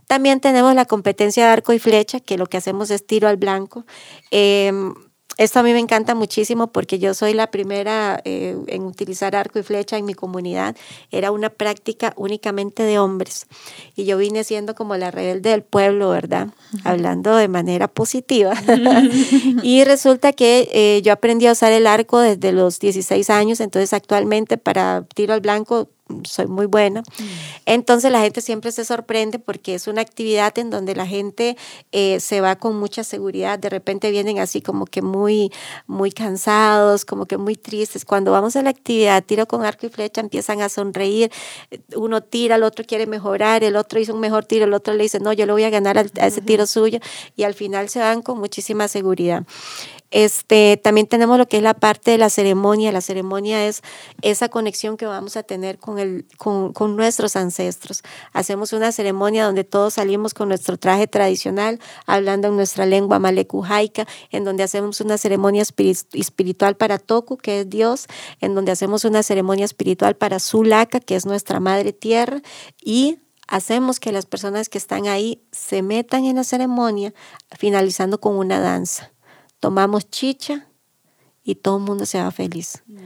También 0.06 0.40
tenemos 0.40 0.74
la 0.74 0.84
competencia 0.84 1.46
de 1.46 1.50
arco 1.50 1.72
y 1.72 1.78
flecha, 1.78 2.20
que 2.20 2.38
lo 2.38 2.46
que 2.46 2.58
hacemos 2.58 2.90
es 2.90 3.06
tiro 3.06 3.26
al 3.26 3.38
blanco. 3.38 3.84
Em, 4.30 4.94
esto 5.38 5.60
a 5.60 5.62
mí 5.62 5.72
me 5.72 5.78
encanta 5.78 6.16
muchísimo 6.16 6.66
porque 6.66 6.98
yo 6.98 7.14
soy 7.14 7.32
la 7.32 7.50
primera 7.52 8.20
eh, 8.24 8.56
en 8.66 8.82
utilizar 8.82 9.36
arco 9.36 9.60
y 9.60 9.62
flecha 9.62 9.96
en 9.96 10.04
mi 10.04 10.14
comunidad. 10.14 10.76
Era 11.12 11.30
una 11.30 11.48
práctica 11.48 12.12
únicamente 12.16 12.82
de 12.82 12.98
hombres. 12.98 13.46
Y 13.94 14.04
yo 14.04 14.18
vine 14.18 14.42
siendo 14.42 14.74
como 14.74 14.96
la 14.96 15.12
rebelde 15.12 15.50
del 15.50 15.62
pueblo, 15.62 16.10
¿verdad? 16.10 16.48
Hablando 16.82 17.36
de 17.36 17.46
manera 17.46 17.86
positiva. 17.86 18.52
y 19.62 19.84
resulta 19.84 20.32
que 20.32 20.68
eh, 20.72 21.02
yo 21.02 21.12
aprendí 21.12 21.46
a 21.46 21.52
usar 21.52 21.70
el 21.70 21.86
arco 21.86 22.18
desde 22.18 22.50
los 22.50 22.80
16 22.80 23.30
años, 23.30 23.60
entonces 23.60 23.92
actualmente 23.92 24.58
para 24.58 25.04
tiro 25.14 25.34
al 25.34 25.40
blanco 25.40 25.88
soy 26.24 26.46
muy 26.46 26.66
buena. 26.66 27.00
Mm. 27.00 27.24
Entonces 27.66 28.10
la 28.10 28.20
gente 28.20 28.40
siempre 28.40 28.72
se 28.72 28.84
sorprende 28.84 29.38
porque 29.38 29.74
es 29.74 29.86
una 29.86 30.00
actividad 30.00 30.58
en 30.58 30.70
donde 30.70 30.94
la 30.94 31.06
gente 31.06 31.56
eh, 31.92 32.20
se 32.20 32.40
va 32.40 32.56
con 32.56 32.78
mucha 32.78 33.04
seguridad. 33.04 33.58
De 33.58 33.68
repente 33.68 34.10
vienen 34.10 34.38
así 34.38 34.60
como 34.60 34.86
que 34.86 35.02
muy, 35.02 35.52
muy 35.86 36.10
cansados, 36.10 37.04
como 37.04 37.26
que 37.26 37.36
muy 37.36 37.56
tristes. 37.56 38.04
Cuando 38.04 38.32
vamos 38.32 38.56
a 38.56 38.62
la 38.62 38.70
actividad, 38.70 39.22
tiro 39.24 39.46
con 39.46 39.64
arco 39.64 39.86
y 39.86 39.90
flecha, 39.90 40.20
empiezan 40.20 40.62
a 40.62 40.68
sonreír. 40.68 41.30
Uno 41.94 42.22
tira, 42.22 42.56
el 42.56 42.62
otro 42.62 42.84
quiere 42.84 43.06
mejorar, 43.06 43.64
el 43.64 43.76
otro 43.76 44.00
hizo 44.00 44.14
un 44.14 44.20
mejor 44.20 44.44
tiro, 44.44 44.64
el 44.64 44.74
otro 44.74 44.94
le 44.94 45.02
dice, 45.04 45.20
no, 45.20 45.32
yo 45.32 45.46
lo 45.46 45.52
voy 45.52 45.64
a 45.64 45.70
ganar 45.70 45.98
a, 45.98 46.26
ese 46.26 46.40
tiro 46.40 46.66
suyo. 46.66 46.98
Y 47.36 47.42
al 47.42 47.54
final 47.54 47.88
se 47.88 48.00
van 48.00 48.22
con 48.22 48.38
muchísima 48.38 48.88
seguridad. 48.88 49.44
Este, 50.10 50.80
también 50.82 51.06
tenemos 51.06 51.36
lo 51.36 51.46
que 51.46 51.58
es 51.58 51.62
la 51.62 51.74
parte 51.74 52.10
de 52.10 52.18
la 52.18 52.30
ceremonia. 52.30 52.92
La 52.92 53.00
ceremonia 53.00 53.66
es 53.66 53.82
esa 54.22 54.48
conexión 54.48 54.96
que 54.96 55.06
vamos 55.06 55.36
a 55.36 55.42
tener 55.42 55.78
con, 55.78 55.98
el, 55.98 56.26
con, 56.38 56.72
con 56.72 56.96
nuestros 56.96 57.36
ancestros. 57.36 58.02
Hacemos 58.32 58.72
una 58.72 58.90
ceremonia 58.92 59.44
donde 59.44 59.64
todos 59.64 59.94
salimos 59.94 60.32
con 60.32 60.48
nuestro 60.48 60.78
traje 60.78 61.06
tradicional, 61.06 61.78
hablando 62.06 62.48
en 62.48 62.56
nuestra 62.56 62.86
lengua 62.86 63.18
malecujaica, 63.18 64.06
en 64.30 64.44
donde 64.44 64.62
hacemos 64.62 65.00
una 65.00 65.18
ceremonia 65.18 65.62
espiritual 65.62 66.76
para 66.76 66.98
Toku, 66.98 67.36
que 67.36 67.60
es 67.60 67.70
Dios, 67.70 68.06
en 68.40 68.54
donde 68.54 68.72
hacemos 68.72 69.04
una 69.04 69.22
ceremonia 69.22 69.64
espiritual 69.64 70.16
para 70.16 70.38
Sulaka, 70.38 71.00
que 71.00 71.16
es 71.16 71.26
nuestra 71.26 71.60
madre 71.60 71.92
tierra, 71.92 72.40
y 72.82 73.18
hacemos 73.46 74.00
que 74.00 74.12
las 74.12 74.26
personas 74.26 74.68
que 74.68 74.78
están 74.78 75.06
ahí 75.06 75.42
se 75.52 75.82
metan 75.82 76.24
en 76.24 76.36
la 76.36 76.44
ceremonia, 76.44 77.12
finalizando 77.58 78.20
con 78.20 78.36
una 78.36 78.60
danza 78.60 79.12
tomamos 79.60 80.08
chicha 80.10 80.68
y 81.48 81.54
todo 81.54 81.78
el 81.78 81.84
mundo 81.84 82.04
se 82.04 82.20
va 82.20 82.30
feliz. 82.30 82.82
Mm. 82.86 82.98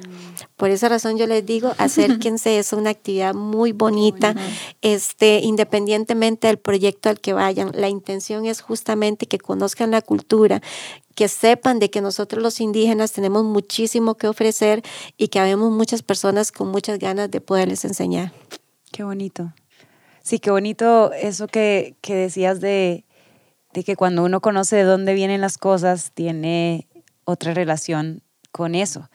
Por 0.57 0.71
esa 0.71 0.89
razón 0.89 1.17
yo 1.17 1.29
les 1.29 1.47
digo, 1.47 1.75
acérquense, 1.79 2.59
es 2.59 2.73
una 2.73 2.91
actividad 2.91 3.35
muy 3.35 3.71
bonita, 3.71 4.35
este, 4.81 5.39
independientemente 5.39 6.49
del 6.49 6.59
proyecto 6.59 7.09
al 7.09 7.21
que 7.21 7.35
vayan. 7.35 7.71
La 7.73 7.89
intención 7.89 8.45
es 8.47 8.61
justamente 8.61 9.27
que 9.27 9.39
conozcan 9.39 9.93
la 9.93 10.03
cultura, 10.03 10.61
que 11.15 11.29
sepan 11.29 11.79
de 11.79 11.91
que 11.91 12.01
nosotros 12.01 12.43
los 12.43 12.61
indígenas 12.61 13.13
tenemos 13.13 13.45
muchísimo 13.45 14.17
que 14.17 14.27
ofrecer 14.27 14.83
y 15.17 15.29
que 15.29 15.39
habemos 15.39 15.71
muchas 15.71 16.03
personas 16.03 16.51
con 16.51 16.67
muchas 16.69 16.99
ganas 16.99 17.31
de 17.31 17.41
poderles 17.41 17.85
enseñar. 17.85 18.33
Qué 18.91 19.05
bonito. 19.05 19.53
Sí, 20.25 20.41
qué 20.41 20.51
bonito 20.51 21.13
eso 21.13 21.47
que, 21.47 21.95
que 22.01 22.17
decías 22.17 22.61
de, 22.61 23.05
de 23.73 23.85
que 23.85 23.97
cuando 23.97 24.25
uno 24.25 24.41
conoce 24.41 24.77
de 24.77 24.85
dónde 24.85 25.15
vienen 25.15 25.41
las 25.41 25.59
cosas, 25.59 26.13
tiene 26.13 26.89
otra 27.25 27.55
relación 27.55 28.23
con 28.51 28.75
eso, 28.75 29.09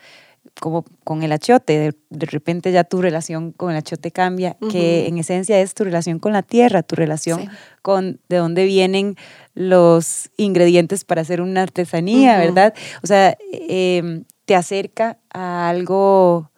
como 0.59 0.83
con 1.03 1.23
el 1.23 1.31
achiote. 1.31 1.93
De, 2.09 2.25
repente 2.25 2.71
ya 2.71 2.83
tu 2.83 3.01
relación 3.01 3.51
con 3.51 3.71
el 3.71 3.77
achiote 3.77 4.11
cambia, 4.11 4.57
que 4.71 5.07
en 5.07 5.17
esencia 5.17 5.59
es 5.59 5.73
tu 5.73 5.83
relación 5.83 6.19
con 6.19 6.33
la 6.33 6.41
tierra, 6.41 6.83
tu 6.83 6.95
relación 6.95 7.49
con 7.81 8.19
de 8.29 8.37
dónde 8.37 8.65
vienen 8.65 9.15
los 9.53 10.29
ingredientes 10.37 11.05
para 11.05 11.21
hacer 11.21 11.41
una 11.41 11.61
artesanía, 11.61 12.37
¿verdad? 12.37 12.73
O 13.03 13.07
sea, 13.07 13.37
em, 13.51 14.23
te 14.45 14.55
acerca 14.55 15.19
a 15.29 15.69
algo, 15.69 16.51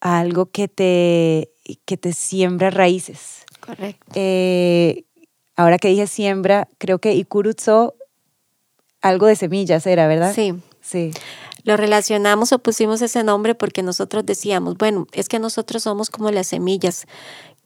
a 0.00 0.20
algo 0.20 0.46
que 0.46 0.68
te, 0.68 1.50
que 1.84 1.96
te 1.96 2.12
siembra 2.12 2.70
raíces. 2.70 3.44
Correcto. 3.60 4.12
Eh, 4.14 5.04
ahora 5.58 5.76
que 5.78 5.88
dije 5.88 6.06
siembra, 6.06 6.68
creo 6.78 7.00
que 7.00 7.14
Ikurutso, 7.14 7.96
algo 9.02 9.26
de 9.26 9.36
semillas 9.36 9.86
era, 9.86 10.06
¿verdad? 10.06 10.32
Sí. 10.34 10.54
Sí. 10.80 11.10
Lo 11.64 11.76
relacionamos 11.76 12.52
o 12.52 12.60
pusimos 12.60 13.02
ese 13.02 13.24
nombre 13.24 13.54
porque 13.54 13.82
nosotros 13.82 14.24
decíamos, 14.24 14.78
bueno, 14.78 15.06
es 15.12 15.28
que 15.28 15.38
nosotros 15.38 15.82
somos 15.82 16.08
como 16.08 16.30
las 16.30 16.46
semillas, 16.46 17.06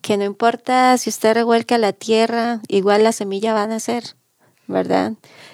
que 0.01 0.16
no 0.16 0.24
importa 0.24 0.97
si 0.99 1.11
usted 1.11 1.34
revuelca 1.34 1.78
la 1.78 1.93
tierra, 1.93 2.61
igual 2.66 3.05
la 3.05 3.12
semilla 3.12 3.53
va 3.53 3.62
a 3.62 3.66
nacer, 3.66 4.16
¿verdad? 4.66 5.12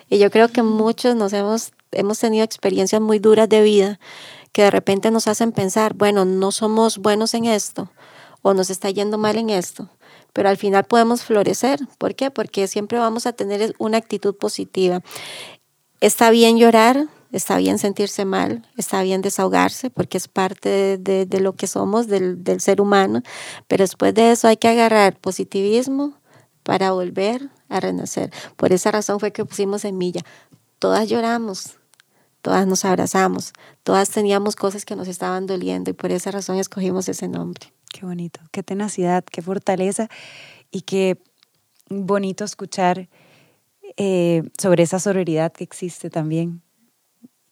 Y 0.08 0.18
yo 0.18 0.30
creo 0.30 0.48
que 0.48 0.62
muchos 0.62 1.16
nos 1.16 1.32
hemos, 1.32 1.72
hemos 1.90 2.20
tenido 2.20 2.44
experiencias 2.44 3.02
muy 3.02 3.18
duras 3.18 3.48
de 3.48 3.62
vida 3.62 4.00
que 4.52 4.62
de 4.62 4.70
repente 4.70 5.10
nos 5.10 5.26
hacen 5.26 5.52
pensar, 5.52 5.94
bueno, 5.94 6.24
no 6.24 6.52
somos 6.52 6.98
buenos 6.98 7.34
en 7.34 7.46
esto 7.46 7.90
o 8.42 8.54
nos 8.54 8.70
está 8.70 8.88
yendo 8.90 9.18
mal 9.18 9.36
en 9.36 9.50
esto 9.50 9.90
pero 10.32 10.48
al 10.48 10.56
final 10.56 10.84
podemos 10.84 11.22
florecer. 11.22 11.80
¿Por 11.98 12.14
qué? 12.14 12.30
Porque 12.30 12.66
siempre 12.68 12.98
vamos 12.98 13.26
a 13.26 13.32
tener 13.32 13.74
una 13.78 13.98
actitud 13.98 14.36
positiva. 14.36 15.02
Está 16.00 16.30
bien 16.30 16.58
llorar, 16.58 17.08
está 17.32 17.58
bien 17.58 17.78
sentirse 17.78 18.24
mal, 18.24 18.66
está 18.76 19.02
bien 19.02 19.20
desahogarse, 19.20 19.90
porque 19.90 20.18
es 20.18 20.28
parte 20.28 20.98
de, 20.98 21.40
lo 21.40 21.54
que 21.54 21.66
somos, 21.66 22.06
del, 22.06 22.44
del, 22.44 22.60
ser 22.60 22.80
humano, 22.80 23.22
pero 23.66 23.82
después 23.82 24.14
de 24.14 24.30
eso 24.32 24.48
hay 24.48 24.56
que 24.56 24.68
agarrar 24.68 25.16
positivismo 25.18 26.14
para 26.62 26.92
volver 26.92 27.50
a 27.68 27.80
renacer. 27.80 28.30
Por 28.56 28.72
esa 28.72 28.90
razón 28.90 29.20
fue 29.20 29.32
que 29.32 29.44
pusimos 29.44 29.82
semilla. 29.82 30.20
Todas 30.78 31.08
lloramos, 31.08 31.77
todas 32.42 32.66
nos 32.66 32.84
abrazamos, 32.84 33.52
todas 33.82 34.10
teníamos 34.10 34.56
cosas 34.56 34.84
que 34.84 34.96
nos 34.96 35.08
estaban 35.08 35.46
doliendo 35.46 35.90
y 35.90 35.94
por 35.94 36.12
esa 36.12 36.30
razón 36.30 36.58
escogimos 36.58 37.08
ese 37.08 37.28
nombre. 37.28 37.72
Qué 37.92 38.04
bonito, 38.04 38.40
qué 38.52 38.62
tenacidad, 38.62 39.24
qué 39.24 39.42
fortaleza 39.42 40.08
y 40.70 40.82
qué 40.82 41.18
bonito 41.88 42.44
escuchar 42.44 43.08
eh, 43.96 44.42
sobre 44.58 44.82
esa 44.82 45.00
sororidad 45.00 45.52
que 45.52 45.64
existe 45.64 46.10
también, 46.10 46.62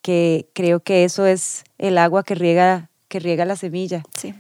que 0.03 0.49
creo 0.53 0.81
que 0.81 1.05
eso 1.05 1.27
es 1.27 1.65
el 1.79 1.99
agua 1.99 2.23
que 2.23 2.35
riega, 2.35 2.91
que 3.09 3.19
riega 3.19 3.45
la 3.45 3.57
semilla. 3.57 4.03
Sí. 4.17 4.35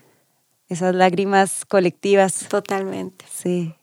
Esas 0.68 0.94
lágrimas 0.94 1.64
colectivas. 1.64 2.46
Totalmente. 2.48 3.24
Sí. 3.30 3.74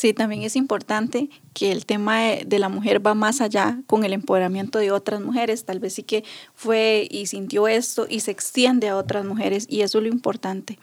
Sí, 0.00 0.14
también 0.14 0.44
es 0.44 0.56
importante 0.56 1.28
que 1.52 1.72
el 1.72 1.84
tema 1.84 2.20
de, 2.20 2.58
la 2.58 2.70
mujer 2.70 3.06
va 3.06 3.12
más 3.12 3.42
allá 3.42 3.82
con 3.86 4.02
el 4.02 4.14
empoderamiento 4.14 4.78
de 4.78 4.92
otras 4.92 5.20
mujeres. 5.20 5.66
Tal 5.66 5.78
vez 5.78 5.92
sí 5.92 6.04
que 6.04 6.24
fue 6.54 7.06
y 7.10 7.26
sintió 7.26 7.68
esto 7.68 8.06
y 8.08 8.20
se 8.20 8.30
extiende 8.30 8.88
a 8.88 8.96
otras 8.96 9.26
mujeres 9.26 9.66
y 9.68 9.82
eso 9.82 9.98
es 9.98 10.04
lo 10.04 10.08
importante. 10.08 10.78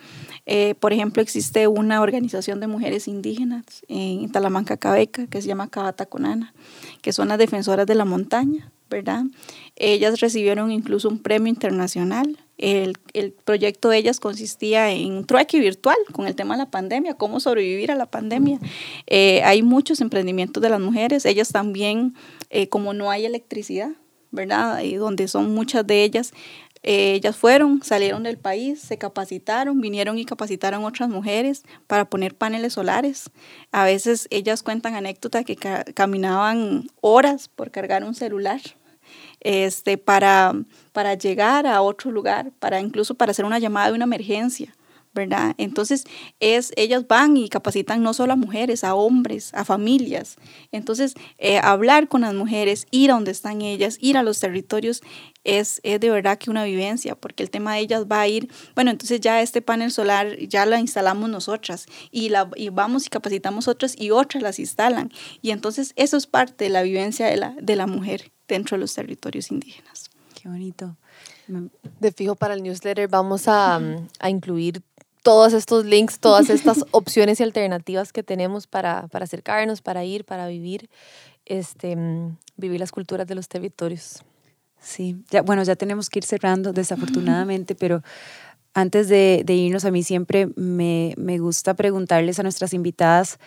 Eh, 0.45 0.76
por 0.76 0.93
ejemplo, 0.93 1.24
existe 1.24 1.68
una 1.68 1.99
organización 2.01 2.59
de 2.59 2.68
mujeres 2.68 3.07
indígenas 3.07 3.65
en 3.88 4.32
Talamanca, 4.32 4.78
Cabeca, 4.78 5.26
que 5.26 5.41
se 5.41 5.47
llama 5.47 5.68
Cabataconana, 5.68 6.53
que 7.01 7.11
son 7.11 7.30
las 7.30 7.39
defensoras 7.39 7.88
de 7.88 7.95
la 7.95 8.05
montaña, 8.05 8.72
¿verdad? 8.88 9.24
Ellas 9.78 10.20
recibieron 10.20 10.72
incluso 10.72 11.09
un 11.09 11.18
premio 11.18 11.49
internacional 11.51 12.38
el, 12.57 12.97
el, 13.13 13.31
proyecto 13.31 13.89
de 13.89 13.97
ellas 13.97 14.19
consistía 14.19 14.91
en 14.91 15.25
trueque 15.25 15.59
virtual 15.59 15.97
con 16.11 16.27
el 16.27 16.35
tema 16.35 16.55
de 16.55 16.63
la 16.63 16.71
pandemia, 16.71 17.13
cómo 17.13 17.39
sobrevivir 17.39 17.91
a 17.91 17.95
la 17.95 18.07
pandemia. 18.07 18.59
Eh, 19.05 19.41
hay 19.43 19.61
muchos 19.61 20.01
emprendimientos 20.01 20.61
de 20.61 20.69
las 20.69 20.79
mujeres, 20.79 21.25
ellas 21.25 21.49
también, 21.49 22.15
eh, 22.49 22.67
como 22.69 22.93
no 22.93 23.11
hay 23.11 23.25
electricidad, 23.25 23.91
¿verdad? 24.31 24.81
Y 24.81 24.95
donde 24.95 25.27
son 25.27 25.53
muchas 25.53 25.85
de 25.85 26.03
ellas, 26.03 26.33
eh, 26.83 27.13
ellas 27.13 27.35
fueron, 27.35 27.83
salieron 27.83 28.23
del 28.23 28.37
país, 28.37 28.79
se 28.79 28.97
capacitaron, 28.97 29.81
vinieron 29.81 30.17
y 30.17 30.25
capacitaron 30.25 30.85
otras 30.85 31.09
mujeres 31.09 31.63
para 31.85 32.09
poner 32.09 32.35
paneles 32.35 32.73
solares. 32.73 33.29
A 33.71 33.83
veces 33.83 34.27
ellas 34.31 34.63
cuentan 34.63 34.95
anécdotas 34.95 35.45
que 35.45 35.55
caminaban 35.55 36.89
horas 37.01 37.49
por 37.49 37.71
cargar 37.71 38.03
un 38.03 38.15
celular, 38.15 38.61
este, 39.47 39.97
para, 39.97 40.53
para 40.91 41.13
llegar 41.13 41.67
a 41.67 41.81
otro 41.81 42.11
lugar, 42.11 42.51
para 42.59 42.81
incluso 42.81 43.15
para 43.15 43.31
hacer 43.31 43.45
una 43.45 43.59
llamada 43.59 43.87
de 43.87 43.93
una 43.93 44.03
emergencia. 44.03 44.75
¿verdad? 45.13 45.55
Entonces, 45.57 46.03
es, 46.39 46.71
ellas 46.75 47.07
van 47.07 47.37
y 47.37 47.49
capacitan 47.49 48.03
no 48.03 48.13
solo 48.13 48.33
a 48.33 48.35
mujeres, 48.35 48.83
a 48.83 48.93
hombres, 48.93 49.51
a 49.55 49.65
familias. 49.65 50.35
Entonces, 50.71 51.15
eh, 51.39 51.57
hablar 51.57 52.07
con 52.07 52.21
las 52.21 52.35
mujeres, 52.35 52.85
ir 52.91 53.09
a 53.09 53.15
donde 53.15 53.31
están 53.31 53.63
ellas, 53.63 53.97
ir 53.99 54.15
a 54.17 54.21
los 54.21 54.39
territorios, 54.39 55.01
es, 55.43 55.79
es, 55.81 55.99
de 56.01 56.11
verdad 56.11 56.37
que 56.37 56.51
una 56.51 56.65
vivencia, 56.65 57.15
porque 57.15 57.41
el 57.41 57.49
tema 57.49 57.73
de 57.73 57.79
ellas 57.79 58.05
va 58.05 58.21
a 58.21 58.27
ir, 58.27 58.51
bueno, 58.75 58.91
entonces 58.91 59.19
ya 59.21 59.41
este 59.41 59.63
panel 59.63 59.91
solar 59.91 60.37
ya 60.39 60.67
la 60.67 60.79
instalamos 60.79 61.29
nosotras 61.31 61.87
y, 62.11 62.29
la, 62.29 62.47
y 62.55 62.69
vamos 62.69 63.07
y 63.07 63.09
capacitamos 63.09 63.67
otras 63.67 63.95
y 63.97 64.11
otras 64.11 64.43
las 64.43 64.59
instalan. 64.59 65.09
Y 65.41 65.49
entonces 65.49 65.93
eso 65.95 66.17
es 66.17 66.27
parte 66.27 66.65
de 66.65 66.69
la 66.69 66.83
vivencia 66.83 67.25
de 67.25 67.37
la, 67.37 67.55
de 67.59 67.75
la 67.75 67.87
mujer 67.87 68.31
dentro 68.47 68.77
de 68.77 68.81
los 68.81 68.93
territorios 68.93 69.51
indígenas. 69.51 70.09
Qué 70.41 70.49
bonito. 70.49 70.95
De 71.99 72.11
fijo 72.11 72.35
para 72.35 72.53
el 72.53 72.63
newsletter 72.63 73.07
vamos 73.07 73.47
a, 73.47 73.79
a 74.19 74.29
incluir 74.29 74.81
todos 75.27 75.51
estos 75.51 75.83
links, 75.85 76.19
todas 76.19 76.49
estas 76.49 76.85
opciones 76.91 77.39
y 77.39 77.43
alternativas 77.43 78.13
que 78.13 78.23
tenemos 78.23 78.65
para, 78.65 79.07
para 79.09 79.25
acercarnos, 79.25 79.81
para 79.81 80.05
ir, 80.05 80.23
para 80.23 80.47
vivir, 80.47 80.89
este, 81.45 81.97
vivir 82.55 82.79
las 82.79 82.93
culturas 82.93 83.27
de 83.27 83.35
los 83.35 83.49
territorios. 83.49 84.23
Sí, 84.79 85.17
ya, 85.29 85.41
bueno, 85.41 85.63
ya 85.63 85.75
tenemos 85.75 86.09
que 86.09 86.19
ir 86.19 86.25
cerrando 86.25 86.71
desafortunadamente, 86.71 87.75
pero 87.75 88.03
antes 88.73 89.09
de, 89.09 89.43
de 89.45 89.53
irnos, 89.53 89.83
a 89.83 89.91
mí 89.91 90.01
siempre 90.03 90.47
me, 90.55 91.13
me, 91.17 91.39
gusta 91.39 91.73
preguntarles 91.73 92.39
a 92.39 92.43
nuestras 92.43 92.73
invitadas 92.73 93.37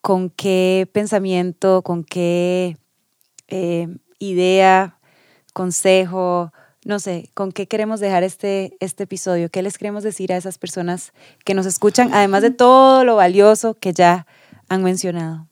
con 0.00 0.30
qué 0.30 0.88
pensamiento, 0.90 1.82
con 1.82 2.02
qué 2.02 2.76
eh, 3.46 3.86
idea, 4.20 4.98
consejo, 5.52 6.52
no 6.84 6.98
sé, 6.98 7.30
con 7.34 7.50
qué 7.52 7.66
queremos 7.66 7.98
dejar 7.98 8.22
este, 8.22 8.76
este 8.80 9.04
episodio, 9.04 9.50
qué 9.50 9.62
les 9.62 9.76
queremos 9.76 10.04
decir 10.04 10.32
a 10.32 10.36
esas 10.36 10.58
personas 10.58 11.12
que 11.44 11.54
nos 11.54 11.66
escuchan, 11.66 12.14
además 12.14 12.42
de 12.42 12.52
todo 12.52 13.04
lo 13.04 13.16
valioso 13.16 13.74
que 13.74 13.92
ya 13.92 14.26
han 14.68 14.82
mencionado. 14.82 15.48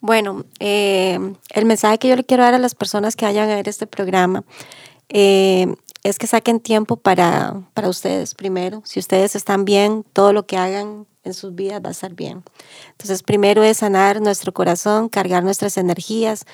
Bueno, 0.00 0.44
eh, 0.60 1.18
el 1.50 1.64
mensaje 1.64 1.98
que 1.98 2.08
yo 2.08 2.16
le 2.16 2.24
quiero 2.24 2.44
dar 2.44 2.54
a 2.54 2.58
las 2.58 2.74
personas 2.74 3.16
que 3.16 3.24
vayan 3.24 3.50
a 3.50 3.56
ver 3.56 3.68
este 3.68 3.86
programa 3.86 4.44
eh, 5.08 5.74
es 6.04 6.18
que 6.18 6.26
saquen 6.26 6.60
tiempo 6.60 6.96
para, 6.96 7.62
para 7.74 7.88
ustedes 7.88 8.34
primero. 8.34 8.82
Si 8.84 9.00
ustedes 9.00 9.34
están 9.34 9.64
bien, 9.64 10.04
todo 10.12 10.32
lo 10.32 10.46
que 10.46 10.56
hagan 10.56 11.06
en 11.24 11.34
sus 11.34 11.54
vidas 11.54 11.82
va 11.84 11.88
a 11.88 11.92
estar 11.92 12.14
bien. 12.14 12.44
Entonces, 12.92 13.22
primero 13.22 13.64
es 13.64 13.78
sanar 13.78 14.20
nuestro 14.20 14.54
corazón, 14.54 15.08
cargar 15.08 15.42
nuestras 15.42 15.76
energías, 15.76 16.46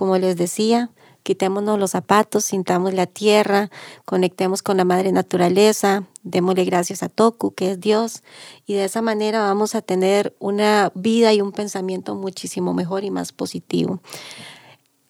como 0.00 0.16
les 0.16 0.34
decía, 0.34 0.88
quitémonos 1.22 1.78
los 1.78 1.90
zapatos, 1.90 2.46
sintamos 2.46 2.94
la 2.94 3.04
tierra, 3.04 3.68
conectemos 4.06 4.62
con 4.62 4.78
la 4.78 4.86
madre 4.86 5.12
naturaleza, 5.12 6.04
démosle 6.22 6.64
gracias 6.64 7.02
a 7.02 7.10
Toku, 7.10 7.52
que 7.52 7.72
es 7.72 7.80
Dios, 7.80 8.22
y 8.64 8.72
de 8.72 8.86
esa 8.86 9.02
manera 9.02 9.42
vamos 9.42 9.74
a 9.74 9.82
tener 9.82 10.34
una 10.38 10.90
vida 10.94 11.34
y 11.34 11.42
un 11.42 11.52
pensamiento 11.52 12.14
muchísimo 12.14 12.72
mejor 12.72 13.04
y 13.04 13.10
más 13.10 13.32
positivo. 13.32 14.00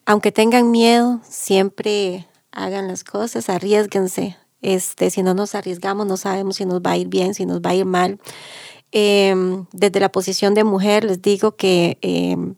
Aunque 0.05 0.33
tengan 0.33 0.71
miedo, 0.71 1.21
siempre 1.23 2.27
hagan 2.51 2.89
las 2.89 3.05
cosas, 3.05 3.47
arriesguense. 3.47 4.35
Este, 4.61 5.09
si 5.09 5.23
no 5.23 5.33
nos 5.33 5.55
arriesgamos, 5.55 6.05
no 6.05 6.17
sabemos 6.17 6.57
si 6.57 6.65
nos 6.65 6.81
va 6.81 6.91
a 6.91 6.97
ir 6.97 7.07
bien, 7.07 7.33
si 7.33 7.45
nos 7.45 7.61
va 7.61 7.69
a 7.69 7.75
ir 7.75 7.85
mal. 7.85 8.19
Em, 8.91 9.67
desde 9.71 10.01
la 10.01 10.11
posición 10.11 10.53
de 10.53 10.65
mujer, 10.65 11.05
les 11.05 11.21
digo 11.21 11.55
que 11.55 11.97
em, 12.01 12.55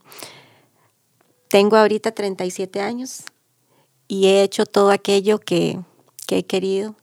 tengo 1.54 1.78
ahorita 1.78 2.10
37 2.10 2.82
años 2.82 3.26
y 4.08 4.26
he 4.26 4.42
hecho 4.42 4.66
todo 4.66 4.90
aquello 4.90 5.38
que, 5.38 5.80
que 6.26 6.40
he 6.40 6.46
querido. 6.48 6.96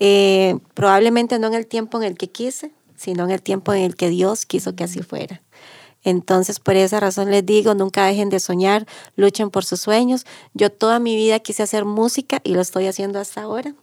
Eh, 0.00 0.58
probablemente 0.74 1.38
no 1.38 1.46
en 1.46 1.54
el 1.54 1.68
tiempo 1.68 1.98
en 1.98 2.02
el 2.02 2.18
que 2.18 2.28
quise, 2.28 2.72
sino 2.96 3.22
en 3.22 3.30
el 3.30 3.40
tiempo 3.40 3.72
en 3.72 3.82
el 3.82 3.94
que 3.94 4.08
Dios 4.08 4.46
quiso 4.46 4.74
que 4.74 4.82
así 4.82 5.02
fuera. 5.02 5.42
Entonces, 6.02 6.58
por 6.58 6.74
esa 6.74 6.98
razón 6.98 7.30
les 7.30 7.46
digo, 7.46 7.72
nunca 7.74 8.04
dejen 8.04 8.30
de 8.30 8.40
soñar, 8.40 8.84
luchen 9.14 9.48
por 9.48 9.64
sus 9.64 9.80
sueños. 9.80 10.26
Yo 10.54 10.72
toda 10.72 10.98
mi 10.98 11.14
vida 11.14 11.38
quise 11.38 11.62
hacer 11.62 11.84
música 11.84 12.40
y 12.42 12.54
lo 12.54 12.60
estoy 12.62 12.88
haciendo 12.88 13.20
hasta 13.20 13.42
ahora. 13.42 13.76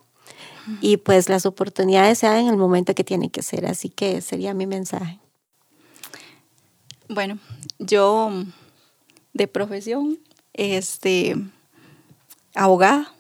Y 0.82 0.98
pues 0.98 1.30
las 1.30 1.46
oportunidades 1.46 2.18
se 2.18 2.28
dan 2.28 2.39
en 2.39 2.48
el 2.50 2.58
momento 2.58 2.93
que 2.96 3.06
tienen 3.06 3.30
que 3.30 3.43
ser, 3.43 3.66
así 3.66 3.88
que 3.88 4.20
sería 4.20 4.54
mi 4.54 4.68
mensaje. 4.68 5.22
Bueno, 7.08 7.39
yo 7.80 8.30
de 9.36 9.47
profesión, 9.47 10.17
este, 10.53 11.36
abogada, 12.55 13.13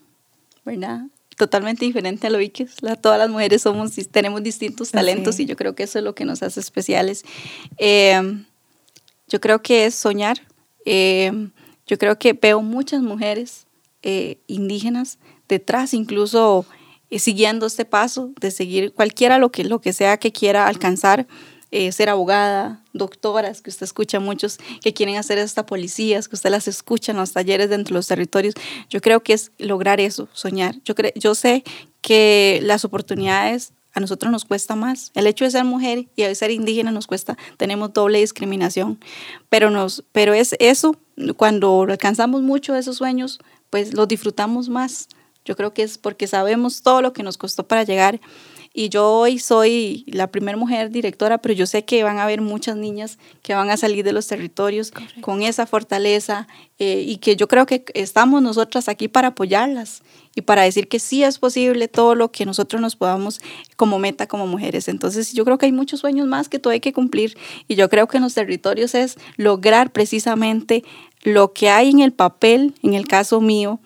¿verdad? 0.63 1.01
Totalmente 1.35 1.83
diferente 1.83 2.27
a 2.27 2.29
lo 2.29 2.39
que 2.39 2.67
todas 3.01 3.19
las 3.19 3.29
mujeres 3.29 3.61
somos, 3.61 3.91
tenemos 4.09 4.41
distintos 4.41 4.91
talentos 4.91 5.39
y 5.41 5.45
yo 5.45 5.57
creo 5.57 5.75
que 5.75 5.83
eso 5.83 5.99
es 5.99 6.05
lo 6.05 6.15
que 6.15 6.23
nos 6.23 6.41
hace 6.41 6.61
especiales. 6.61 7.25
Em, 7.77 8.45
yo 9.27 9.41
creo 9.41 9.61
que 9.61 9.85
es 9.85 9.95
soñar. 9.95 10.41
Em, 10.85 11.51
yo 11.85 11.97
creo 11.97 12.17
que 12.17 12.31
veo 12.31 12.61
muchas 12.61 13.01
mujeres 13.01 13.67
eh, 14.01 14.37
indígenas 14.47 15.19
detrás, 15.49 15.93
incluso 15.93 16.65
eh, 17.09 17.19
siguiendo 17.19 17.65
este 17.65 17.83
paso 17.83 18.31
de 18.39 18.51
seguir 18.51 18.93
cualquiera 18.93 19.37
lo 19.37 19.51
que, 19.51 19.65
lo 19.65 19.81
que 19.81 19.91
sea 19.91 20.17
que 20.17 20.31
quiera 20.31 20.67
alcanzar 20.67 21.27
eh, 21.77 21.91
ser 21.91 22.07
abogada, 22.07 22.81
doctoras, 22.93 23.61
que 23.61 23.69
usted 23.69 23.83
escucha 23.83 24.21
muchos 24.21 24.59
que 24.81 24.93
quieren 24.93 25.17
hacer 25.17 25.37
esta 25.37 25.65
policías, 25.65 26.29
que 26.29 26.35
usted 26.37 26.49
las 26.49 26.69
escucha 26.69 27.11
en 27.11 27.17
los 27.17 27.33
talleres 27.33 27.69
dentro 27.69 27.93
de 27.93 27.97
los 27.99 28.07
territorios. 28.07 28.53
Yo 28.89 29.01
creo 29.01 29.21
que 29.23 29.33
es 29.33 29.51
lograr 29.57 29.99
eso, 29.99 30.29
soñar. 30.31 30.75
Yo, 30.85 30.95
yo 31.15 31.35
sé 31.35 31.65
que 31.99 32.61
las 32.63 32.85
oportunidades 32.85 33.73
a 33.93 33.99
nosotros 33.99 34.31
nos 34.31 34.45
cuesta 34.45 34.77
más. 34.77 35.11
El 35.15 35.27
hecho 35.27 35.43
de 35.43 35.51
ser 35.51 35.65
mujer 35.65 36.07
y 36.15 36.23
de 36.23 36.33
ser 36.33 36.49
indígena 36.49 36.91
nos 36.91 37.07
cuesta, 37.07 37.37
tenemos 37.57 37.91
doble 37.91 38.19
discriminación, 38.19 38.97
pero, 39.49 39.69
nos, 39.69 40.05
pero 40.13 40.33
es 40.33 40.55
eso, 40.59 40.95
cuando 41.35 41.81
alcanzamos 41.81 42.41
mucho 42.41 42.73
esos 42.73 42.95
sueños, 42.95 43.39
pues 43.69 43.93
los 43.93 44.07
disfrutamos 44.07 44.69
más. 44.69 45.09
Yo 45.43 45.57
creo 45.57 45.73
que 45.73 45.83
es 45.83 45.97
porque 45.97 46.25
sabemos 46.27 46.83
todo 46.83 47.01
lo 47.01 47.11
que 47.11 47.21
nos 47.21 47.37
costó 47.37 47.67
para 47.67 47.83
llegar 47.83 48.21
y 48.77 48.89
yo 48.89 49.09
hoy 49.09 49.39
soy 49.39 50.03
la 50.05 50.27
primera 50.27 50.57
mujer 50.57 50.91
directora, 50.91 51.37
pero 51.37 51.53
yo 51.53 51.65
sé 51.65 51.85
que 51.85 52.03
van 52.03 52.17
a 52.17 52.23
haber 52.23 52.41
muchas 52.41 52.75
niñas 52.75 53.17
que 53.41 53.53
van 53.53 53.69
a 53.69 53.77
salir 53.77 54.03
de 54.03 54.11
los 54.11 54.27
territorios 54.27 54.91
con 55.21 55.41
esa 55.41 55.65
fortaleza 55.65 56.49
eh, 56.77 57.01
y 57.07 57.17
que 57.17 57.37
yo 57.37 57.47
creo 57.47 57.65
que 57.65 57.85
estamos 57.93 58.41
nosotras 58.41 58.89
aquí 58.89 59.07
para 59.07 59.29
apoyarlas 59.29 60.03
y 60.35 60.41
para 60.41 60.63
decir 60.63 60.89
que 60.89 60.99
sí 60.99 61.23
es 61.23 61.39
posible 61.39 61.87
todo 61.87 62.15
lo 62.15 62.33
que 62.33 62.45
nosotros 62.45 62.81
nos 62.81 62.97
podamos 62.97 63.39
como 63.77 63.97
meta 63.97 64.27
como 64.27 64.45
mujeres. 64.45 64.89
Entonces 64.89 65.31
yo 65.31 65.45
creo 65.45 65.57
que 65.57 65.67
hay 65.67 65.71
muchos 65.71 66.01
sueños 66.01 66.27
más 66.27 66.49
que 66.49 66.59
todavía 66.59 66.75
hay 66.75 66.81
que 66.81 66.91
cumplir 66.91 67.37
y 67.69 67.75
yo 67.75 67.87
creo 67.87 68.09
que 68.09 68.17
en 68.17 68.23
los 68.23 68.33
territorios 68.33 68.93
es 68.93 69.15
lograr 69.37 69.93
precisamente 69.93 70.83
lo 71.23 71.53
que 71.53 71.69
hay 71.69 71.91
en 71.91 72.01
el 72.01 72.11
papel, 72.11 72.75
en 72.83 72.93
el 72.93 73.07
caso 73.07 73.39
mío, 73.39 73.79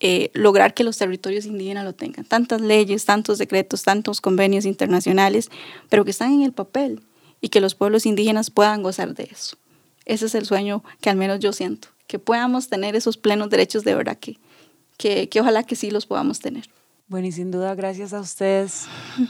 eh, 0.00 0.30
lograr 0.34 0.74
que 0.74 0.84
los 0.84 0.98
territorios 0.98 1.46
indígenas 1.46 1.84
lo 1.84 1.94
tengan. 1.94 2.24
Tantas 2.24 2.60
leyes, 2.60 3.04
tantos 3.04 3.38
decretos, 3.38 3.82
tantos 3.82 4.20
convenios 4.20 4.66
internacionales, 4.66 5.50
pero 5.88 6.04
que 6.04 6.10
están 6.10 6.32
en 6.32 6.42
el 6.42 6.52
papel 6.52 7.00
y 7.40 7.48
que 7.48 7.60
los 7.60 7.74
pueblos 7.74 8.04
indígenas 8.06 8.50
puedan 8.50 8.82
gozar 8.82 9.14
de 9.14 9.28
eso. 9.30 9.56
Ese 10.04 10.26
es 10.26 10.34
el 10.34 10.46
sueño 10.46 10.84
que 11.00 11.10
al 11.10 11.16
menos 11.16 11.40
yo 11.40 11.52
siento, 11.52 11.88
que 12.06 12.18
podamos 12.18 12.68
tener 12.68 12.94
esos 12.94 13.16
plenos 13.16 13.50
derechos 13.50 13.84
de 13.84 13.94
verdad, 13.94 14.18
que, 14.18 14.38
que, 14.98 15.28
que 15.28 15.40
ojalá 15.40 15.62
que 15.62 15.76
sí 15.76 15.90
los 15.90 16.06
podamos 16.06 16.40
tener. 16.40 16.68
Bueno, 17.08 17.28
y 17.28 17.32
sin 17.32 17.50
duda, 17.50 17.74
gracias 17.74 18.12
a 18.12 18.20
ustedes. 18.20 18.86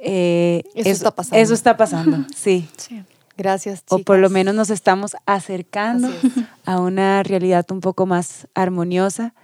Eh, 0.00 0.62
eso, 0.74 0.88
está 0.88 1.10
pasando. 1.10 1.42
Eso 1.42 1.54
está 1.54 1.76
pasando, 1.76 2.26
sí. 2.34 2.66
Gracias. 3.36 3.82
O 3.90 3.98
por 3.98 4.18
lo 4.18 4.30
menos 4.30 4.54
nos 4.54 4.70
estamos 4.70 5.16
acercando 5.26 6.08
a 6.64 6.80
una 6.80 7.22
realidad 7.22 7.66
un 7.70 7.80
poco 7.80 8.06
más 8.06 8.48
armoniosa 8.54 9.34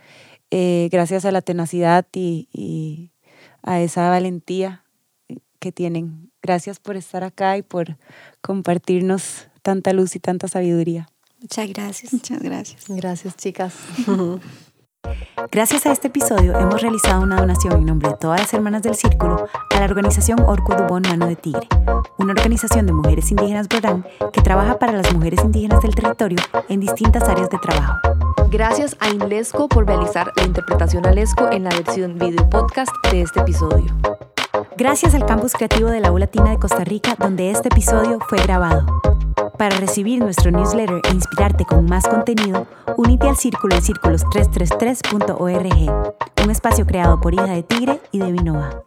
eh, 0.55 0.91
gracias 0.93 1.25
a 1.25 1.33
la 1.33 1.41
tenacidad 1.41 2.07
y, 2.13 3.11
a 3.63 3.81
esa 3.81 4.11
valentía 4.11 4.85
que 5.61 5.73
tienen. 5.73 6.31
Gracias 6.43 6.79
por 6.79 6.97
estar 6.97 7.25
acá 7.25 7.57
y 7.57 7.63
por 7.63 7.97
compartirnos 8.43 9.49
tanta 9.63 9.95
luz 9.95 10.15
y 10.15 10.21
tanta 10.21 10.49
sabiduría. 10.49 11.09
Muchas 11.41 11.69
gracias. 11.71 12.13
Muchas 12.13 12.43
gracias. 12.43 12.85
Gracias, 12.87 13.35
chicas. 13.37 13.75
Gracias 15.51 15.85
a 15.87 15.93
este 15.93 16.09
episodio 16.09 16.59
hemos 16.59 16.81
realizado 16.81 17.23
una 17.23 17.37
donación 17.37 17.75
en 17.75 17.87
nombre 17.87 18.09
de 18.09 18.17
todas 18.17 18.41
las 18.41 18.55
hermanas 18.55 18.83
del 18.83 18.95
Círculo 18.95 19.47
a 19.71 19.79
la 19.79 19.85
organización 19.85 20.41
Orco 20.41 20.75
Dubón 20.75 21.03
Mano 21.03 21.27
de 21.27 21.37
Tigre, 21.37 21.69
una 22.19 22.33
organización 22.33 22.87
de 22.87 22.93
mujeres 22.93 23.31
indígenas 23.31 23.69
Borán 23.69 24.07
que 24.33 24.41
trabaja 24.41 24.79
para 24.79 24.93
las 24.93 25.13
mujeres 25.13 25.41
indígenas 25.45 25.83
del 25.83 25.95
territorio 25.95 26.39
en 26.69 26.81
distintas 26.81 27.29
áreas 27.29 27.51
de 27.51 27.59
trabajo. 27.59 27.99
Gracias 28.51 28.97
a 29.01 29.11
Inlesco 29.11 29.69
por 29.69 29.87
realizar 29.87 30.33
la 30.37 30.45
interpretación 30.45 31.07
Alesco 31.07 31.51
en 31.51 31.65
la 31.65 31.71
versión 31.71 32.19
video 32.19 32.49
podcast 32.49 32.93
de 33.11 33.23
este 33.23 33.41
episodio. 33.41 33.95
Gracias 34.77 35.15
al 35.15 35.27
Campus 35.27 35.53
Creativo 35.53 35.91
de 35.91 36.01
la 36.01 36.13
U 36.13 36.19
Latina 36.19 36.51
de 36.51 36.59
Costa 36.59 36.85
Rica, 36.85 37.17
donde 37.19 37.51
este 37.51 37.69
episodio 37.69 38.19
fue 38.29 38.39
grabado. 38.39 38.85
Para 39.59 39.77
recibir 39.77 40.21
nuestro 40.21 40.51
newsletter 40.51 41.01
e 41.09 41.15
inspirarte 41.15 41.65
con 41.65 41.87
más 41.87 42.07
contenido, 42.07 42.67
únete 42.97 43.29
al 43.29 43.37
Círculo 43.37 43.77
de 43.77 43.83
Círculos 43.83 44.25
333.org, 44.25 46.45
un 46.45 46.51
espacio 46.51 46.87
creado 46.87 47.21
por 47.21 47.35
Hija 47.35 47.47
de 47.47 47.63
Tigre 47.63 48.01
y 48.11 48.19
de 48.19 48.33
Vinova. 48.33 48.83